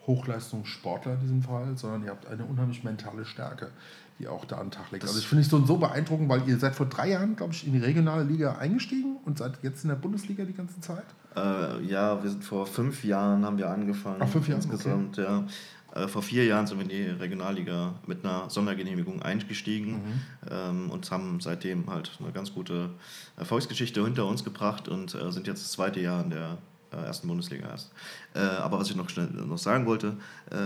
Hochleistungssportler 0.07 1.15
in 1.15 1.19
diesem 1.19 1.43
Fall, 1.43 1.77
sondern 1.77 2.05
ihr 2.05 2.11
habt 2.11 2.25
eine 2.25 2.45
unheimlich 2.45 2.85
mentale 2.85 3.25
Stärke, 3.25 3.69
die 4.17 4.29
auch 4.29 4.45
da 4.45 4.59
an 4.59 4.67
den 4.67 4.71
Tag 4.71 4.91
legt. 4.91 5.03
Also 5.03 5.19
ich 5.19 5.27
finde 5.27 5.43
es 5.43 5.49
so, 5.49 5.65
so 5.65 5.75
beeindruckend, 5.75 6.29
weil 6.29 6.47
ihr 6.47 6.57
seid 6.57 6.73
vor 6.73 6.85
drei 6.85 7.09
Jahren, 7.09 7.35
glaube 7.35 7.51
ich, 7.51 7.67
in 7.67 7.73
die 7.73 7.79
regionale 7.79 8.23
Liga 8.23 8.55
eingestiegen 8.57 9.17
und 9.29 9.37
seid 9.37 9.59
jetzt 9.61 9.83
in 9.83 9.89
der 9.89 9.95
Bundesliga 9.95 10.43
die 10.43 10.53
ganze 10.53 10.79
Zeit. 10.81 11.05
Äh, 11.35 11.83
ja, 11.85 12.21
wir 12.21 12.29
sind 12.31 12.43
vor 12.43 12.65
fünf 12.65 13.03
Jahren 13.03 13.45
haben 13.45 13.57
wir 13.59 13.69
angefangen. 13.69 14.17
Ach, 14.19 14.27
fünf 14.27 14.47
Jahre, 14.47 14.61
insgesamt, 14.61 15.17
ja. 15.17 15.45
Äh, 15.93 16.07
vor 16.07 16.21
vier 16.23 16.45
Jahren 16.45 16.65
sind 16.67 16.77
wir 16.77 16.83
in 16.83 16.89
die 16.89 17.03
Regionalliga 17.03 17.93
mit 18.07 18.25
einer 18.25 18.49
Sondergenehmigung 18.49 19.21
eingestiegen 19.21 19.91
Mhm. 19.93 20.21
ähm, 20.49 20.89
und 20.91 21.09
haben 21.11 21.39
seitdem 21.39 21.89
halt 21.89 22.11
eine 22.19 22.31
ganz 22.31 22.53
gute 22.53 22.89
Erfolgsgeschichte 23.37 24.03
hinter 24.03 24.25
uns 24.25 24.43
gebracht 24.43 24.87
und 24.87 25.13
äh, 25.15 25.31
sind 25.31 25.45
jetzt 25.47 25.63
das 25.63 25.71
zweite 25.71 25.99
Jahr 25.99 26.23
in 26.23 26.31
der 26.31 26.57
äh, 26.91 26.97
ersten 27.05 27.27
Bundesliga 27.27 27.67
erst. 27.69 27.91
Äh, 28.33 28.39
aber 28.39 28.79
was 28.79 28.89
ich 28.89 28.95
noch 28.95 29.09
schnell 29.09 29.27
noch 29.27 29.57
sagen 29.59 29.85
wollte, 29.85 30.17
äh, 30.51 30.57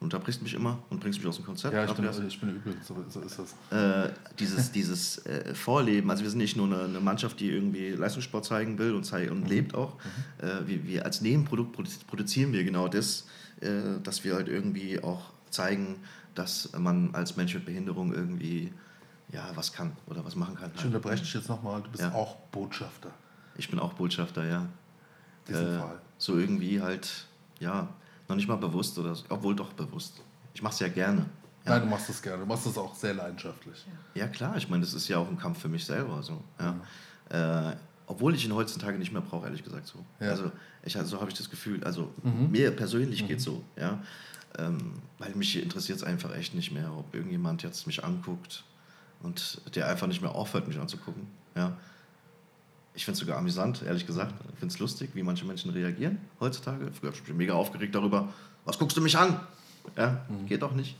unterbrichst 0.00 0.42
mich 0.42 0.54
immer 0.54 0.78
und 0.90 1.00
bringst 1.00 1.18
mich 1.18 1.26
aus 1.28 1.36
dem 1.36 1.44
Konzept. 1.44 1.74
Ja, 1.74 1.84
ich 1.84 1.92
bin, 1.92 2.06
Andreas. 2.06 2.24
ich 2.32 2.38
bin 2.40 2.50
übel, 2.56 2.76
so, 2.82 3.04
so 3.08 3.20
ist 3.20 3.38
das. 3.38 4.06
äh, 4.06 4.12
dieses, 4.38 4.70
dieses 4.70 5.26
äh, 5.26 5.54
Vorleben, 5.54 6.08
also 6.10 6.22
wir 6.22 6.30
sind 6.30 6.38
nicht 6.38 6.56
nur 6.56 6.66
eine, 6.66 6.84
eine 6.84 7.00
Mannschaft, 7.00 7.40
die 7.40 7.50
irgendwie 7.50 7.90
Leistungssport 7.90 8.44
zeigen 8.44 8.78
will 8.78 8.94
und, 8.94 9.04
zei 9.04 9.30
und 9.30 9.48
lebt 9.48 9.74
auch. 9.74 9.94
Äh, 10.38 10.66
wir, 10.66 10.86
wir 10.86 11.04
als 11.04 11.20
Nebenprodukt 11.20 11.76
produ- 11.76 12.06
produzieren 12.06 12.52
wir 12.52 12.62
genau 12.62 12.86
das, 12.88 13.26
äh, 13.60 14.00
dass 14.02 14.22
wir 14.22 14.34
halt 14.36 14.46
irgendwie 14.48 15.02
auch 15.02 15.30
zeigen, 15.50 15.96
dass 16.36 16.70
man 16.78 17.14
als 17.14 17.36
Mensch 17.36 17.54
mit 17.54 17.64
Behinderung 17.64 18.14
irgendwie 18.14 18.72
ja, 19.32 19.50
was 19.56 19.72
kann 19.72 19.92
oder 20.06 20.24
was 20.24 20.36
machen 20.36 20.54
kann. 20.54 20.70
Ich 20.76 20.84
unterbreche 20.84 21.22
dich 21.22 21.34
jetzt 21.34 21.48
nochmal, 21.48 21.82
du 21.82 21.90
bist 21.90 22.02
Ja. 22.04 22.12
auch 22.14 22.36
Botschafter. 22.52 23.10
Ich 23.56 23.68
bin 23.68 23.78
auch 23.80 23.92
Botschafter, 23.94 24.46
ja. 24.46 24.60
in 25.48 25.54
diesem 25.54 25.66
Äh, 25.74 25.78
Fall. 25.78 26.00
so 26.18 26.38
irgendwie 26.38 26.80
halt, 26.80 27.26
ja, 27.58 27.88
noch 28.28 28.36
nicht 28.36 28.48
mal 28.48 28.56
bewusst 28.56 28.98
oder 28.98 29.14
so, 29.14 29.24
obwohl 29.28 29.56
doch 29.56 29.72
bewusst. 29.72 30.20
Ich 30.54 30.62
mache 30.62 30.74
es 30.74 30.80
ja 30.80 30.88
gerne. 30.88 31.26
Ja. 31.64 31.72
Nein, 31.72 31.82
du 31.82 31.86
machst 31.88 32.08
das 32.08 32.22
gerne. 32.22 32.38
Du 32.40 32.46
machst 32.46 32.66
das 32.66 32.78
auch 32.78 32.94
sehr 32.94 33.14
leidenschaftlich. 33.14 33.86
Ja, 34.14 34.28
klar, 34.28 34.56
ich 34.56 34.68
meine, 34.68 34.82
das 34.84 34.94
ist 34.94 35.08
ja 35.08 35.18
auch 35.18 35.28
ein 35.28 35.38
Kampf 35.38 35.60
für 35.60 35.68
mich 35.68 35.84
selber. 35.84 36.22
So, 36.22 36.42
ja. 36.60 37.70
Äh, 37.70 37.76
obwohl 38.06 38.34
ich 38.34 38.44
ihn 38.44 38.54
heutzutage 38.54 38.98
nicht 38.98 39.12
mehr 39.12 39.20
brauche, 39.20 39.46
ehrlich 39.46 39.62
gesagt 39.62 39.86
so. 39.86 40.04
Ja. 40.20 40.30
Also, 40.30 40.50
ich, 40.82 40.96
also 40.96 41.16
so 41.16 41.20
habe 41.20 41.30
ich 41.30 41.36
das 41.36 41.50
Gefühl, 41.50 41.84
also 41.84 42.12
mir 42.50 42.70
persönlich 42.70 43.26
geht 43.26 43.40
so, 43.40 43.62
ja. 43.76 44.02
Ähm, 44.58 44.94
weil 45.18 45.34
mich 45.34 45.62
interessiert 45.62 45.98
es 45.98 46.04
einfach 46.04 46.34
echt 46.34 46.54
nicht 46.54 46.72
mehr, 46.72 46.90
ob 46.92 47.14
irgendjemand 47.14 47.62
jetzt 47.62 47.86
mich 47.86 48.02
anguckt 48.02 48.64
und 49.22 49.60
der 49.74 49.88
einfach 49.88 50.06
nicht 50.06 50.22
mehr 50.22 50.34
aufhört, 50.34 50.68
mich 50.68 50.78
anzugucken. 50.78 51.26
Ja. 51.54 51.76
Ich 52.98 53.04
finde 53.04 53.14
es 53.14 53.20
sogar 53.20 53.38
amüsant, 53.38 53.82
ehrlich 53.86 54.08
gesagt. 54.08 54.34
Ich 54.52 54.58
finde 54.58 54.74
es 54.74 54.80
lustig, 54.80 55.10
wie 55.14 55.22
manche 55.22 55.44
Menschen 55.44 55.70
reagieren 55.70 56.18
heutzutage. 56.40 56.90
Früher 56.90 57.10
habe 57.10 57.16
ich 57.22 57.28
mich 57.28 57.36
mega 57.36 57.52
aufgeregt 57.54 57.94
darüber, 57.94 58.28
was 58.64 58.76
guckst 58.76 58.96
du 58.96 59.00
mich 59.00 59.16
an? 59.16 59.38
Ja, 59.96 60.26
geht 60.48 60.62
doch 60.62 60.72
nicht. 60.74 60.96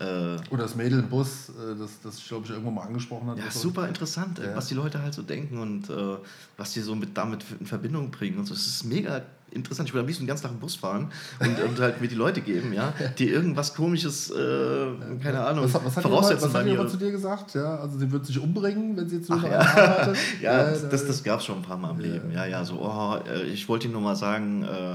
Äh, 0.00 0.04
Oder 0.50 0.64
das 0.64 0.74
Mädel 0.74 0.98
im 0.98 1.08
Bus, 1.08 1.50
äh, 1.50 1.76
das, 1.78 2.00
das 2.02 2.18
ich 2.18 2.26
glaube 2.26 2.46
ich 2.46 2.50
irgendwo 2.50 2.72
mal 2.72 2.82
angesprochen 2.82 3.28
hat. 3.30 3.38
ja, 3.38 3.48
super 3.48 3.86
interessant, 3.86 4.40
Ja. 4.40 4.56
was 4.56 4.66
die 4.66 4.74
Leute 4.74 5.00
halt 5.00 5.14
so 5.14 5.22
denken 5.22 5.58
und 5.58 5.88
äh, 5.88 6.16
was 6.56 6.72
die 6.72 6.80
so 6.80 6.96
mit 6.96 7.16
damit 7.16 7.44
in 7.60 7.66
Verbindung 7.66 8.10
bringen 8.10 8.38
und 8.40 8.46
so. 8.46 8.54
Es 8.54 8.66
ist 8.66 8.82
mega 8.82 9.22
interessant. 9.54 9.88
Ich 9.88 9.94
würde 9.94 10.00
am 10.02 10.06
liebsten 10.06 10.24
den 10.24 10.28
ganzen 10.28 10.42
Tag 10.44 10.52
im 10.52 10.58
Bus 10.58 10.74
fahren 10.76 11.10
und, 11.40 11.60
und 11.60 11.80
halt 11.80 12.00
mir 12.00 12.08
die 12.08 12.14
Leute 12.14 12.40
geben, 12.40 12.72
ja, 12.72 12.92
die 13.18 13.28
irgendwas 13.28 13.74
komisches, 13.74 14.30
äh, 14.30 14.86
keine 15.22 15.40
Ahnung, 15.44 15.64
Was, 15.64 15.74
hat- 15.74 15.84
was 15.84 15.96
hat 15.96 16.02
voraussetzen 16.02 16.44
was 16.46 16.52
bei 16.52 16.58
hat 16.60 16.66
mir. 16.66 16.72
nochmal 16.74 16.90
zu 16.90 16.96
dir 16.96 17.10
gesagt? 17.10 17.54
Ja, 17.54 17.76
also 17.76 17.98
sie 17.98 18.10
wird 18.10 18.26
sich 18.26 18.38
umbringen, 18.38 18.96
wenn 18.96 19.08
sie 19.08 19.16
jetzt 19.16 19.30
nur 19.30 19.38
noch 19.40 19.50
ja. 19.50 19.64
hatte. 19.64 20.14
Ja, 20.40 20.70
das, 20.70 21.06
das 21.06 21.22
gab 21.22 21.40
es 21.40 21.46
schon 21.46 21.56
ein 21.56 21.62
paar 21.62 21.76
Mal 21.78 21.90
im 21.92 22.00
Ja. 22.00 22.12
Leben. 22.12 22.30
Ja, 22.32 22.44
ja, 22.46 22.64
so, 22.64 22.74
oh, 22.80 23.16
äh, 23.28 23.44
ich 23.44 23.68
wollte 23.68 23.84
Ihnen 23.86 23.92
nur 23.94 24.02
mal 24.02 24.16
sagen, 24.16 24.62
äh, 24.64 24.94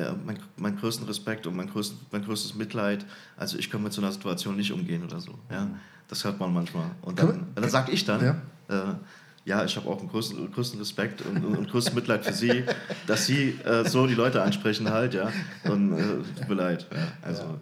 äh, 0.00 0.12
mein, 0.26 0.38
mein 0.56 0.76
größten 0.76 1.06
Respekt 1.06 1.46
und 1.46 1.56
mein, 1.56 1.68
größten, 1.70 1.98
mein 2.10 2.24
größtes 2.24 2.54
Mitleid, 2.54 3.04
also 3.36 3.58
ich 3.58 3.70
kann 3.70 3.82
mit 3.82 3.92
so 3.92 4.00
einer 4.00 4.12
Situation 4.12 4.56
nicht 4.56 4.72
umgehen 4.72 5.02
oder 5.04 5.20
so. 5.20 5.32
Ja, 5.50 5.66
das 6.08 6.24
hört 6.24 6.40
man 6.40 6.52
manchmal. 6.52 6.86
Und 7.02 7.18
dann, 7.18 7.46
dann 7.54 7.68
sage 7.68 7.92
ich 7.92 8.04
dann, 8.04 8.22
äh, 8.68 8.74
ja, 9.48 9.64
ich 9.64 9.74
habe 9.76 9.88
auch 9.88 9.98
einen 9.98 10.10
größten, 10.10 10.52
größten 10.52 10.78
Respekt 10.78 11.22
und, 11.22 11.42
und, 11.42 11.70
größtes 11.70 11.94
Mitleid 11.94 12.24
für 12.24 12.34
Sie, 12.34 12.64
dass 13.06 13.24
Sie 13.24 13.58
äh, 13.64 13.88
so 13.88 14.06
die 14.06 14.14
Leute 14.14 14.42
ansprechen 14.42 14.90
halt, 14.90 15.14
ja. 15.14 15.32
Und 15.64 15.98
äh, 15.98 16.38
tut 16.38 16.48
mir 16.48 16.54
leid. 16.54 16.86
Ja, 16.92 16.98
also, 17.22 17.58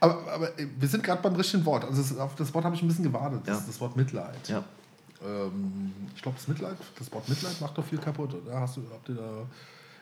aber, 0.00 0.32
aber 0.32 0.58
äh, 0.58 0.66
wir 0.76 0.88
sind 0.88 1.04
gerade 1.04 1.22
beim 1.22 1.36
richtigen 1.36 1.64
Wort. 1.64 1.84
Also 1.84 2.02
das, 2.02 2.18
auf 2.18 2.34
das 2.34 2.52
Wort 2.52 2.64
habe 2.64 2.74
ich 2.74 2.82
ein 2.82 2.88
bisschen 2.88 3.04
gewartet. 3.04 3.42
Das 3.44 3.60
Ja. 3.60 3.64
das 3.66 3.80
Wort 3.80 3.96
Mitleid. 3.96 4.48
ja. 4.48 4.64
Ähm, 5.24 5.92
ich 6.14 6.22
glaube, 6.22 6.36
das 6.38 6.48
Mitleid, 6.48 6.76
das 6.98 7.12
Wort 7.12 7.28
Mitleid 7.28 7.60
macht 7.60 7.78
doch 7.78 7.84
viel 7.84 7.98
kaputt. 7.98 8.34
Oder 8.34 8.60
hast 8.60 8.76
du, 8.76 8.82
habt 8.92 9.08
ihr 9.08 9.14
da, 9.14 9.46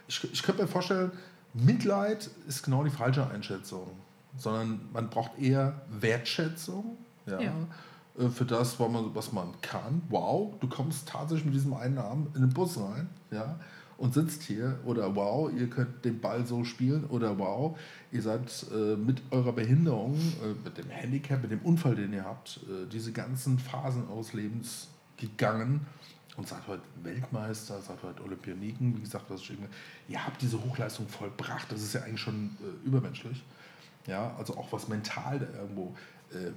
ich, 0.09 0.33
ich 0.33 0.43
könnte 0.43 0.63
mir 0.63 0.69
vorstellen, 0.69 1.13
Mitleid 1.53 2.31
ist 2.49 2.63
genau 2.63 2.83
die 2.83 2.91
falsche 2.91 3.27
Einschätzung, 3.29 3.89
sondern 4.39 4.81
man 4.93 5.11
braucht 5.11 5.39
eher 5.39 5.83
Wertschätzung 5.91 6.97
ja, 7.27 7.41
Ja. 7.41 7.53
Äh, 8.19 8.29
für 8.29 8.45
das, 8.45 8.79
was 8.81 8.91
man, 8.91 9.15
was 9.15 9.33
man 9.33 9.61
kann. 9.61 10.03
Wow, 10.09 10.55
du 10.61 10.69
kommst 10.69 11.09
tatsächlich 11.09 11.47
mit 11.47 11.55
diesem 11.55 11.75
einen 11.75 11.99
Arm 11.99 12.29
in 12.35 12.43
den 12.43 12.51
Bus 12.51 12.79
rein 12.79 13.09
ja, 13.31 13.59
und 13.99 14.15
sitzt 14.15 14.43
hier. 14.43 14.79
Oder 14.85 15.15
wow, 15.15 15.51
ihr 15.53 15.69
könnt 15.69 16.05
den 16.05 16.21
Ball 16.21 16.47
so 16.47 16.65
spielen. 16.65 17.05
Oder 17.05 17.39
wow, 17.39 17.79
ihr 18.13 18.23
seid 18.23 18.67
äh, 18.73 18.97
mit 18.97 19.23
eurer 19.31 19.53
Behinderung, 19.53 20.15
äh, 20.15 20.55
mit 20.65 20.79
dem 20.79 20.91
Handicap, 20.91 21.43
mit 21.43 21.51
dem 21.51 21.61
Unfall, 21.61 21.95
den 21.95 22.13
ihr 22.13 22.25
habt, 22.25 22.61
äh, 22.69 22.87
diese 22.91 23.13
ganzen 23.13 23.59
Phasen 23.59 24.09
eures 24.09 24.33
Lebens 24.33 24.89
gegangen 25.17 25.87
und 26.37 26.47
seid 26.47 26.67
heute 26.67 26.83
Weltmeister, 27.03 27.81
seid 27.81 28.03
heute 28.03 28.23
Olympioniken, 28.23 28.97
wie 28.97 29.01
gesagt, 29.01 29.25
was 29.29 29.41
ich 29.41 29.51
irgendwie, 29.51 29.71
ihr 30.09 30.25
habt 30.25 30.41
diese 30.43 30.63
Hochleistung 30.63 31.09
vollbracht, 31.09 31.73
das 31.73 31.83
ist 31.83 31.95
ja 31.95 32.03
eigentlich 32.03 32.21
schon 32.21 32.57
äh, 32.61 32.87
übermenschlich. 32.87 33.43
Ja, 34.07 34.37
also 34.39 34.57
auch 34.57 34.71
was 34.71 34.87
mental 34.87 35.41
da 35.41 35.47
irgendwo. 35.59 35.95
Äh, 36.33 36.51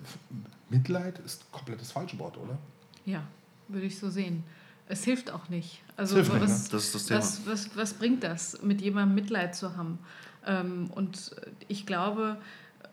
Mitleid 0.70 1.20
ist 1.20 1.52
komplett 1.52 1.82
das 1.82 1.92
falsche 1.92 2.18
Wort, 2.20 2.38
oder? 2.38 2.58
Ja, 3.06 3.24
würde 3.68 3.86
ich 3.86 4.00
so 4.00 4.10
sehen. 4.10 4.44
Es 4.88 5.04
hilft 5.04 5.32
auch 5.32 5.50
nicht. 5.50 5.82
Also 5.98 6.16
hilft 6.16 6.34
nicht, 6.34 6.44
was, 6.44 6.64
ne? 6.64 6.70
Das 6.72 6.92
das. 6.92 7.10
Was, 7.12 7.46
was, 7.46 7.78
was 7.78 7.94
bringt 7.94 8.24
das, 8.24 8.62
mit 8.62 8.82
jemandem 8.82 9.16
Mitleid 9.16 9.56
zu 9.56 9.78
haben? 9.78 10.00
Ähm, 10.46 10.90
und 10.96 11.36
ich 11.68 11.86
glaube, 11.86 12.38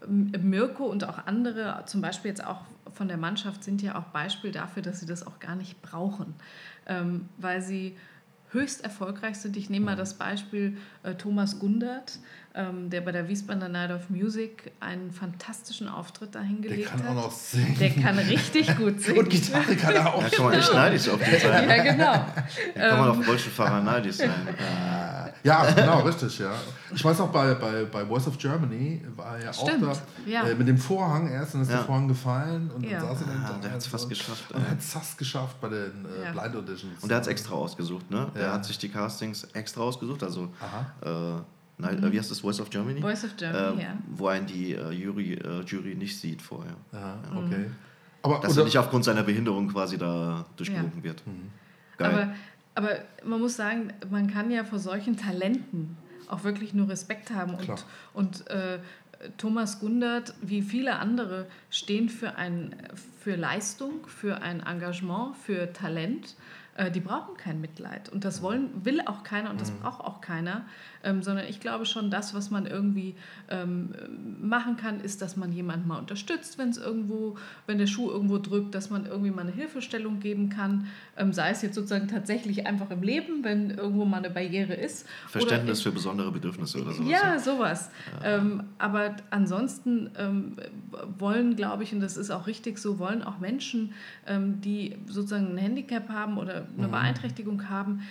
Mirko 0.07 0.85
und 0.85 1.05
auch 1.05 1.27
andere, 1.27 1.83
zum 1.87 2.01
Beispiel 2.01 2.31
jetzt 2.31 2.45
auch 2.45 2.63
von 2.93 3.09
der 3.09 3.17
Mannschaft, 3.17 3.65
sind 3.65 3.83
ja 3.83 3.99
auch 3.99 4.05
Beispiel 4.05 4.53
dafür, 4.53 4.83
dass 4.83 5.01
sie 5.01 5.07
das 5.07 5.27
auch 5.27 5.39
gar 5.39 5.57
nicht 5.57 5.81
brauchen, 5.83 6.35
ähm, 6.87 7.29
weil 7.39 7.63
sie 7.63 7.97
höchst 8.53 8.85
erfolgreich 8.85 9.37
sind. 9.39 9.57
Ich 9.57 9.71
nehme 9.71 9.87
mal 9.87 9.97
das 9.97 10.15
Beispiel 10.15 10.77
äh, 11.03 11.15
Thomas 11.15 11.59
Gundert, 11.59 12.19
ähm, 12.55 12.89
der 12.91 13.01
bei 13.03 13.13
der 13.13 13.29
Wiesbadener 13.29 13.69
Night 13.69 13.91
of 13.91 14.09
Music 14.09 14.73
einen 14.81 15.11
fantastischen 15.11 15.89
Auftritt 15.89 16.35
Der 16.35 16.43
dahingelegt 16.43 16.89
kann 16.91 17.03
hat. 17.03 17.11
auch 17.11 17.15
noch 17.15 17.31
singen. 17.33 17.77
Der 17.79 17.91
kann 17.91 18.19
richtig 18.19 18.77
gut 18.77 19.01
singen. 19.03 19.19
und 19.19 19.29
Gitarre 19.31 19.75
kann 19.77 19.95
er 19.95 20.15
auch. 20.15 20.23
Ja, 20.23 20.29
kann 20.31 20.45
man 20.47 20.55
echt 20.55 20.73
neidisch 20.73 21.09
auf 21.09 21.21
die 21.23 21.37
sein. 21.39 21.69
Ja, 21.69 21.83
genau. 21.83 22.25
Da 22.75 22.89
kann 22.89 22.99
man 22.99 23.09
auf 23.11 23.29
Rollstuhlfahrer 23.29 23.81
neidisch 23.83 24.17
sein. 24.17 24.31
Ja, 25.47 25.71
genau, 25.71 26.01
richtig, 26.01 26.39
ja. 26.39 26.53
Ich 26.95 27.05
weiß 27.05 27.19
noch, 27.19 27.29
bei, 27.29 27.55
bei, 27.55 27.85
bei 27.85 28.05
Voice 28.05 28.27
of 28.29 28.37
Germany 28.39 29.01
war 29.17 29.39
er 29.39 29.45
ja 29.47 29.53
Stimmt, 29.53 29.85
auch 29.85 29.97
da 30.25 30.31
ja. 30.31 30.43
äh, 30.45 30.55
mit 30.55 30.67
dem 30.69 30.77
Vorhang 30.79 31.29
erst, 31.29 31.55
dann 31.55 31.63
ist 31.63 31.71
Ja. 31.71 31.77
der 31.79 31.85
Vorhang 31.87 32.09
gefallen 32.09 32.71
und 32.75 32.85
Ja. 32.85 32.99
dann 33.01 33.09
saß 33.09 33.21
er 33.23 33.27
dann 33.29 33.45
Ah, 33.45 33.49
da 33.53 33.59
der 33.59 33.73
hat's 33.73 33.85
und 33.87 33.91
fast 33.93 34.09
geschafft, 34.09 34.53
Und 34.53 34.69
hat 34.71 34.79
es 34.79 34.93
fast 34.93 35.19
geschafft 35.19 35.61
bei 35.61 35.69
den 35.69 36.05
äh, 36.05 36.25
Ja. 36.25 36.33
Blind 36.33 36.57
Auditions. 36.57 37.03
Und 37.03 37.09
der 37.09 37.17
hat 37.17 37.23
es 37.23 37.29
extra 37.29 37.55
ausgesucht, 37.55 38.11
ne? 38.11 38.29
Der 38.35 38.53
hat 38.53 38.65
sich 38.65 38.79
die 38.79 38.89
Castings 38.89 39.45
extra 39.53 39.83
ausgesucht. 39.83 40.23
Also 40.23 40.49
Aha. 40.61 41.37
äh, 41.39 41.43
Nein, 41.79 42.03
äh, 42.03 42.11
wie 42.11 42.19
heißt 42.19 42.31
das? 42.31 42.41
Voice 42.41 42.59
of 42.61 42.71
Germany? 42.71 43.01
Voice 43.03 43.25
of 43.25 43.37
Germany, 43.37 43.81
äh, 43.81 43.85
ja. 43.85 43.91
Wo 44.15 44.29
einen 44.29 44.47
die 44.47 44.73
äh, 44.73 44.91
Jury, 44.93 45.35
äh, 45.35 45.61
Jury 45.67 45.95
nicht 45.95 46.19
sieht 46.19 46.41
vorher. 46.43 46.73
Ja, 46.93 47.19
Mhm. 47.31 47.37
okay. 47.39 47.71
Aber 48.23 48.39
Dass 48.41 48.53
oder, 48.53 48.63
er 48.63 48.65
nicht 48.65 48.79
aufgrund 48.79 49.05
seiner 49.05 49.23
Behinderung 49.23 49.69
quasi 49.69 49.99
da 49.99 50.45
durchgewunken 50.57 51.05
wird. 51.05 51.23
Geil. 51.99 52.13
Aber, 52.13 52.29
aber 52.77 52.99
man 53.25 53.41
muss 53.41 53.57
sagen, 53.57 53.93
man 54.11 54.31
kann 54.31 54.51
ja 54.51 54.63
vor 54.63 54.79
solchen 54.79 55.17
Talenten 55.17 55.97
auch 56.29 56.45
wirklich 56.45 56.75
nur 56.75 56.89
Respekt 56.89 57.31
haben. 57.31 57.57
Klar. 57.57 57.79
Und, 58.13 58.43
und 58.43 58.51
äh, 58.51 58.79
Thomas 59.39 59.81
Gundert, 59.81 60.35
wie 60.43 60.61
viele 60.61 60.97
andere, 60.97 61.47
stehen 61.71 62.09
für, 62.09 62.37
ein, 62.37 62.77
für 63.19 63.35
Leistung, 63.35 64.07
für 64.07 64.43
ein 64.43 64.61
Engagement, 64.61 65.37
für 65.37 65.73
Talent. 65.73 66.37
Äh, 66.77 66.91
die 66.91 67.01
brauchen 67.01 67.37
kein 67.37 67.63
Mitleid. 67.63 68.11
Und 68.11 68.25
das 68.25 68.43
wollen, 68.43 68.85
will 68.85 69.01
auch 69.01 69.23
keiner 69.23 69.51
und 69.51 69.61
das 69.61 69.71
braucht 69.71 70.03
auch 70.03 70.21
keiner. 70.21 70.67
Ähm, 71.07 71.23
sondern 71.23 71.47
ich 71.47 71.61
glaube 71.61 71.87
schon, 71.87 72.11
das, 72.11 72.35
was 72.35 72.51
man 72.51 72.67
irgendwie 72.67 73.15
ähm, 73.49 73.91
machen 74.43 74.77
kann, 74.77 75.01
ist, 75.01 75.23
dass 75.23 75.37
man 75.37 75.53
jemanden 75.53 75.87
mal 75.87 75.99
unterstützt, 75.99 76.59
wenn 76.59 76.71
es 76.71 76.79
irgendwo, 76.79 77.37
wenn 77.67 77.79
der 77.79 77.87
Schuh 77.87 78.11
irgendwo 78.11 78.39
drückt, 78.39 78.75
dass 78.75 78.91
man 78.91 79.07
irgendwie 79.07 79.31
mal 79.31 79.43
eine 79.43 79.53
Hilfestellung 79.53 80.19
geben 80.19 80.49
kann. 80.49 80.89
Ähm, 81.17 81.33
sei 81.33 81.51
es 81.51 81.63
jetzt 81.63 81.77
sozusagen 81.77 82.09
tatsächlich 82.09 82.67
einfach 82.67 82.91
im 82.91 83.03
Leben, 83.03 83.45
wenn 83.45 83.71
irgendwo 83.71 84.05
mal 84.05 84.19
eine 84.19 84.31
Barriere 84.31 84.75
ist. 84.75 85.07
Verständnis 85.29 85.81
für 85.83 85.93
besondere 85.93 86.33
Bedürfnisse 86.33 86.83
oder 86.83 86.93
sowas. 86.93 87.09
ja, 87.09 87.39
sowas. 87.39 87.91
Ähm, 88.25 88.65
aber 88.79 89.15
ansonsten 89.31 90.11
ähm, 90.19 90.57
wollen, 91.19 91.55
glaube 91.55 91.85
ich, 91.85 91.93
und 91.93 92.01
das 92.01 92.17
ist 92.17 92.31
auch 92.31 92.49
richtig 92.49 92.79
so, 92.79 92.99
wollen 92.99 93.23
auch 93.23 93.39
Menschen, 93.39 93.95
ähm, 94.27 94.61
die 94.61 94.97
sozusagen 95.07 95.55
ein 95.55 95.59
Handicap 95.59 96.09
haben 96.09 96.37
oder 96.39 96.67
eine 96.77 96.89
Beeinträchtigung 96.89 97.69
haben, 97.69 98.03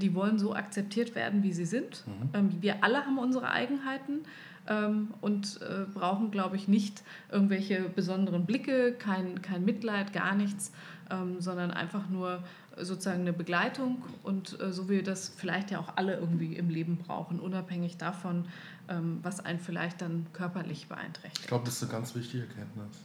die 0.00 0.14
wollen 0.14 0.38
so 0.38 0.54
akzeptiert 0.54 1.14
werden, 1.14 1.42
wie 1.42 1.52
sie 1.52 1.66
sind. 1.66 2.04
Ähm, 2.32 2.50
wir 2.60 2.82
alle 2.82 3.04
haben 3.04 3.18
unsere 3.18 3.50
Eigenheiten. 3.50 4.20
Ähm, 4.66 5.08
und 5.20 5.60
äh, 5.60 5.84
brauchen, 5.92 6.30
glaube 6.30 6.56
ich, 6.56 6.68
nicht 6.68 7.02
irgendwelche 7.30 7.82
besonderen 7.82 8.46
Blicke, 8.46 8.94
kein, 8.94 9.42
kein 9.42 9.62
Mitleid, 9.62 10.14
gar 10.14 10.34
nichts, 10.34 10.72
ähm, 11.10 11.38
sondern 11.38 11.70
einfach 11.70 12.08
nur 12.08 12.42
sozusagen 12.78 13.20
eine 13.20 13.32
Begleitung 13.32 14.02
und 14.22 14.58
äh, 14.60 14.72
so 14.72 14.88
wie 14.88 14.94
wir 14.94 15.02
das 15.02 15.28
vielleicht 15.28 15.70
ja 15.70 15.78
auch 15.78 15.96
alle 15.96 16.16
irgendwie 16.16 16.54
im 16.54 16.70
Leben 16.70 16.96
brauchen, 16.96 17.40
unabhängig 17.40 17.98
davon, 17.98 18.46
ähm, 18.88 19.18
was 19.22 19.44
einen 19.44 19.60
vielleicht 19.60 20.00
dann 20.00 20.26
körperlich 20.32 20.82
ich 20.82 20.88
beeinträchtigt. 20.88 21.46
glaube, 21.46 21.64
das 21.64 21.74
ist 21.74 21.82
eine 21.84 21.92
ganz 21.92 22.14
wichtige 22.14 22.44
Erkenntnis. 22.44 22.98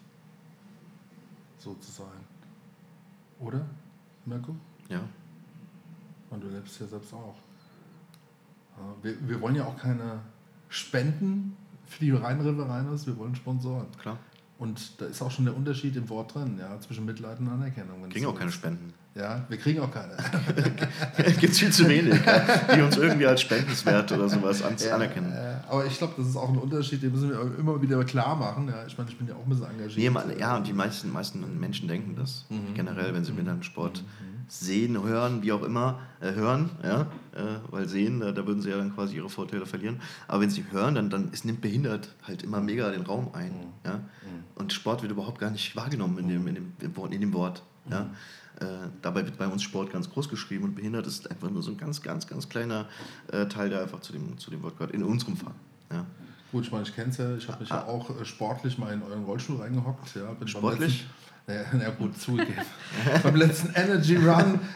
So 1.57 1.73
zu 1.75 1.91
sein. 1.91 2.07
Oder, 3.39 3.65
Mirko? 4.25 4.55
Ja. 4.87 5.01
Und 6.29 6.43
du 6.43 6.47
lebst 6.49 6.79
ja 6.79 6.87
selbst 6.87 7.13
auch. 7.13 7.35
Ja, 8.77 8.83
wir, 9.01 9.15
wir 9.27 9.41
wollen 9.41 9.55
ja 9.55 9.65
auch 9.65 9.77
keine 9.77 10.21
Spenden 10.69 11.57
für 11.85 11.99
die 11.99 12.11
Rhein-River 12.11 12.69
Rheiners, 12.69 13.07
wir 13.07 13.17
wollen 13.17 13.35
Sponsoren. 13.35 13.87
Klar. 13.99 14.17
Und 14.59 14.99
da 14.99 15.05
ist 15.05 15.21
auch 15.21 15.31
schon 15.31 15.45
der 15.45 15.55
Unterschied 15.55 15.95
im 15.95 16.09
Wort 16.09 16.35
drin, 16.35 16.57
ja, 16.59 16.77
zwischen 16.81 17.05
Mitleid 17.05 17.39
und 17.39 17.47
Anerkennung. 17.47 18.03
wenn 18.03 18.09
Kriegen 18.09 18.25
es 18.25 18.29
auch 18.29 18.33
so 18.33 18.39
keine 18.39 18.49
ist. 18.49 18.55
Spenden. 18.55 18.93
Ja, 19.15 19.45
wir 19.47 19.57
kriegen 19.57 19.79
auch 19.79 19.91
keine. 19.91 20.17
Gibt 21.39 21.53
es 21.53 21.59
viel 21.59 21.71
zu 21.71 21.87
wenig, 21.87 22.13
ja, 22.25 22.75
die 22.75 22.81
uns 22.81 22.97
irgendwie 22.97 23.25
als 23.25 23.41
spendenswert 23.41 24.11
oder 24.11 24.27
sowas 24.27 24.61
an 24.61 24.75
anerkennen. 24.93 25.31
Äh, 25.31 25.55
aber 25.67 25.85
ich 25.85 25.97
glaube, 25.97 26.13
das 26.17 26.27
ist 26.27 26.35
auch 26.35 26.49
ein 26.49 26.57
Unterschied, 26.57 27.01
den 27.01 27.11
müssen 27.11 27.29
wir 27.29 27.57
immer 27.57 27.81
wieder 27.81 28.03
klar 28.03 28.35
machen. 28.35 28.67
Ja, 28.67 28.85
ich 28.85 28.97
meine, 28.97 29.09
ich 29.09 29.17
bin 29.17 29.27
ja 29.27 29.33
auch 29.33 29.43
ein 29.43 29.49
bisschen 29.49 29.65
engagiert. 29.65 29.97
Nee, 29.97 30.09
man, 30.09 30.37
ja, 30.37 30.57
und 30.57 30.67
die 30.67 30.73
meisten, 30.73 31.11
meisten 31.11 31.59
Menschen 31.59 31.87
denken 31.87 32.15
das. 32.17 32.45
Generell, 32.75 33.13
wenn 33.13 33.23
sie 33.23 33.31
mit 33.31 33.47
einem 33.47 33.63
Sport 33.63 34.03
sehen, 34.49 35.01
hören, 35.01 35.41
wie 35.43 35.51
auch 35.51 35.63
immer, 35.63 35.99
äh, 36.19 36.33
hören, 36.33 36.71
ja, 36.83 37.01
äh, 37.35 37.59
weil 37.69 37.87
sehen, 37.87 38.21
äh, 38.21 38.33
da 38.33 38.45
würden 38.45 38.61
sie 38.61 38.69
ja 38.69 38.77
dann 38.77 38.93
quasi 38.93 39.15
ihre 39.15 39.29
Vorteile 39.29 39.65
verlieren. 39.65 40.01
Aber 40.27 40.41
wenn 40.41 40.49
sie 40.49 40.65
hören, 40.71 40.95
dann, 40.95 41.09
dann 41.09 41.29
es 41.31 41.45
nimmt 41.45 41.61
behindert 41.61 42.09
halt 42.27 42.43
immer 42.43 42.59
mega 42.59 42.89
den 42.91 43.03
Raum 43.03 43.29
ein. 43.33 43.51
Ja? 43.85 44.01
Und 44.55 44.73
Sport 44.73 45.01
wird 45.03 45.11
überhaupt 45.11 45.39
gar 45.39 45.51
nicht 45.51 45.75
wahrgenommen 45.75 46.17
in 46.17 46.27
dem, 46.27 46.47
in 46.47 46.55
dem, 46.55 46.73
im 46.81 46.97
Wort- 46.97 47.13
in 47.13 47.21
dem 47.21 47.31
Wort. 47.33 47.63
Ja? 47.89 48.09
Äh, 48.59 48.65
dabei 49.01 49.23
wird 49.25 49.37
bei 49.37 49.47
uns 49.47 49.63
Sport 49.63 49.91
ganz 49.93 50.09
groß 50.09 50.27
geschrieben 50.27 50.65
und 50.65 50.75
behindert 50.75 51.07
ist 51.07 51.29
einfach 51.31 51.49
nur 51.49 51.61
so 51.63 51.71
ein 51.71 51.77
ganz, 51.77 52.01
ganz, 52.01 52.27
ganz 52.27 52.49
kleiner 52.49 52.87
äh, 53.31 53.45
Teil, 53.45 53.69
der 53.69 53.81
einfach 53.83 54.01
zu 54.01 54.11
dem, 54.11 54.37
zu 54.37 54.49
dem 54.51 54.61
Wort 54.63 54.77
gehört, 54.77 54.91
in 54.93 55.03
unserem 55.03 55.37
Fall. 55.37 55.53
Ja. 55.91 56.05
Gut, 56.51 56.65
ich 56.65 56.71
meine, 56.71 56.83
ich 56.83 56.95
kenne 56.95 57.11
es 57.11 57.17
ja, 57.17 57.35
ich 57.35 57.47
habe 57.47 57.59
mich 57.59 57.69
ja 57.69 57.85
auch 57.85 58.09
äh, 58.19 58.25
sportlich 58.25 58.77
mal 58.79 58.91
in 58.91 59.03
euren 59.03 59.23
Rollstuhl 59.23 59.57
reingehockt. 59.61 60.15
Ja, 60.15 60.31
bin 60.33 60.47
Sportlich? 60.47 61.05
Ja, 61.49 61.61
na 61.73 61.89
gut, 61.89 62.15
zugegeben. 62.19 62.61
beim 63.23 63.35
letzten 63.35 63.73
Energy 63.73 64.15
Run 64.17 64.27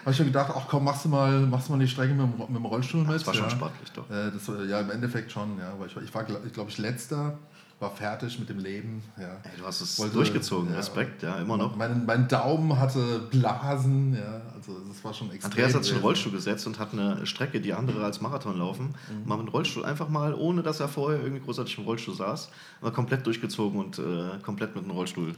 habe 0.01 0.11
ich 0.11 0.19
mir 0.19 0.25
gedacht, 0.25 0.51
ach 0.55 0.67
komm, 0.67 0.85
machst 0.85 1.05
du 1.05 1.09
mal, 1.09 1.41
machst 1.41 1.67
du 1.69 1.73
mal 1.73 1.79
die 1.79 1.87
Strecke 1.87 2.13
mit, 2.13 2.37
mit 2.37 2.49
dem 2.49 2.65
Rollstuhl 2.65 3.01
mit. 3.01 3.13
Das 3.15 3.27
war 3.27 3.33
schon 3.33 3.43
ja. 3.45 3.49
sportlich, 3.51 3.91
doch. 3.91 4.09
Äh, 4.09 4.31
das, 4.31 4.49
ja, 4.69 4.79
im 4.79 4.89
Endeffekt 4.89 5.31
schon, 5.31 5.57
ja. 5.59 5.73
Weil 5.77 5.87
ich, 5.87 5.95
war- 5.95 6.01
ich 6.03 6.11
glaube 6.11 6.49
glaub 6.51 6.69
ich, 6.69 6.77
letzter, 6.79 7.37
war 7.79 7.91
fertig 7.91 8.39
mit 8.39 8.49
dem 8.49 8.57
Leben. 8.59 9.03
Ja. 9.19 9.25
Ey, 9.43 9.59
du 9.59 9.65
hast 9.65 9.81
es 9.81 9.99
Wollte- 9.99 10.13
durchgezogen, 10.15 10.71
ja. 10.71 10.77
Respekt, 10.77 11.21
ja, 11.21 11.35
immer 11.35 11.57
noch. 11.57 11.75
Mein, 11.75 12.05
mein 12.05 12.27
Daumen 12.27 12.79
hatte 12.79 13.19
Blasen, 13.29 14.13
ja, 14.15 14.41
also 14.55 14.79
das 14.87 15.03
war 15.03 15.13
schon 15.13 15.29
extrem. 15.31 15.51
Andreas 15.51 15.75
hat 15.75 15.83
sich 15.83 15.91
gewesen. 15.91 16.05
Rollstuhl 16.05 16.31
gesetzt 16.31 16.65
und 16.65 16.79
hat 16.79 16.93
eine 16.93 17.25
Strecke, 17.27 17.59
die 17.61 17.73
andere 17.73 18.03
als 18.03 18.19
Marathon 18.21 18.57
laufen, 18.57 18.95
mal 19.25 19.37
mit 19.37 19.47
dem 19.47 19.51
Rollstuhl 19.51 19.85
einfach 19.85 20.09
mal, 20.09 20.33
ohne 20.33 20.63
dass 20.63 20.79
er 20.79 20.87
vorher 20.87 21.21
irgendwie 21.21 21.43
großartig 21.43 21.77
im 21.77 21.83
Rollstuhl 21.83 22.15
saß, 22.15 22.49
mal 22.81 22.91
komplett 22.91 23.25
durchgezogen 23.27 23.79
und 23.79 23.99
äh, 23.99 24.39
komplett 24.43 24.75
mit 24.75 24.85
dem 24.85 24.91
Rollstuhl 24.91 25.35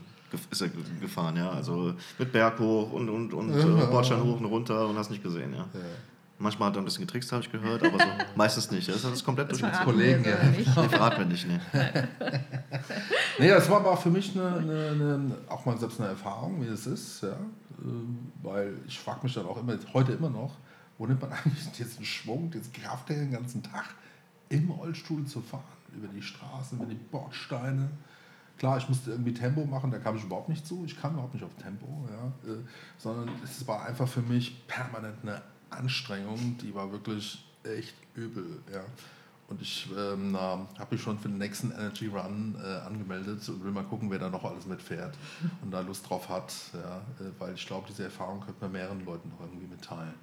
ist 0.50 0.60
er 0.60 0.68
ge- 0.68 0.82
gefahren, 1.00 1.36
ja. 1.36 1.50
Also 1.50 1.94
mit 2.18 2.32
Berg 2.32 2.58
hoch 2.58 2.92
und, 2.92 3.08
und, 3.08 3.32
und 3.32 3.52
äh, 3.52 3.86
Bordstein 3.86 4.22
hoch 4.22 4.38
und 4.40 4.46
runter 4.46 4.88
und 4.88 4.96
hast 4.98 5.10
nicht 5.10 5.22
gesehen, 5.22 5.54
ja. 5.54 5.66
Manchmal 6.38 6.68
hat 6.68 6.76
er 6.76 6.82
ein 6.82 6.84
bisschen 6.84 7.06
getrickst, 7.06 7.32
habe 7.32 7.42
ich 7.42 7.50
gehört, 7.50 7.82
aber 7.82 7.98
so 7.98 8.04
meistens 8.36 8.70
nicht. 8.70 8.86
Das 8.88 9.02
hat 9.04 9.12
es 9.14 9.24
komplett 9.24 9.50
Das 9.50 9.58
durchgezogen. 9.58 9.92
Kollegen, 9.94 10.24
ja. 10.24 10.42
nicht. 10.50 10.76
Nee, 10.76 10.88
verraten 10.90 11.18
wir 11.20 11.24
nicht, 11.26 11.48
ne. 11.48 11.60
Nee, 13.38 13.48
das 13.48 13.68
war 13.70 13.78
aber 13.80 13.92
auch 13.92 14.00
für 14.02 14.10
mich 14.10 14.34
eine, 14.36 14.56
eine, 14.58 14.90
eine, 14.90 15.34
auch 15.48 15.64
mal 15.64 15.78
selbst 15.78 16.00
eine 16.00 16.10
Erfahrung, 16.10 16.60
wie 16.62 16.66
es 16.66 16.86
ist, 16.86 17.22
ja. 17.22 17.36
Ähm, 17.82 18.18
Weil 18.42 18.74
ich 18.86 18.98
frage 18.98 19.20
mich 19.22 19.34
dann 19.34 19.46
auch 19.46 19.58
immer, 19.60 19.76
heute 19.92 20.12
immer 20.12 20.30
noch, 20.30 20.54
wo 20.98 21.06
nimmt 21.06 21.20
man 21.22 21.32
eigentlich 21.44 21.70
diesen 21.72 22.04
Schwung, 22.04 22.50
diese 22.50 22.70
Kraft 22.70 23.08
den 23.08 23.30
ganzen 23.30 23.62
Tag 23.62 23.86
im 24.48 24.70
Rollstuhl 24.70 25.24
zu 25.24 25.40
fahren, 25.40 25.62
über 25.94 26.08
die 26.08 26.22
Straßen, 26.22 26.78
über 26.78 26.86
die 26.86 26.94
Bordsteine. 26.96 27.88
Klar, 28.58 28.78
ich 28.78 28.88
musste 28.88 29.10
irgendwie 29.10 29.34
Tempo 29.34 29.64
machen, 29.66 29.90
da 29.90 29.98
kam 29.98 30.16
ich 30.16 30.24
überhaupt 30.24 30.48
nicht 30.48 30.66
zu. 30.66 30.84
Ich 30.86 30.98
kam 30.98 31.12
überhaupt 31.12 31.34
nicht 31.34 31.44
auf 31.44 31.54
Tempo, 31.56 31.86
ja. 32.08 32.52
äh, 32.52 32.56
sondern 32.96 33.28
es 33.44 33.66
war 33.66 33.84
einfach 33.84 34.08
für 34.08 34.22
mich 34.22 34.66
permanent 34.66 35.16
eine 35.22 35.42
Anstrengung, 35.70 36.56
die 36.62 36.74
war 36.74 36.90
wirklich 36.90 37.44
echt 37.64 37.94
übel, 38.14 38.62
ja. 38.72 38.84
Und 39.48 39.62
ich 39.62 39.88
ähm, 39.96 40.36
habe 40.36 40.66
mich 40.90 41.00
schon 41.00 41.18
für 41.18 41.28
den 41.28 41.38
nächsten 41.38 41.70
Energy 41.70 42.08
Run 42.08 42.56
äh, 42.60 42.78
angemeldet 42.84 43.48
und 43.48 43.62
will 43.62 43.70
mal 43.70 43.84
gucken, 43.84 44.10
wer 44.10 44.18
da 44.18 44.28
noch 44.28 44.44
alles 44.44 44.66
mitfährt 44.66 45.16
und 45.62 45.70
da 45.70 45.80
Lust 45.82 46.08
drauf 46.08 46.28
hat. 46.28 46.52
Ja, 46.72 46.96
äh, 47.24 47.30
weil 47.38 47.54
ich 47.54 47.64
glaube, 47.64 47.86
diese 47.88 48.04
Erfahrung 48.04 48.40
könnte 48.40 48.60
man 48.60 48.72
mehreren 48.72 49.04
Leuten 49.04 49.28
noch 49.28 49.40
irgendwie 49.40 49.68
mitteilen. 49.68 50.14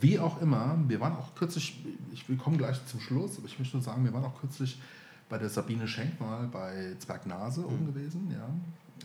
Wie 0.00 0.18
auch 0.20 0.40
immer, 0.40 0.78
wir 0.86 1.00
waren 1.00 1.16
auch 1.16 1.34
kürzlich, 1.34 1.84
ich, 2.12 2.28
wir 2.28 2.36
kommen 2.36 2.58
gleich 2.58 2.84
zum 2.86 3.00
Schluss, 3.00 3.38
aber 3.38 3.46
ich 3.46 3.58
möchte 3.58 3.76
nur 3.76 3.82
sagen, 3.82 4.04
wir 4.04 4.12
waren 4.12 4.24
auch 4.24 4.38
kürzlich 4.38 4.80
bei 5.28 5.38
der 5.38 5.48
Sabine 5.48 5.86
Schenk 5.86 6.20
mal 6.20 6.46
bei 6.46 6.94
Zwergnase 6.98 7.66
oben 7.66 7.86
gewesen, 7.86 8.30
ja. 8.30 8.48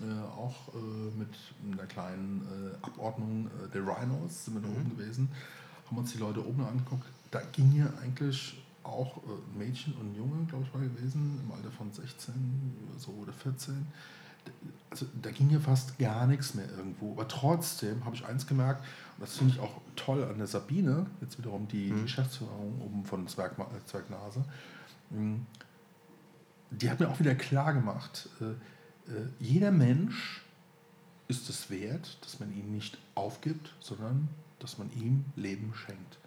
Äh, 0.01 0.21
auch 0.21 0.73
äh, 0.73 1.17
mit 1.17 1.29
einer 1.71 1.85
kleinen 1.85 2.41
äh, 2.41 2.85
Abordnung 2.85 3.47
äh, 3.47 3.69
der 3.71 3.81
Rhinos 3.85 4.45
sind 4.45 4.55
wir 4.55 4.61
da 4.61 4.67
oben 4.67 4.97
gewesen, 4.97 5.29
haben 5.87 5.97
uns 5.97 6.13
die 6.13 6.17
Leute 6.17 6.45
oben 6.45 6.65
angeguckt. 6.65 7.05
Da 7.29 7.41
ging 7.51 7.71
ja 7.75 7.85
eigentlich 8.01 8.63
auch 8.83 9.17
äh, 9.17 9.57
Mädchen 9.57 9.93
und 9.93 10.15
Junge, 10.15 10.45
glaube 10.45 10.65
ich, 10.65 10.73
war 10.73 10.81
gewesen, 10.81 11.39
im 11.43 11.51
Alter 11.51 11.69
von 11.71 11.91
16 11.91 12.33
so 12.97 13.11
oder 13.11 13.33
14. 13.33 13.85
Also 14.89 15.05
da 15.21 15.31
ging 15.31 15.49
ja 15.51 15.59
fast 15.59 15.97
gar 15.99 16.27
nichts 16.27 16.53
mehr 16.53 16.69
irgendwo. 16.75 17.13
Aber 17.13 17.27
trotzdem 17.27 18.03
habe 18.03 18.15
ich 18.15 18.25
eins 18.25 18.45
gemerkt, 18.47 18.81
und 19.17 19.21
das 19.21 19.37
finde 19.37 19.53
ich 19.53 19.59
auch 19.59 19.79
toll 19.95 20.23
an 20.23 20.37
der 20.37 20.47
Sabine, 20.47 21.05
jetzt 21.21 21.37
wiederum 21.37 21.67
die, 21.67 21.91
die 21.91 22.01
Geschäftsführung 22.01 22.81
oben 22.81 23.05
von 23.05 23.27
Zwerg, 23.27 23.55
Zwergnase, 23.85 24.43
mh, 25.11 25.37
die 26.81 26.89
hat 26.89 26.99
mir 26.99 27.09
auch 27.09 27.19
wieder 27.19 27.35
klar 27.35 27.73
gemacht, 27.73 28.29
äh, 28.41 28.45
äh, 29.11 29.27
jeder 29.39 29.71
Mensch 29.71 30.41
ist 31.27 31.49
es 31.49 31.69
wert, 31.69 32.17
dass 32.21 32.39
man 32.39 32.51
ihn 32.51 32.71
nicht 32.71 32.97
aufgibt, 33.15 33.73
sondern 33.79 34.29
dass 34.59 34.77
man 34.77 34.91
ihm 34.93 35.25
Leben 35.35 35.73
schenkt. 35.73 36.19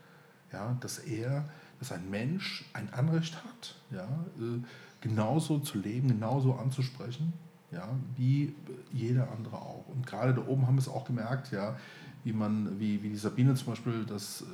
Ja, 0.52 0.76
dass 0.80 0.98
er, 0.98 1.48
dass 1.78 1.92
ein 1.92 2.08
Mensch 2.08 2.64
ein 2.72 2.92
Anrecht 2.92 3.36
hat, 3.44 3.74
ja, 3.90 4.04
äh, 4.38 4.60
genauso 5.00 5.58
zu 5.58 5.78
leben, 5.78 6.08
genauso 6.08 6.54
anzusprechen, 6.54 7.32
ja, 7.72 7.88
wie 8.16 8.54
jeder 8.92 9.30
andere 9.32 9.56
auch. 9.56 9.84
Und 9.88 10.06
gerade 10.06 10.34
da 10.34 10.46
oben 10.46 10.66
haben 10.66 10.76
wir 10.76 10.80
es 10.80 10.88
auch 10.88 11.04
gemerkt, 11.04 11.52
ja, 11.52 11.76
wie 12.24 12.32
man, 12.32 12.78
wie, 12.78 13.02
wie 13.02 13.10
die 13.10 13.16
Sabine 13.16 13.54
zum 13.54 13.68
Beispiel, 13.68 14.04
das, 14.04 14.42
äh, 14.42 14.44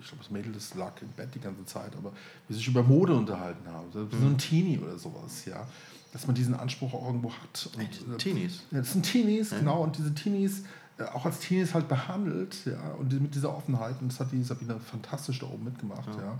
ich 0.00 0.06
glaube, 0.08 0.22
das 0.22 0.30
Mädel, 0.30 0.52
das 0.52 0.74
lag 0.74 0.92
im 1.02 1.08
Bett 1.08 1.34
die 1.34 1.40
ganze 1.40 1.64
Zeit, 1.64 1.94
aber 1.96 2.12
wir 2.48 2.56
sich 2.56 2.66
über 2.68 2.82
Mode 2.82 3.14
unterhalten 3.14 3.66
haben, 3.70 3.86
so 3.92 4.00
ein 4.00 4.38
Teenie 4.38 4.78
oder 4.78 4.98
sowas, 4.98 5.44
ja, 5.46 5.66
dass 6.12 6.26
man 6.26 6.34
diesen 6.34 6.54
Anspruch 6.54 6.92
auch 6.94 7.06
irgendwo 7.06 7.32
hat. 7.32 7.68
Und, 7.76 8.14
äh, 8.14 8.16
Teenies. 8.18 8.60
ja, 8.70 8.78
das 8.78 8.92
sind 8.92 9.02
Teenies, 9.04 9.50
genau. 9.50 9.82
Und 9.82 9.96
diese 9.98 10.14
Teenies 10.14 10.64
äh, 10.98 11.04
auch 11.04 11.26
als 11.26 11.40
Teenies 11.40 11.74
halt 11.74 11.88
behandelt, 11.88 12.64
ja, 12.64 12.92
und 12.98 13.10
die- 13.12 13.20
mit 13.20 13.34
dieser 13.34 13.54
Offenheit. 13.54 13.96
Und 14.00 14.10
das 14.12 14.20
hat 14.20 14.32
die 14.32 14.42
Sabine 14.42 14.78
fantastisch 14.80 15.38
da 15.40 15.46
oben 15.46 15.64
mitgemacht, 15.64 16.08
ja. 16.16 16.38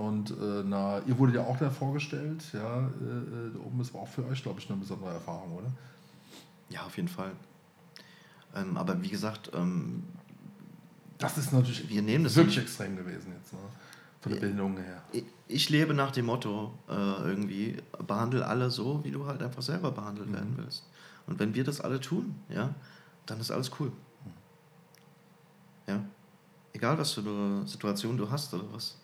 Und 0.00 0.30
äh, 0.30 0.62
na, 0.64 1.00
ihr 1.08 1.18
wurde 1.18 1.34
ja 1.34 1.42
auch 1.42 1.56
da 1.58 1.68
vorgestellt, 1.70 2.44
ja, 2.52 2.78
äh, 2.78 2.82
äh, 2.82 3.52
da 3.52 3.58
oben. 3.64 3.78
War 3.92 4.02
auch 4.02 4.08
für 4.08 4.24
euch, 4.26 4.40
glaube 4.44 4.60
ich, 4.60 4.70
eine 4.70 4.78
besondere 4.78 5.12
Erfahrung, 5.14 5.52
oder? 5.56 5.70
Ja, 6.68 6.82
auf 6.84 6.96
jeden 6.96 7.08
Fall. 7.08 7.32
Ähm, 8.54 8.76
aber 8.76 9.02
wie 9.02 9.08
gesagt, 9.08 9.50
ähm, 9.54 10.04
Das 11.20 11.38
ist 11.38 11.52
natürlich 11.52 11.88
Wir 11.88 12.02
nehmen 12.02 12.24
das 12.24 12.34
wirklich 12.36 12.56
nicht- 12.56 12.64
extrem 12.66 12.96
gewesen 12.96 13.32
jetzt, 13.38 13.52
ne? 13.52 13.58
von 14.20 14.32
der 14.32 14.40
Bildung 14.40 14.76
her. 14.76 15.02
ich, 15.12 15.24
ich 15.48 15.70
lebe 15.70 15.94
nach 15.94 16.10
dem 16.10 16.26
Motto 16.26 16.74
äh, 16.88 16.92
irgendwie, 16.92 17.76
behandle 18.06 18.46
alle 18.46 18.70
so, 18.70 19.02
wie 19.04 19.10
du 19.10 19.24
halt 19.26 19.42
einfach 19.42 19.62
selber 19.62 19.90
behandelt 19.92 20.30
werden 20.32 20.52
willst. 20.58 20.84
Und 21.26 21.38
wenn 21.38 21.54
wir 21.54 21.64
das 21.64 21.80
alle 21.80 22.00
tun, 22.00 22.34
ja, 22.50 22.74
dann 23.24 23.40
ist 23.40 23.50
alles 23.50 23.70
cool. 23.80 23.90
Ja. 25.86 26.02
Egal, 26.74 26.98
was 26.98 27.12
für 27.12 27.20
eine 27.22 27.66
Situation 27.66 28.16
du 28.18 28.30
hast 28.30 28.52
oder 28.52 28.64
was. 28.72 28.96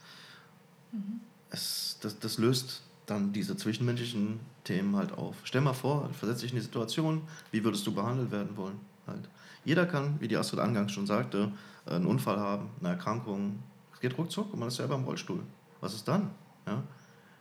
Es, 1.50 1.98
das, 2.00 2.18
das 2.18 2.38
löst 2.38 2.82
dann 3.06 3.32
diese 3.32 3.56
zwischenmenschlichen 3.56 4.40
Themen 4.64 4.96
halt 4.96 5.12
auf. 5.12 5.36
Stell 5.44 5.60
mal 5.60 5.72
vor, 5.72 6.10
versetz 6.12 6.40
dich 6.40 6.50
in 6.50 6.56
die 6.56 6.62
Situation, 6.62 7.22
wie 7.52 7.62
würdest 7.64 7.86
du 7.86 7.94
behandelt 7.94 8.30
werden 8.30 8.56
wollen? 8.56 8.78
Halt. 9.06 9.28
Jeder 9.66 9.84
kann, 9.84 10.14
wie 10.20 10.28
die 10.28 10.36
Astrid 10.36 10.60
angangs 10.60 10.92
schon 10.92 11.06
sagte, 11.06 11.52
einen 11.84 12.06
Unfall 12.06 12.38
haben, 12.38 12.70
eine 12.80 12.90
Erkrankung. 12.90 13.58
Es 13.92 14.00
geht 14.00 14.16
ruckzuck 14.16 14.52
und 14.52 14.60
man 14.60 14.68
ist 14.68 14.76
selber 14.76 14.94
im 14.94 15.02
Rollstuhl. 15.02 15.40
Was 15.80 15.92
ist 15.92 16.06
dann? 16.06 16.30
Ja? 16.66 16.82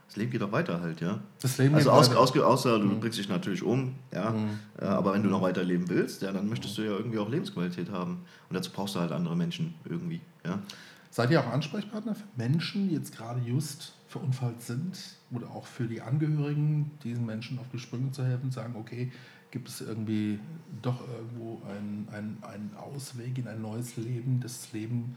Das 0.07 0.15
Leben 0.17 0.31
geht 0.31 0.41
doch 0.41 0.51
weiter 0.51 0.81
halt, 0.81 1.01
ja. 1.01 1.19
Das 1.41 1.57
Leben 1.59 1.75
Also 1.75 1.89
geht 1.89 1.99
aus, 1.99 2.09
weiter. 2.09 2.19
ausge, 2.19 2.45
außer 2.45 2.79
du 2.79 2.99
bringst 2.99 3.19
dich 3.19 3.29
natürlich 3.29 3.61
um, 3.63 3.95
ja. 4.11 4.31
Mhm. 4.31 4.59
Äh, 4.79 4.85
aber 4.85 5.13
wenn 5.13 5.21
du 5.21 5.29
noch 5.29 5.41
weiter 5.43 5.63
leben 5.63 5.87
willst, 5.87 6.23
ja, 6.23 6.31
dann 6.31 6.49
möchtest 6.49 6.77
du 6.77 6.81
ja 6.81 6.91
irgendwie 6.91 7.19
auch 7.19 7.29
Lebensqualität 7.29 7.91
haben. 7.91 8.25
Und 8.49 8.55
dazu 8.55 8.71
brauchst 8.71 8.95
du 8.95 8.99
halt 8.99 9.11
andere 9.11 9.35
Menschen 9.35 9.75
irgendwie, 9.85 10.19
ja. 10.43 10.59
Seid 11.11 11.31
ihr 11.31 11.39
auch 11.39 11.47
Ansprechpartner 11.47 12.13
für 12.15 12.25
Menschen, 12.35 12.89
die 12.89 12.95
jetzt 12.95 13.15
gerade 13.15 13.39
just 13.39 13.93
verunfallt 14.07 14.61
sind 14.61 14.97
oder 15.31 15.49
auch 15.51 15.65
für 15.65 15.85
die 15.87 16.01
Angehörigen, 16.01 16.91
diesen 17.03 17.25
Menschen 17.25 17.57
auf 17.59 17.67
die 17.71 17.79
Sprünge 17.79 18.11
zu 18.11 18.23
helfen, 18.25 18.51
sagen, 18.51 18.75
okay, 18.77 19.11
gibt 19.55 19.69
es 19.69 19.79
irgendwie 19.79 20.37
doch 20.81 20.99
irgendwo 21.07 21.61
einen, 21.65 22.09
einen, 22.11 22.43
einen 22.43 22.75
Ausweg 22.75 23.37
in 23.37 23.47
ein 23.47 23.61
neues 23.61 23.95
Leben, 23.95 24.41
das 24.41 24.73
Leben 24.73 25.15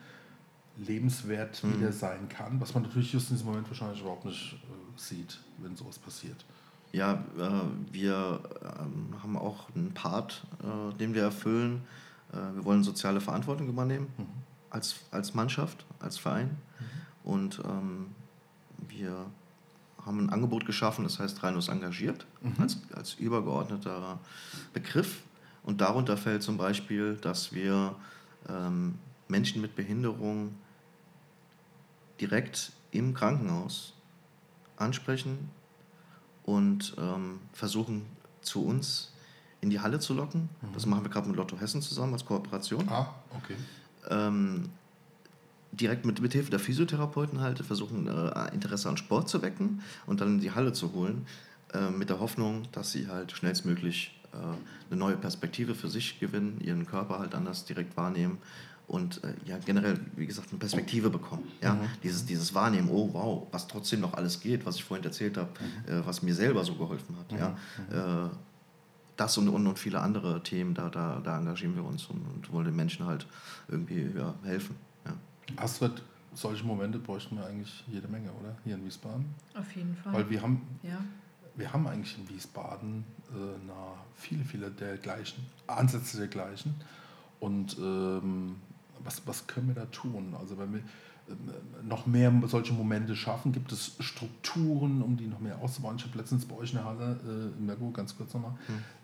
lebenswert 0.76 1.60
Mhm. 1.64 1.74
wieder 1.74 1.90
sein 1.90 2.28
kann, 2.28 2.60
was 2.60 2.72
man 2.72 2.84
natürlich 2.84 3.12
just 3.12 3.30
in 3.30 3.36
diesem 3.36 3.48
Moment 3.48 3.68
wahrscheinlich 3.68 4.00
überhaupt 4.00 4.26
nicht 4.26 4.52
äh, 4.52 4.96
sieht, 4.96 5.40
wenn 5.58 5.74
sowas 5.74 5.98
passiert. 5.98 6.44
Ja, 6.92 7.14
äh, 7.36 7.50
wir 7.92 8.40
ähm, 8.62 9.12
haben 9.20 9.36
auch 9.36 9.74
einen 9.74 9.92
Part, 9.92 10.46
äh, 10.62 10.94
den 10.98 11.14
wir 11.14 11.22
erfüllen. 11.24 11.82
Äh, 12.32 12.36
wir 12.54 12.64
wollen 12.64 12.84
soziale 12.84 13.20
Verantwortung 13.20 13.68
übernehmen 13.68 14.06
als, 14.70 15.00
als 15.10 15.34
Mannschaft, 15.34 15.84
als 15.98 16.16
Verein. 16.16 16.56
Und 17.24 17.60
ähm, 17.64 18.06
wir 18.88 19.26
haben 20.08 20.18
ein 20.18 20.30
Angebot 20.30 20.66
geschaffen, 20.66 21.04
das 21.04 21.20
heißt 21.20 21.42
Rheinus 21.42 21.68
engagiert, 21.68 22.26
als, 22.58 22.78
als 22.94 23.14
übergeordneter 23.14 24.18
Begriff. 24.72 25.22
Und 25.62 25.80
darunter 25.80 26.16
fällt 26.16 26.42
zum 26.42 26.56
Beispiel, 26.56 27.16
dass 27.16 27.52
wir 27.52 27.94
ähm, 28.48 28.94
Menschen 29.28 29.60
mit 29.60 29.76
Behinderung 29.76 30.54
direkt 32.20 32.72
im 32.90 33.14
Krankenhaus 33.14 33.92
ansprechen 34.76 35.50
und 36.44 36.96
ähm, 36.98 37.40
versuchen 37.52 38.06
zu 38.40 38.64
uns 38.64 39.12
in 39.60 39.70
die 39.70 39.80
Halle 39.80 39.98
zu 39.98 40.14
locken. 40.14 40.48
Das 40.72 40.86
machen 40.86 41.04
wir 41.04 41.10
gerade 41.10 41.28
mit 41.28 41.36
Lotto 41.36 41.58
Hessen 41.58 41.82
zusammen 41.82 42.14
als 42.14 42.24
Kooperation. 42.24 42.88
Ah, 42.88 43.14
okay. 43.36 43.56
Ähm, 44.08 44.70
direkt 45.72 46.04
mit, 46.04 46.20
mit 46.20 46.32
Hilfe 46.32 46.50
der 46.50 46.60
Physiotherapeuten 46.60 47.40
halt 47.40 47.58
versuchen, 47.60 48.08
äh, 48.08 48.54
Interesse 48.54 48.88
an 48.88 48.96
Sport 48.96 49.28
zu 49.28 49.42
wecken 49.42 49.82
und 50.06 50.20
dann 50.20 50.34
in 50.34 50.40
die 50.40 50.52
Halle 50.52 50.72
zu 50.72 50.92
holen, 50.92 51.26
äh, 51.74 51.90
mit 51.90 52.10
der 52.10 52.20
Hoffnung, 52.20 52.64
dass 52.72 52.92
sie 52.92 53.08
halt 53.08 53.32
schnellstmöglich 53.32 54.18
äh, 54.32 54.36
eine 54.36 54.98
neue 54.98 55.16
Perspektive 55.16 55.74
für 55.74 55.88
sich 55.88 56.18
gewinnen, 56.20 56.60
ihren 56.60 56.86
Körper 56.86 57.18
halt 57.18 57.34
anders 57.34 57.64
direkt 57.64 57.96
wahrnehmen 57.96 58.38
und 58.86 59.22
äh, 59.22 59.34
ja 59.44 59.58
generell, 59.58 60.00
wie 60.16 60.26
gesagt, 60.26 60.48
eine 60.50 60.58
Perspektive 60.58 61.10
bekommen. 61.10 61.46
Ja? 61.62 61.78
Dieses, 62.02 62.24
dieses 62.24 62.54
Wahrnehmen, 62.54 62.88
oh 62.90 63.10
wow, 63.12 63.46
was 63.52 63.68
trotzdem 63.68 64.00
noch 64.00 64.14
alles 64.14 64.40
geht, 64.40 64.64
was 64.64 64.76
ich 64.76 64.84
vorhin 64.84 65.04
erzählt 65.04 65.36
habe, 65.36 65.50
äh, 65.86 66.00
was 66.04 66.22
mir 66.22 66.34
selber 66.34 66.64
so 66.64 66.74
geholfen 66.74 67.16
hat. 67.18 67.38
Ja? 67.38 68.26
Äh, 68.26 68.30
das 69.16 69.36
und, 69.36 69.48
und, 69.48 69.66
und 69.66 69.78
viele 69.78 70.00
andere 70.00 70.42
Themen, 70.42 70.74
da, 70.74 70.88
da, 70.88 71.20
da 71.22 71.38
engagieren 71.38 71.74
wir 71.74 71.84
uns 71.84 72.06
und, 72.06 72.24
und 72.34 72.52
wollen 72.52 72.66
den 72.66 72.76
Menschen 72.76 73.04
halt 73.04 73.26
irgendwie 73.68 74.10
ja, 74.16 74.34
helfen. 74.44 74.76
Astrid, 75.56 76.02
solche 76.34 76.64
Momente 76.64 76.98
bräuchten 76.98 77.36
wir 77.36 77.46
eigentlich 77.46 77.84
jede 77.88 78.08
Menge, 78.08 78.30
oder? 78.32 78.56
Hier 78.64 78.74
in 78.74 78.84
Wiesbaden. 78.84 79.26
Auf 79.54 79.74
jeden 79.74 79.96
Fall. 79.96 80.12
Weil 80.12 80.30
wir 80.30 80.42
haben 80.42 80.62
ja. 80.82 81.02
wir 81.56 81.72
haben 81.72 81.86
eigentlich 81.86 82.16
in 82.18 82.28
Wiesbaden 82.28 83.04
äh, 83.30 83.58
na, 83.66 83.94
viele, 84.16 84.44
viele 84.44 84.70
der 84.70 84.96
gleichen, 84.98 85.46
Ansätze 85.66 86.18
der 86.18 86.28
gleichen. 86.28 86.74
Und 87.40 87.78
ähm, 87.78 88.56
was, 89.04 89.26
was 89.26 89.46
können 89.46 89.68
wir 89.68 89.74
da 89.74 89.86
tun? 89.86 90.34
Also 90.38 90.58
wenn 90.58 90.74
wir 90.74 90.82
noch 91.82 92.06
mehr 92.06 92.32
solche 92.46 92.72
Momente 92.72 93.16
schaffen, 93.16 93.52
gibt 93.52 93.72
es 93.72 93.96
Strukturen, 94.00 95.02
um 95.02 95.16
die 95.16 95.26
noch 95.26 95.40
mehr 95.40 95.58
auszubauen. 95.58 95.96
Ich 95.96 96.04
habe 96.04 96.18
letztens 96.18 96.44
bei 96.44 96.56
euch 96.56 96.70
in 96.70 96.76
der 96.76 96.84
Halle, 96.84 97.18
äh, 97.26 97.58
in 97.58 97.66
Mergo, 97.66 97.90
ganz 97.90 98.16
kurz 98.16 98.34
nochmal, 98.34 98.52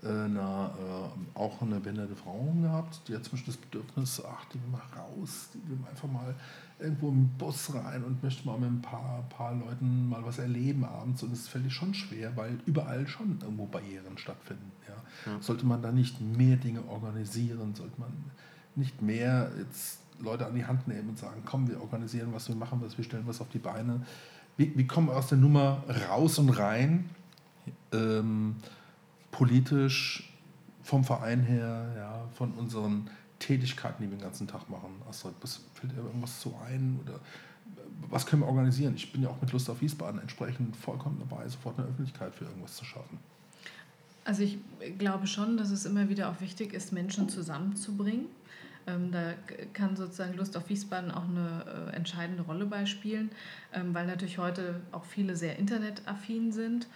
äh, 0.03 0.29
na, 0.29 0.67
äh, 0.67 1.39
auch 1.39 1.63
eine 1.63 1.81
behinderte 1.81 2.17
Frau 2.17 2.53
gehabt, 2.61 3.01
die 3.09 3.15
hat 3.15 3.25
zum 3.25 3.33
Beispiel 3.33 3.55
das 3.55 3.63
Bedürfnis, 3.63 4.23
ach, 4.27 4.45
die 4.47 4.55
will 4.63 4.71
mal 4.71 4.83
raus, 4.97 5.49
die 5.55 5.69
will 5.69 5.79
einfach 5.89 6.09
mal 6.09 6.35
irgendwo 6.79 7.09
im 7.09 7.29
Bus 7.39 7.75
rein 7.75 8.05
und 8.05 8.23
möchte 8.23 8.47
mal 8.47 8.59
mit 8.59 8.69
ein 8.69 8.83
paar, 8.83 9.25
paar 9.29 9.55
Leuten 9.55 10.09
mal 10.09 10.25
was 10.25 10.39
erleben 10.39 10.85
abends. 10.85 11.23
Und 11.23 11.33
es 11.33 11.49
fällt 11.49 11.71
schon 11.71 11.95
schwer, 11.95 12.37
weil 12.37 12.59
überall 12.67 13.07
schon 13.07 13.39
irgendwo 13.41 13.67
Barrieren 13.67 14.19
stattfinden. 14.19 14.73
Ja. 14.89 15.41
Sollte 15.41 15.67
man 15.67 15.83
da 15.83 15.93
nicht 15.93 16.21
mehr 16.21 16.57
Dinge 16.57 16.85
organisieren? 16.89 17.75
Sollte 17.75 17.99
man 18.01 18.13
nicht 18.75 19.01
mehr 19.03 19.51
jetzt 19.59 20.01
Leute 20.21 20.47
an 20.47 20.55
die 20.55 20.65
Hand 20.65 20.87
nehmen 20.89 21.11
und 21.11 21.19
sagen, 21.19 21.43
komm, 21.45 21.69
wir 21.69 21.81
organisieren 21.81 22.33
was, 22.33 22.49
wir 22.49 22.57
machen 22.57 22.81
was, 22.83 22.97
wir 22.97 23.05
stellen 23.05 23.27
was 23.27 23.41
auf 23.41 23.49
die 23.49 23.59
Beine. 23.59 24.05
Wie, 24.57 24.73
wie 24.77 24.87
kommen 24.87 25.09
wir 25.09 25.17
aus 25.17 25.29
der 25.29 25.39
Nummer 25.39 25.83
raus 26.09 26.39
und 26.39 26.51
rein? 26.51 27.11
Ähm, 27.93 28.57
politisch, 29.31 30.33
vom 30.83 31.03
Verein 31.03 31.41
her, 31.41 31.93
ja, 31.97 32.29
von 32.35 32.53
unseren 32.53 33.09
Tätigkeiten, 33.39 34.03
die 34.03 34.11
wir 34.11 34.17
den 34.17 34.23
ganzen 34.23 34.47
Tag 34.47 34.69
machen. 34.69 34.91
Astrid, 35.09 35.35
was 35.41 35.61
fällt 35.75 35.93
dir 35.93 35.97
irgendwas 35.97 36.41
zu 36.41 36.55
ein? 36.65 37.01
Oder 37.03 37.21
was 38.11 38.27
können 38.27 38.43
wir 38.43 38.49
organisieren? 38.49 38.95
Ich 38.95 39.11
bin 39.13 39.23
ja 39.23 39.31
auch 39.31 39.41
mit 39.41 39.51
Lust 39.53 39.69
auf 39.71 39.81
Wiesbaden 39.81 40.21
entsprechend 40.21 40.77
vollkommen 40.77 41.19
dabei, 41.19 41.49
sofort 41.49 41.79
eine 41.79 41.89
Öffentlichkeit 41.89 42.35
für 42.35 42.45
irgendwas 42.45 42.77
zu 42.77 42.85
schaffen. 42.85 43.19
Also 44.25 44.43
ich 44.43 44.59
glaube 44.99 45.27
schon, 45.27 45.57
dass 45.57 45.71
es 45.71 45.85
immer 45.85 46.09
wieder 46.09 46.31
auch 46.31 46.41
wichtig 46.41 46.73
ist, 46.73 46.93
Menschen 46.93 47.29
zusammenzubringen. 47.29 48.27
Ähm, 48.87 49.11
da 49.13 49.35
kann 49.73 49.97
sozusagen 49.97 50.35
Lust 50.35 50.57
auf 50.57 50.69
Wiesbaden 50.69 51.11
auch 51.11 51.25
eine 51.25 51.91
äh, 51.93 51.97
entscheidende 51.97 52.43
Rolle 52.43 52.67
beispielen, 52.67 53.31
ähm, 53.73 53.95
weil 53.95 54.07
natürlich 54.07 54.39
heute 54.39 54.81
auch 54.93 55.05
viele 55.05 55.37
sehr 55.37 55.59
internetaffin 55.59 56.53
sind. 56.53 56.87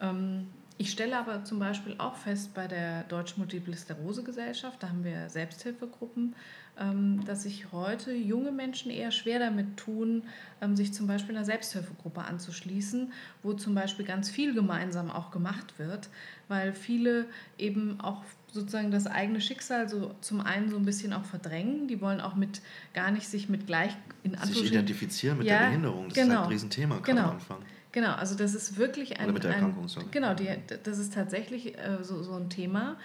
Ähm, 0.00 0.48
ich 0.78 0.90
stelle 0.90 1.16
aber 1.16 1.44
zum 1.44 1.58
Beispiel 1.58 1.94
auch 1.98 2.16
fest 2.16 2.54
bei 2.54 2.66
der 2.66 3.04
Deutschen 3.04 3.40
Multiple 3.40 3.76
Sklerose 3.76 4.24
Gesellschaft, 4.24 4.82
da 4.82 4.88
haben 4.88 5.04
wir 5.04 5.28
Selbsthilfegruppen, 5.28 6.34
ähm, 6.78 7.24
dass 7.24 7.42
sich 7.44 7.70
heute 7.72 8.12
junge 8.12 8.50
Menschen 8.50 8.90
eher 8.90 9.10
schwer 9.10 9.38
damit 9.38 9.76
tun, 9.76 10.24
ähm, 10.60 10.74
sich 10.74 10.92
zum 10.92 11.06
Beispiel 11.06 11.36
einer 11.36 11.44
Selbsthilfegruppe 11.44 12.22
anzuschließen, 12.22 13.12
wo 13.42 13.52
zum 13.52 13.74
Beispiel 13.74 14.04
ganz 14.04 14.30
viel 14.30 14.54
gemeinsam 14.54 15.10
auch 15.10 15.30
gemacht 15.30 15.78
wird, 15.78 16.08
weil 16.48 16.72
viele 16.72 17.26
eben 17.58 18.00
auch 18.00 18.24
sozusagen 18.52 18.90
das 18.90 19.06
eigene 19.06 19.40
Schicksal 19.40 19.88
so 19.88 20.14
zum 20.20 20.40
einen 20.40 20.68
so 20.70 20.76
ein 20.76 20.84
bisschen 20.84 21.12
auch 21.12 21.24
verdrängen. 21.24 21.88
Die 21.88 22.00
wollen 22.00 22.20
auch 22.20 22.36
mit 22.36 22.60
gar 22.94 23.10
nicht 23.10 23.26
sich 23.26 23.48
mit 23.48 23.66
gleich 23.66 23.96
in 24.22 24.30
Sich 24.32 24.40
Anführungsstrichen 24.40 24.74
identifizieren 24.74 25.38
mit 25.38 25.46
Ja, 25.48 25.58
der 25.58 25.66
Behinderung, 25.66 26.08
das 26.08 26.18
ist 26.18 26.22
genau. 26.24 26.34
halt 26.36 26.46
ein 26.46 26.52
Riesenthema 26.52 26.94
gerade 26.96 27.12
Genau. 27.12 27.28
am 27.28 27.34
Anfang. 27.34 27.58
Genau, 27.92 28.12
also 28.14 28.34
das 28.34 28.54
ist 28.54 28.78
wirklich 28.78 29.18
ein. 29.18 29.24
Oder 29.24 29.32
mit 29.34 29.44
der 29.44 29.50
ein, 29.50 29.56
Erkrankung, 29.56 29.86
sorry. 29.86 30.06
Genau, 30.10 30.32
die, 30.32 30.48
das 30.82 30.98
ist 30.98 31.12
tatsächlich 31.12 31.76
äh, 31.76 31.98
so, 32.02 32.22
so 32.22 32.32
ein 32.34 32.48
Thema. 32.48 32.96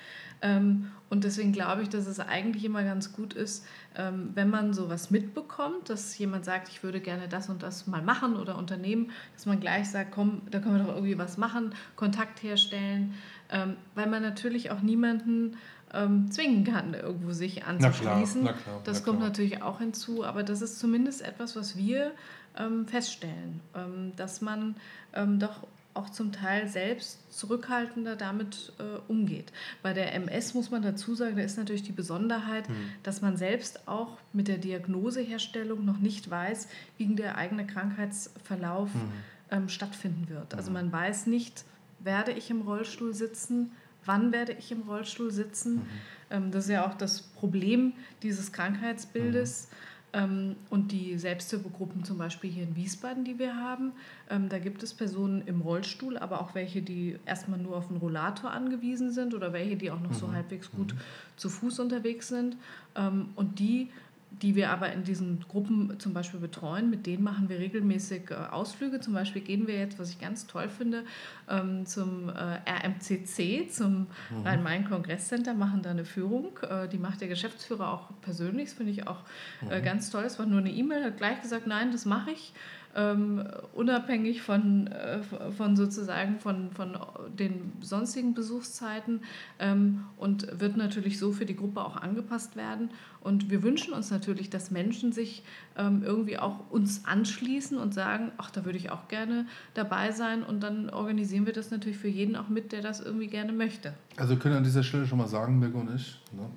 Ähm, 0.41 0.91
und 1.09 1.23
deswegen 1.25 1.51
glaube 1.51 1.81
ich, 1.81 1.89
dass 1.89 2.05
es 2.07 2.19
eigentlich 2.21 2.63
immer 2.63 2.83
ganz 2.83 3.11
gut 3.11 3.33
ist, 3.33 3.65
ähm, 3.97 4.29
wenn 4.35 4.49
man 4.49 4.73
sowas 4.73 5.09
mitbekommt, 5.11 5.89
dass 5.89 6.17
jemand 6.17 6.45
sagt, 6.45 6.69
ich 6.69 6.83
würde 6.83 7.01
gerne 7.01 7.27
das 7.27 7.49
und 7.49 7.63
das 7.63 7.87
mal 7.87 8.01
machen 8.01 8.37
oder 8.37 8.57
unternehmen, 8.57 9.11
dass 9.33 9.45
man 9.45 9.59
gleich 9.59 9.89
sagt, 9.89 10.11
komm, 10.11 10.41
da 10.51 10.59
können 10.59 10.77
wir 10.77 10.83
doch 10.83 10.93
irgendwie 10.93 11.17
was 11.17 11.37
machen, 11.37 11.73
Kontakt 11.97 12.43
herstellen, 12.43 13.13
ähm, 13.51 13.75
weil 13.95 14.07
man 14.07 14.21
natürlich 14.21 14.71
auch 14.71 14.81
niemanden 14.81 15.57
ähm, 15.93 16.29
zwingen 16.31 16.63
kann, 16.65 16.93
irgendwo 16.93 17.31
sich 17.31 17.63
anzuschließen. 17.65 18.43
na 18.43 18.53
klar, 18.53 18.81
das 18.83 18.99
na 18.99 19.05
kommt 19.05 19.19
klar. 19.19 19.29
natürlich 19.29 19.61
auch 19.61 19.79
hinzu, 19.79 20.23
aber 20.25 20.43
das 20.43 20.61
ist 20.61 20.79
zumindest 20.79 21.21
etwas, 21.21 21.55
was 21.55 21.77
wir 21.77 22.11
ähm, 22.57 22.85
feststellen, 22.87 23.61
ähm, 23.75 24.11
dass 24.17 24.41
man 24.41 24.75
ähm, 25.13 25.39
doch 25.39 25.65
auch 25.93 26.09
zum 26.11 26.31
Teil 26.31 26.67
selbst 26.67 27.19
zurückhaltender 27.35 28.15
damit 28.15 28.71
äh, 28.77 28.99
umgeht. 29.11 29.51
Bei 29.81 29.93
der 29.93 30.13
MS 30.13 30.53
muss 30.53 30.69
man 30.69 30.83
dazu 30.83 31.15
sagen, 31.15 31.35
da 31.37 31.41
ist 31.41 31.57
natürlich 31.57 31.81
die 31.83 31.91
Besonderheit, 31.91 32.69
Mhm. 32.69 32.73
dass 33.01 33.21
man 33.21 33.35
selbst 33.35 33.87
auch 33.87 34.17
mit 34.31 34.47
der 34.47 34.59
Diagnoseherstellung 34.59 35.85
noch 35.85 35.97
nicht 35.97 36.29
weiß, 36.29 36.67
wie 36.97 37.15
der 37.15 37.37
eigene 37.37 37.65
Krankheitsverlauf 37.65 38.89
Mhm. 38.93 39.69
stattfinden 39.69 40.27
wird. 40.29 40.53
Also 40.53 40.69
man 40.71 40.91
weiß 40.91 41.25
nicht, 41.27 41.63
werde 41.99 42.31
ich 42.31 42.49
im 42.49 42.61
Rollstuhl 42.61 43.13
sitzen, 43.13 43.71
wann 44.05 44.31
werde 44.31 44.53
ich 44.53 44.71
im 44.71 44.81
Rollstuhl 44.81 45.31
sitzen. 45.31 45.81
Ähm, 46.29 46.51
das 46.51 46.65
ist 46.65 46.71
ja 46.71 46.87
auch 46.87 46.95
das 46.95 47.21
Problem 47.21 47.93
dieses 48.23 48.51
Krankheitsbildes. 48.51 49.69
Ähm, 50.13 50.55
und 50.69 50.93
die 50.93 51.17
Selbsthilfegruppen 51.17 52.05
zum 52.05 52.17
Beispiel 52.17 52.49
hier 52.49 52.63
in 52.63 52.77
Wiesbaden, 52.77 53.25
die 53.25 53.37
wir 53.39 53.57
haben, 53.57 53.91
ähm, 54.29 54.47
da 54.47 54.57
gibt 54.57 54.81
es 54.81 54.93
Personen 54.93 55.43
im 55.45 55.59
Rollstuhl, 55.59 56.17
aber 56.17 56.39
auch 56.39 56.55
welche, 56.55 56.81
die 56.81 57.17
erstmal 57.25 57.59
nur 57.59 57.75
auf 57.75 57.89
einen 57.89 57.97
Rollator 57.97 58.51
angewiesen 58.51 59.11
sind 59.11 59.33
oder 59.33 59.51
welche, 59.51 59.75
die 59.75 59.91
auch 59.91 59.99
noch 59.99 60.13
so 60.13 60.31
halbwegs 60.31 60.71
gut 60.71 60.95
zu 61.35 61.49
Fuß 61.49 61.79
unterwegs 61.79 62.29
sind. 62.29 62.55
Und 63.35 63.59
die, 63.59 63.91
die 64.29 64.55
wir 64.55 64.69
aber 64.69 64.91
in 64.91 65.03
diesen 65.03 65.39
Gruppen 65.47 65.99
zum 65.99 66.13
Beispiel 66.13 66.39
betreuen, 66.39 66.89
mit 66.89 67.05
denen 67.05 67.23
machen 67.23 67.49
wir 67.49 67.59
regelmäßig 67.59 68.31
äh, 68.31 68.35
Ausflüge. 68.35 68.99
Zum 68.99 69.13
Beispiel 69.13 69.41
gehen 69.41 69.67
wir 69.67 69.77
jetzt, 69.77 69.97
was 69.99 70.11
ich 70.11 70.19
ganz 70.19 70.47
toll 70.47 70.69
finde, 70.69 71.03
ähm, 71.49 71.85
zum 71.85 72.29
äh, 72.29 72.59
RMCC, 72.69 73.69
zum 73.71 74.07
Rhein-Main-Kongresscenter, 74.43 75.53
machen 75.53 75.81
da 75.81 75.91
eine 75.91 76.05
Führung. 76.05 76.59
Äh, 76.69 76.87
die 76.87 76.97
macht 76.97 77.21
der 77.21 77.27
Geschäftsführer 77.27 77.91
auch 77.91 78.09
persönlich, 78.21 78.65
das 78.65 78.73
finde 78.73 78.91
ich 78.91 79.07
auch 79.07 79.21
äh, 79.69 79.81
ganz 79.81 80.09
toll. 80.09 80.23
Es 80.23 80.37
war 80.37 80.45
nur 80.45 80.59
eine 80.59 80.71
E-Mail, 80.71 81.03
hat 81.03 81.17
gleich 81.17 81.41
gesagt, 81.41 81.65
nein, 81.65 81.91
das 81.91 82.05
mache 82.05 82.31
ich. 82.31 82.53
Ähm, 82.99 83.43
unabhängig 83.75 84.41
von, 84.41 84.87
äh, 84.87 85.19
von 85.55 85.75
sozusagen 85.75 86.39
von, 86.39 86.71
von 86.71 86.97
den 87.37 87.73
sonstigen 87.79 88.33
Besuchszeiten 88.33 89.21
ähm, 89.59 90.05
und 90.17 90.59
wird 90.59 90.77
natürlich 90.77 91.19
so 91.19 91.31
für 91.31 91.45
die 91.45 91.55
Gruppe 91.55 91.85
auch 91.85 91.95
angepasst 91.95 92.55
werden. 92.55 92.89
Und 93.21 93.51
wir 93.51 93.61
wünschen 93.61 93.93
uns 93.93 94.09
natürlich, 94.09 94.49
dass 94.49 94.71
Menschen 94.71 95.11
sich 95.11 95.43
ähm, 95.77 96.01
irgendwie 96.03 96.39
auch 96.39 96.71
uns 96.71 97.05
anschließen 97.05 97.77
und 97.77 97.93
sagen, 97.93 98.31
ach, 98.37 98.49
da 98.49 98.65
würde 98.65 98.79
ich 98.79 98.89
auch 98.89 99.07
gerne 99.09 99.45
dabei 99.75 100.11
sein. 100.11 100.41
Und 100.41 100.61
dann 100.61 100.89
organisieren 100.89 101.45
wir 101.45 101.53
das 101.53 101.69
natürlich 101.69 101.99
für 101.99 102.07
jeden 102.07 102.35
auch 102.35 102.49
mit, 102.49 102.71
der 102.71 102.81
das 102.81 102.99
irgendwie 102.99 103.27
gerne 103.27 103.53
möchte. 103.53 103.93
Also 104.15 104.37
können 104.37 104.55
an 104.55 104.63
dieser 104.63 104.81
Stelle 104.81 105.05
schon 105.05 105.19
mal 105.19 105.27
sagen, 105.27 105.59
Mirko 105.59 105.81
und 105.81 105.93
ich, 105.93 106.19
ne? 106.31 106.49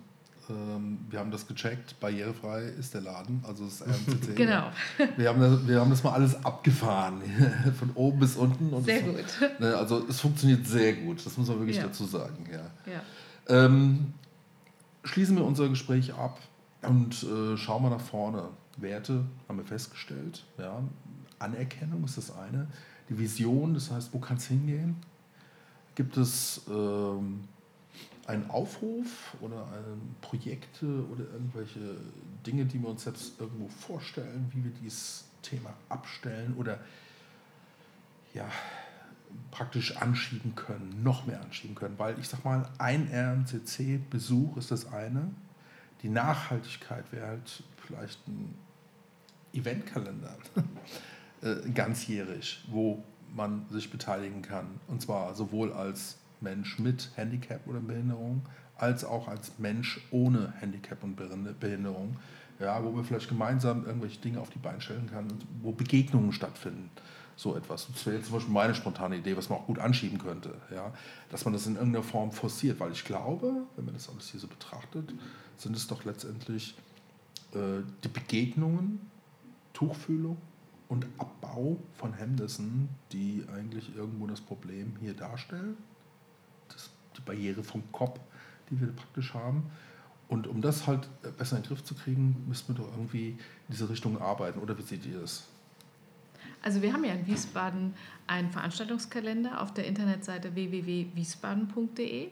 Ähm, 0.51 0.99
wir 1.09 1.19
haben 1.19 1.31
das 1.31 1.47
gecheckt, 1.47 1.99
barrierefrei 2.01 2.63
ist 2.79 2.93
der 2.95 3.01
Laden, 3.03 3.43
also 3.47 3.65
das 3.65 3.83
RMCC. 3.83 4.35
Genau. 4.37 4.71
Wir 5.17 5.29
haben, 5.29 5.41
das, 5.41 5.67
wir 5.67 5.81
haben 5.81 5.91
das 5.91 6.03
mal 6.05 6.13
alles 6.13 6.45
abgefahren, 6.45 7.23
von 7.79 7.91
oben 7.95 8.19
bis 8.21 8.37
unten. 8.37 8.71
Und 8.73 8.85
Sehr 8.85 9.03
gut. 9.03 9.25
Ne, 9.59 9.77
also 9.77 10.07
es 10.09 10.21
funktioniert 10.21 10.67
sehr 10.67 10.95
gut, 10.95 11.25
das 11.25 11.37
muss 11.39 11.49
man 11.49 11.59
wirklich 11.61 11.77
Ja. 11.79 11.85
dazu 11.85 12.05
sagen. 12.05 12.45
Ja. 12.53 12.93
Ja. 12.93 13.65
Ähm, 13.65 14.13
schließen 15.05 15.37
wir 15.37 15.45
unser 15.45 15.69
Gespräch 15.69 16.13
ab 16.15 16.39
und 16.83 17.23
äh, 17.23 17.57
schauen 17.57 17.83
wir 17.83 17.91
nach 17.91 18.01
vorne. 18.01 18.49
Werte 18.77 19.25
haben 19.49 19.59
wir 19.59 19.65
festgestellt. 19.65 20.45
Ja. 20.59 20.83
Anerkennung 21.39 22.05
ist 22.05 22.17
das 22.19 22.37
eine. 22.37 22.67
Die 23.09 23.19
Vision, 23.19 23.75
das 23.75 23.91
heißt, 23.91 24.13
wo 24.13 24.19
kann 24.19 24.37
es 24.37 24.47
hingehen? 24.47 24.97
Gibt 25.95 26.17
es 26.17 26.63
ähm, 26.71 27.41
einen 28.31 28.49
Aufruf 28.49 29.37
oder 29.41 29.67
ein 29.73 30.15
Projekte 30.21 30.87
oder 30.87 31.25
irgendwelche 31.33 31.97
Dinge, 32.47 32.65
die 32.65 32.81
wir 32.81 32.89
uns 32.89 33.03
selbst 33.03 33.41
irgendwo 33.41 33.69
vorstellen, 33.69 34.51
wie 34.55 34.65
wir 34.65 34.71
dieses 34.71 35.25
Thema 35.43 35.75
abstellen 35.89 36.55
oder 36.57 36.79
ja, 38.33 38.49
praktisch 39.51 39.97
anschieben 39.97 40.55
können, 40.55 41.03
noch 41.03 41.27
mehr 41.27 41.41
anschieben 41.41 41.75
können. 41.75 41.99
Weil 41.99 42.19
ich 42.21 42.29
sag 42.29 42.45
mal, 42.45 42.69
ein 42.79 43.09
RMCC-Besuch 43.13 44.57
ist 44.57 44.71
das 44.71 44.93
eine. 44.93 45.31
Die 46.03 46.09
Nachhaltigkeit 46.09 47.11
wäre 47.13 47.27
halt 47.27 47.63
vielleicht 47.85 48.27
ein 48.29 48.55
Eventkalender, 49.53 50.37
äh, 51.43 51.69
ganzjährig, 51.71 52.65
wo 52.69 53.03
man 53.35 53.67
sich 53.71 53.91
beteiligen 53.91 54.43
kann. 54.43 54.81
Und 54.87 55.03
zwar 55.03 55.35
sowohl 55.35 55.73
als 55.73 56.17
Mensch 56.43 56.79
mit 56.79 57.11
Handicap 57.17 57.67
oder 57.67 57.81
Behinderung, 57.81 58.43
als 58.77 59.05
auch 59.05 59.29
als 59.29 59.59
Mensch 59.59 60.01
ohne 60.11 60.53
Handicap 60.59 61.03
und 61.05 61.17
Behinderung. 61.17 62.17
Ja, 62.59 62.85
wo 62.85 62.95
wir 62.95 63.05
vielleicht 63.05 63.29
gemeinsam 63.29 63.87
irgendwelche 63.87 64.21
Dinge 64.21 64.41
auf 64.41 64.51
die 64.51 64.59
Beine 64.59 64.81
stellen 64.83 65.09
können 65.09 65.33
wo 65.63 65.73
Begegnungen 65.73 66.33
stattfinden. 66.33 66.91
So 67.35 67.57
etwas. 67.57 67.89
Das 67.91 68.05
wäre 68.05 68.17
jetzt 68.17 68.27
zum 68.27 68.35
Beispiel 68.35 68.53
meine 68.53 68.75
spontane 68.75 69.17
Idee, 69.17 69.35
was 69.35 69.49
man 69.49 69.61
auch 69.61 69.67
gut 69.67 69.79
anschieben 69.79 70.19
könnte. 70.19 70.55
Ja? 70.71 70.93
Dass 71.31 71.47
man 71.47 71.55
das 71.55 71.67
in 71.67 71.77
irgendeiner 71.77 72.05
Form 72.05 72.33
forciert, 72.33 72.79
weil 72.79 72.93
ich 72.93 73.03
glaube, 73.03 73.67
wenn 73.77 73.87
man 73.87 73.95
das 73.95 74.11
alles 74.11 74.29
hier 74.29 74.41
so 74.41 74.47
betrachtet, 74.47 75.15
sind 75.57 75.75
es 75.75 75.87
doch 75.87 76.05
letztendlich 76.05 76.75
äh, 77.55 77.83
die 78.05 78.09
Begegnungen, 78.09 79.11
Tuchfühlung 79.73 80.37
und 80.89 81.07
Abbau 81.17 81.79
von 81.95 82.13
Hemmnissen, 82.13 82.91
die 83.13 83.47
eigentlich 83.55 83.97
irgendwo 83.97 84.27
das 84.27 84.43
Problem 84.43 84.97
hier 85.01 85.15
darstellen. 85.15 85.79
Die 87.21 87.27
Barriere 87.27 87.63
vom 87.63 87.83
Kopf, 87.93 88.19
die 88.71 88.81
wir 88.81 88.89
praktisch 88.89 89.35
haben. 89.35 89.71
Und 90.29 90.47
um 90.47 90.61
das 90.61 90.87
halt 90.87 91.09
besser 91.39 91.57
in 91.57 91.63
den 91.63 91.69
Griff 91.69 91.85
zu 91.85 91.95
kriegen, 91.95 92.45
müssen 92.47 92.69
wir 92.69 92.85
doch 92.85 92.91
irgendwie 92.93 93.31
in 93.31 93.39
diese 93.69 93.89
Richtung 93.89 94.21
arbeiten. 94.21 94.61
Oder 94.61 94.79
wie 94.79 94.83
seht 94.83 95.05
ihr 95.07 95.21
das? 95.21 95.49
Also 96.63 96.83
wir 96.83 96.93
haben 96.93 97.05
ja 97.05 97.15
in 97.15 97.27
Wiesbaden 97.27 97.95
einen 98.27 98.51
Veranstaltungskalender 98.51 99.61
auf 99.61 99.73
der 99.73 99.87
Internetseite 99.87 100.55
www.wiesbaden.de 100.55 102.29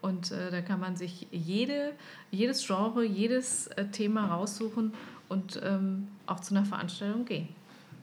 und 0.00 0.32
äh, 0.32 0.50
da 0.50 0.60
kann 0.62 0.80
man 0.80 0.96
sich 0.96 1.26
jede, 1.30 1.92
jedes 2.30 2.66
Genre, 2.66 3.04
jedes 3.04 3.68
äh, 3.68 3.86
Thema 3.86 4.26
raussuchen 4.26 4.92
und 5.28 5.60
ähm, 5.64 6.08
auch 6.26 6.40
zu 6.40 6.54
einer 6.54 6.64
Veranstaltung 6.64 7.24
gehen. 7.24 7.48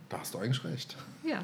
Da 0.10 0.20
hast 0.20 0.34
du 0.34 0.40
eigentlich 0.40 0.64
recht. 0.64 0.98
Ja, 1.24 1.44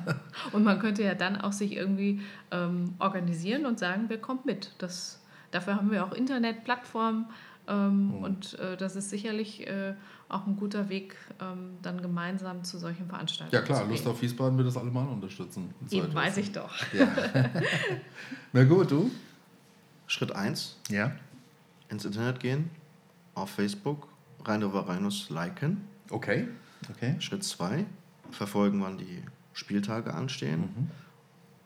und 0.52 0.64
man 0.64 0.80
könnte 0.80 1.04
ja 1.04 1.14
dann 1.14 1.40
auch 1.40 1.54
sich 1.54 1.76
irgendwie 1.76 2.22
ähm, 2.52 2.96
organisieren 3.00 3.66
und 3.66 3.78
sagen, 3.78 4.06
wer 4.08 4.18
kommt 4.18 4.46
mit. 4.46 4.72
Das, 4.80 5.22
dafür 5.52 5.76
haben 5.76 5.92
wir 5.92 6.04
auch 6.04 6.12
Internetplattformen 6.14 7.28
ähm, 7.68 8.16
und 8.24 8.58
äh, 8.60 8.76
das 8.78 8.96
ist 8.96 9.10
sicherlich 9.12 9.68
äh, 9.68 9.94
auch 10.30 10.48
ein 10.48 10.56
guter 10.56 10.90
Weg, 10.90 11.16
ähm, 11.40 11.78
dann 11.84 12.02
gemeinsam 12.02 12.64
zu 12.64 12.80
solchen 12.80 13.08
Veranstaltungen 13.08 13.54
Ja 13.54 13.62
klar, 13.62 13.84
zu 13.84 13.90
Lust 13.90 14.08
auf 14.08 14.22
Wiesbaden 14.22 14.58
wird 14.58 14.68
das 14.68 14.78
allemal 14.78 15.08
unterstützen. 15.08 15.74
So 15.88 15.98
Eben 15.98 16.14
weiß 16.14 16.38
ich 16.38 16.52
doch. 16.52 16.74
Ja. 16.94 17.08
Na 18.54 18.64
gut, 18.64 18.90
du? 18.92 19.12
Schritt 20.08 20.32
1, 20.32 20.80
Ja. 20.90 21.12
ins 21.90 22.06
Internet 22.06 22.40
gehen, 22.40 22.70
auf 23.36 23.50
Facebook, 23.52 24.08
Rhein-Over 24.44 24.88
Rheinus 24.88 25.30
liken. 25.30 25.88
Okay. 26.10 26.48
Okay. 26.92 27.16
Schritt 27.20 27.44
2, 27.44 27.86
verfolgen, 28.36 28.82
wann 28.82 28.98
die 28.98 29.22
Spieltage 29.54 30.14
anstehen 30.14 30.62
Mhm. 30.62 30.92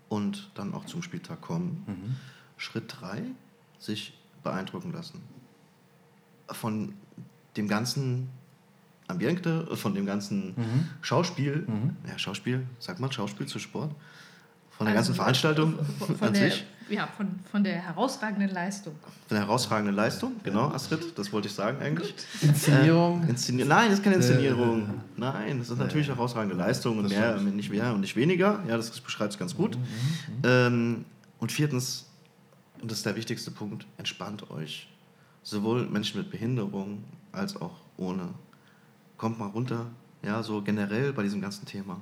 und 0.09 0.51
dann 0.55 0.73
auch 0.73 0.85
zum 0.85 1.01
Spieltag 1.01 1.41
kommen. 1.41 2.15
Schritt 2.57 2.93
3, 2.99 3.23
sich 3.79 4.17
beeindrucken 4.43 4.91
lassen. 4.91 5.21
Von 6.51 6.93
dem 7.57 7.67
ganzen 7.67 8.29
Ambiente, 9.07 9.75
von 9.75 9.93
dem 9.95 10.05
ganzen 10.05 10.49
Mhm. 10.55 10.89
Schauspiel, 11.01 11.65
ja, 12.07 12.17
Schauspiel, 12.17 12.65
sagt 12.79 12.99
man 12.99 13.11
Schauspiel 13.11 13.47
zu 13.47 13.59
Sport? 13.59 13.93
Von 14.71 14.85
der 14.85 14.95
Also 14.95 15.09
ganzen 15.09 15.15
Veranstaltung 15.15 15.73
von, 15.97 16.15
von 16.15 16.27
an 16.27 16.33
der, 16.33 16.51
sich, 16.51 16.65
Ja, 16.89 17.07
von, 17.07 17.39
von 17.51 17.63
der 17.63 17.75
herausragenden 17.75 18.49
Leistung. 18.49 18.95
von 19.01 19.37
der 19.37 19.39
herausragenden 19.45 19.95
Leistung, 19.95 20.33
genau, 20.43 20.69
Astrid, 20.69 21.17
das 21.17 21.31
wollte 21.31 21.47
ich 21.47 21.53
sagen 21.53 21.81
eigentlich. 21.81 22.15
Inszenierung. 22.41 23.23
Äh, 23.25 23.29
Inszenier 23.29 23.65
Nein, 23.65 23.89
das 23.89 23.99
ist 23.99 24.03
keine 24.03 24.15
Inszenierung. 24.17 25.01
Nein, 25.17 25.59
das 25.59 25.69
ist 25.69 25.77
natürlich 25.77 26.07
herausragende 26.07 26.55
Leistung 26.55 26.97
und 26.97 27.09
mehr, 27.09 27.37
nicht 27.37 27.69
mehr 27.69 27.93
und 27.93 28.01
nicht 28.01 28.15
weniger. 28.15 28.59
Ja, 28.67 28.77
das 28.77 28.99
beschreibt 28.99 29.33
es 29.33 29.39
ganz 29.39 29.55
gut. 29.55 29.77
Ähm, 30.43 31.05
und 31.39 31.51
viertens, 31.51 32.07
und 32.81 32.89
das 32.91 32.99
ist 32.99 33.05
der 33.05 33.15
wichtigste 33.15 33.51
Punkt, 33.51 33.85
entspannt 33.97 34.49
euch. 34.51 34.89
Sowohl 35.43 35.85
Menschen 35.87 36.19
mit 36.19 36.31
Behinderung 36.31 37.03
als 37.31 37.55
auch 37.55 37.77
ohne. 37.97 38.29
Kommt 39.17 39.37
mal 39.37 39.47
runter, 39.47 39.87
ja, 40.23 40.41
so 40.43 40.61
generell 40.61 41.13
bei 41.13 41.23
diesem 41.23 41.41
ganzen 41.41 41.65
Thema. 41.65 41.99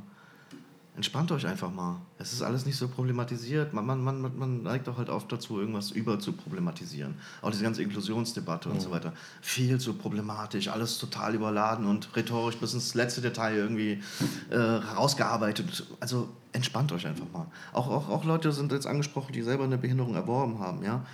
Entspannt 0.97 1.31
euch 1.31 1.45
einfach 1.45 1.71
mal. 1.71 2.01
Es 2.17 2.33
ist 2.33 2.41
alles 2.41 2.65
nicht 2.65 2.75
so 2.75 2.87
problematisiert. 2.87 3.71
Man, 3.71 3.85
man, 3.85 4.03
man, 4.03 4.35
man 4.35 4.63
neigt 4.63 4.89
auch 4.89 4.97
halt 4.97 5.11
oft 5.11 5.31
dazu, 5.31 5.59
irgendwas 5.59 5.91
über 5.91 6.19
zu 6.19 6.33
problematisieren. 6.33 7.13
Auch 7.43 7.51
diese 7.51 7.61
ganze 7.61 7.83
Inklusionsdebatte 7.83 8.67
und 8.67 8.81
so 8.81 8.89
weiter. 8.89 9.13
Viel 9.39 9.79
zu 9.79 9.93
problematisch, 9.93 10.69
alles 10.69 10.97
total 10.97 11.35
überladen 11.35 11.85
und 11.85 12.15
rhetorisch 12.15 12.57
bis 12.57 12.73
ins 12.73 12.95
letzte 12.95 13.21
Detail 13.21 13.55
irgendwie 13.55 14.01
äh, 14.49 14.55
herausgearbeitet. 14.55 15.85
Also 15.99 16.29
entspannt 16.51 16.91
euch 16.91 17.05
einfach 17.05 17.31
mal. 17.31 17.45
Auch, 17.73 17.89
auch, 17.89 18.09
auch 18.09 18.25
Leute 18.25 18.51
sind 18.51 18.71
jetzt 18.71 18.87
angesprochen, 18.87 19.33
die 19.33 19.43
selber 19.43 19.65
eine 19.65 19.77
Behinderung 19.77 20.15
erworben 20.15 20.57
haben. 20.57 20.83
Ja? 20.83 21.05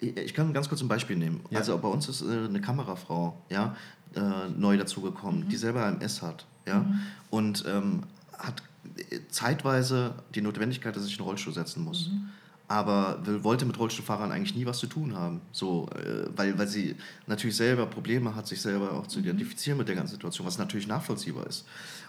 Ich 0.00 0.34
kann 0.34 0.52
ganz 0.52 0.68
kurz 0.68 0.82
ein 0.82 0.88
Beispiel 0.88 1.16
nehmen. 1.16 1.40
Ja. 1.48 1.60
Also 1.60 1.78
bei 1.78 1.88
uns 1.88 2.10
ist 2.10 2.20
äh, 2.20 2.44
eine 2.44 2.60
Kamerafrau 2.60 3.38
ja, 3.48 3.74
äh, 4.14 4.20
neu 4.54 4.76
dazugekommen, 4.76 5.48
die 5.48 5.56
selber 5.56 5.86
MS 5.86 6.20
hat. 6.20 6.44
Ja? 6.66 6.84
Und 7.30 7.64
ähm, 7.66 8.02
hat 8.38 8.62
zeitweise 9.28 10.14
die 10.34 10.40
Notwendigkeit, 10.40 10.94
dass 10.96 11.06
ich 11.06 11.18
einen 11.18 11.26
Rollstuhl 11.26 11.54
setzen 11.54 11.84
muss. 11.84 12.10
Aber 12.66 13.18
will, 13.24 13.44
wollte 13.44 13.66
mit 13.66 13.78
Rollstuhlfahrern 13.78 14.32
eigentlich 14.32 14.54
nie 14.54 14.64
was 14.64 14.78
zu 14.78 14.86
tun 14.86 15.14
haben. 15.14 15.42
So, 15.52 15.88
äh, 15.90 16.28
weil, 16.34 16.58
weil 16.58 16.66
sie 16.66 16.96
natürlich 17.26 17.56
selber 17.56 17.86
Probleme 17.86 18.34
hat, 18.34 18.46
sich 18.46 18.60
selber 18.60 18.92
auch 18.92 19.06
zu 19.06 19.18
identifizieren 19.18 19.76
mit 19.76 19.88
der 19.88 19.96
ganzen 19.96 20.12
Situation, 20.12 20.46
was 20.46 20.56
natürlich 20.56 20.86
nachvollziehbar 20.86 21.46
ist. 21.46 21.66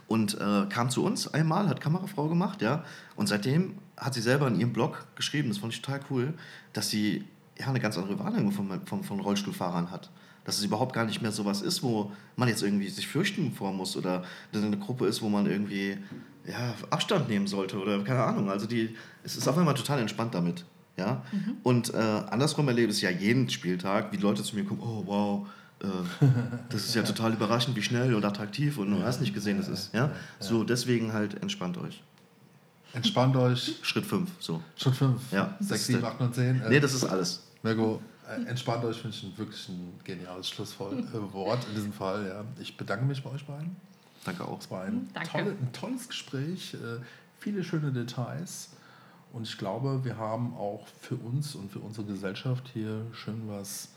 Und 0.07 0.35
äh, 0.35 0.65
kam 0.69 0.89
zu 0.89 1.03
uns 1.03 1.27
einmal, 1.33 1.67
hat 1.67 1.81
Kamerafrau 1.81 2.29
gemacht, 2.29 2.61
ja. 2.61 2.85
Und 3.15 3.27
seitdem 3.27 3.73
hat 3.97 4.13
sie 4.13 4.21
selber 4.21 4.47
in 4.47 4.59
ihrem 4.59 4.71
Blog 4.71 5.05
geschrieben, 5.15 5.49
das 5.49 5.57
fand 5.57 5.73
ich 5.73 5.81
total 5.81 5.99
cool, 6.09 6.33
dass 6.71 6.89
sie 6.89 7.25
ja 7.59 7.67
eine 7.67 7.79
ganz 7.79 7.97
andere 7.97 8.17
Wahrnehmung 8.19 8.51
von, 8.51 8.85
von, 8.85 9.03
von 9.03 9.19
Rollstuhlfahrern 9.19 9.91
hat 9.91 10.09
dass 10.45 10.59
es 10.59 10.63
überhaupt 10.63 10.93
gar 10.93 11.05
nicht 11.05 11.21
mehr 11.21 11.31
sowas 11.31 11.61
ist, 11.61 11.83
wo 11.83 12.11
man 12.35 12.47
jetzt 12.47 12.61
irgendwie 12.61 12.87
sich 12.87 13.07
fürchten 13.07 13.51
vor 13.51 13.73
muss 13.73 13.97
oder 13.97 14.19
dass 14.51 14.61
es 14.61 14.67
eine 14.67 14.77
Gruppe 14.77 15.07
ist, 15.07 15.21
wo 15.21 15.27
man 15.27 15.47
irgendwie 15.47 15.97
ja, 16.47 16.73
Abstand 16.89 17.29
nehmen 17.29 17.47
sollte 17.47 17.77
oder 17.77 18.03
keine 18.03 18.23
Ahnung. 18.23 18.49
Also 18.49 18.67
die, 18.67 18.95
es 19.23 19.35
ist 19.35 19.47
auf 19.47 19.57
einmal 19.57 19.73
total 19.73 19.99
entspannt 19.99 20.35
damit. 20.35 20.65
Ja? 20.97 21.23
Und 21.63 21.93
äh, 21.93 21.97
andersrum 21.97 22.67
erlebe 22.67 22.91
ich 22.91 22.97
es 22.97 23.01
ja 23.01 23.09
jeden 23.09 23.49
Spieltag, 23.49 24.11
wie 24.11 24.17
Leute 24.17 24.43
zu 24.43 24.55
mir 24.55 24.63
kommen, 24.63 24.81
oh 24.81 25.03
wow, 25.05 25.47
äh, 25.81 25.87
das 26.69 26.85
ist 26.85 26.95
ja 26.95 27.03
total 27.03 27.33
überraschend, 27.33 27.75
wie 27.75 27.81
schnell 27.81 28.13
und 28.15 28.23
attraktiv 28.23 28.77
und 28.77 28.91
du 28.91 29.03
hast 29.03 29.21
nicht 29.21 29.33
gesehen, 29.33 29.57
das 29.57 29.67
ist. 29.67 29.93
Ja? 29.93 30.11
So, 30.39 30.63
deswegen 30.63 31.13
halt 31.13 31.41
entspannt 31.41 31.77
euch. 31.77 32.01
Entspannt 32.93 33.35
euch. 33.35 33.75
Schritt 33.81 34.05
5, 34.05 34.29
so. 34.39 34.61
Schritt 34.77 34.95
5. 34.95 35.21
Ja. 35.31 35.55
6, 35.59 35.87
7, 35.87 36.05
8, 36.05 36.19
9, 36.21 36.33
10. 36.33 36.61
Nee, 36.69 36.79
das 36.79 36.93
ist 36.93 37.03
alles. 37.03 37.43
Mirko, 37.61 38.01
äh, 38.29 38.47
entspannt 38.47 38.85
euch, 38.85 38.97
finde 39.01 39.17
ich 39.17 39.23
ein 39.23 39.37
wirklich 39.37 39.67
ein 39.67 39.99
geniales 40.03 40.49
Schlusswort 40.49 40.93
in 40.93 41.75
diesem 41.75 41.91
Fall. 41.91 42.25
Ja. 42.27 42.45
Ich 42.61 42.77
bedanke 42.77 43.03
mich 43.03 43.21
bei 43.21 43.31
euch 43.31 43.45
beiden. 43.45 43.75
Danke 44.25 44.43
auch. 44.45 44.59
Es 44.59 44.69
war 44.69 44.83
ein, 44.83 45.07
Danke. 45.13 45.29
tolle, 45.29 45.51
ein 45.51 45.71
tolles 45.71 46.07
Gespräch, 46.09 46.73
äh, 46.73 46.99
viele 47.39 47.63
schöne 47.63 47.91
Details. 47.93 48.69
Und 49.31 49.43
ich 49.43 49.57
glaube, 49.57 50.03
wir 50.03 50.17
haben 50.17 50.55
auch 50.55 50.85
für 51.01 51.15
uns 51.15 51.55
und 51.55 51.71
für 51.71 51.79
unsere 51.79 52.05
Gesellschaft 52.07 52.69
hier 52.73 53.05
schön 53.13 53.47
was 53.47 53.89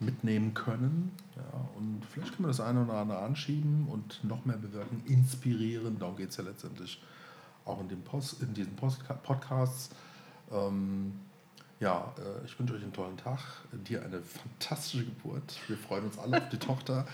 mitnehmen 0.00 0.54
können. 0.54 1.12
Ja, 1.36 1.68
und 1.76 2.02
vielleicht 2.10 2.32
können 2.34 2.44
wir 2.44 2.48
das 2.48 2.60
eine 2.60 2.84
oder 2.84 2.94
andere 2.94 3.18
anschieben 3.18 3.86
und 3.88 4.22
noch 4.24 4.44
mehr 4.44 4.56
bewirken, 4.56 5.02
inspirieren. 5.06 5.98
Darum 5.98 6.16
geht 6.16 6.30
es 6.30 6.36
ja 6.36 6.44
letztendlich 6.44 7.02
auch 7.64 7.80
in, 7.80 7.88
dem 7.88 8.02
Post, 8.02 8.42
in 8.42 8.54
diesen 8.54 8.76
Postka- 8.76 9.14
Podcasts. 9.14 9.90
Ähm, 10.52 11.14
ja, 11.80 12.14
äh, 12.18 12.44
ich 12.46 12.58
wünsche 12.58 12.74
euch 12.74 12.82
einen 12.82 12.92
tollen 12.92 13.16
Tag. 13.16 13.38
Dir 13.72 14.02
eine 14.02 14.20
fantastische 14.22 15.04
Geburt. 15.04 15.54
Wir 15.68 15.76
freuen 15.76 16.04
uns 16.04 16.18
alle 16.18 16.38
auf 16.38 16.48
die 16.48 16.56
Tochter. 16.56 17.06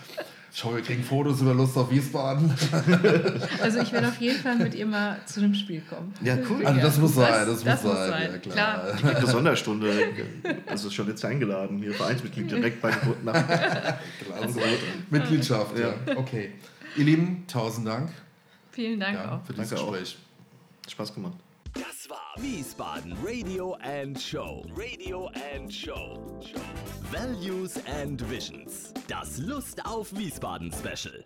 Ich 0.53 0.63
hoffe, 0.63 0.77
wir 0.77 0.83
kriegen 0.83 1.03
Fotos 1.03 1.41
über 1.41 1.53
Lust 1.53 1.77
auf 1.77 1.89
Wiesbaden. 1.89 2.53
Also 3.61 3.79
ich 3.79 3.91
werde 3.91 4.07
auf 4.07 4.19
jeden 4.19 4.39
Fall 4.39 4.55
mit 4.57 4.75
ihr 4.75 4.85
mal 4.85 5.17
zu 5.25 5.39
einem 5.39 5.53
Spiel 5.53 5.81
kommen. 5.81 6.13
Ja, 6.23 6.37
cool. 6.49 6.65
Also 6.65 6.81
das 6.81 6.97
muss 6.97 7.15
sein, 7.15 7.45
das, 7.47 7.63
das 7.63 7.83
muss 7.83 7.93
sein. 7.93 8.09
sein, 8.09 8.31
Ja, 8.31 8.37
klar. 8.37 8.53
klar. 8.53 8.93
Ich 8.95 9.01
krieg 9.01 9.15
eine 9.15 9.27
Sonderstunde. 9.27 10.09
Also 10.67 10.87
ist 10.87 10.93
schon 10.93 11.07
jetzt 11.07 11.23
eingeladen. 11.23 11.79
Hier 11.79 11.93
Vereinsmitglied 11.93 12.51
direkt 12.51 12.81
bei 12.81 12.91
Geburt 12.91 13.23
nach. 13.23 13.47
Klasse. 14.25 14.59
Mitgliedschaft, 15.09 15.77
ja. 15.77 15.93
Okay. 16.15 16.51
Ihr 16.97 17.05
Lieben, 17.05 17.45
tausend 17.47 17.87
Dank 17.87 18.09
Vielen 18.71 18.99
Dank 18.99 19.15
ja, 19.17 19.35
auch. 19.35 19.45
für 19.45 19.53
dieses 19.53 19.69
Danke 19.69 19.83
auch. 19.85 19.91
Gespräch. 19.91 20.17
Spaß 20.89 21.13
gemacht. 21.13 21.35
Das 21.73 22.09
war 22.09 22.33
Wiesbaden 22.37 23.15
Radio 23.23 23.75
and 23.81 24.19
Show. 24.19 24.65
Radio 24.75 25.29
and 25.53 25.73
Show. 25.73 26.17
Values 27.11 27.79
and 28.01 28.21
Visions. 28.29 28.93
Das 29.07 29.37
Lust 29.37 29.85
auf 29.85 30.11
Wiesbaden 30.15 30.71
Special. 30.71 31.25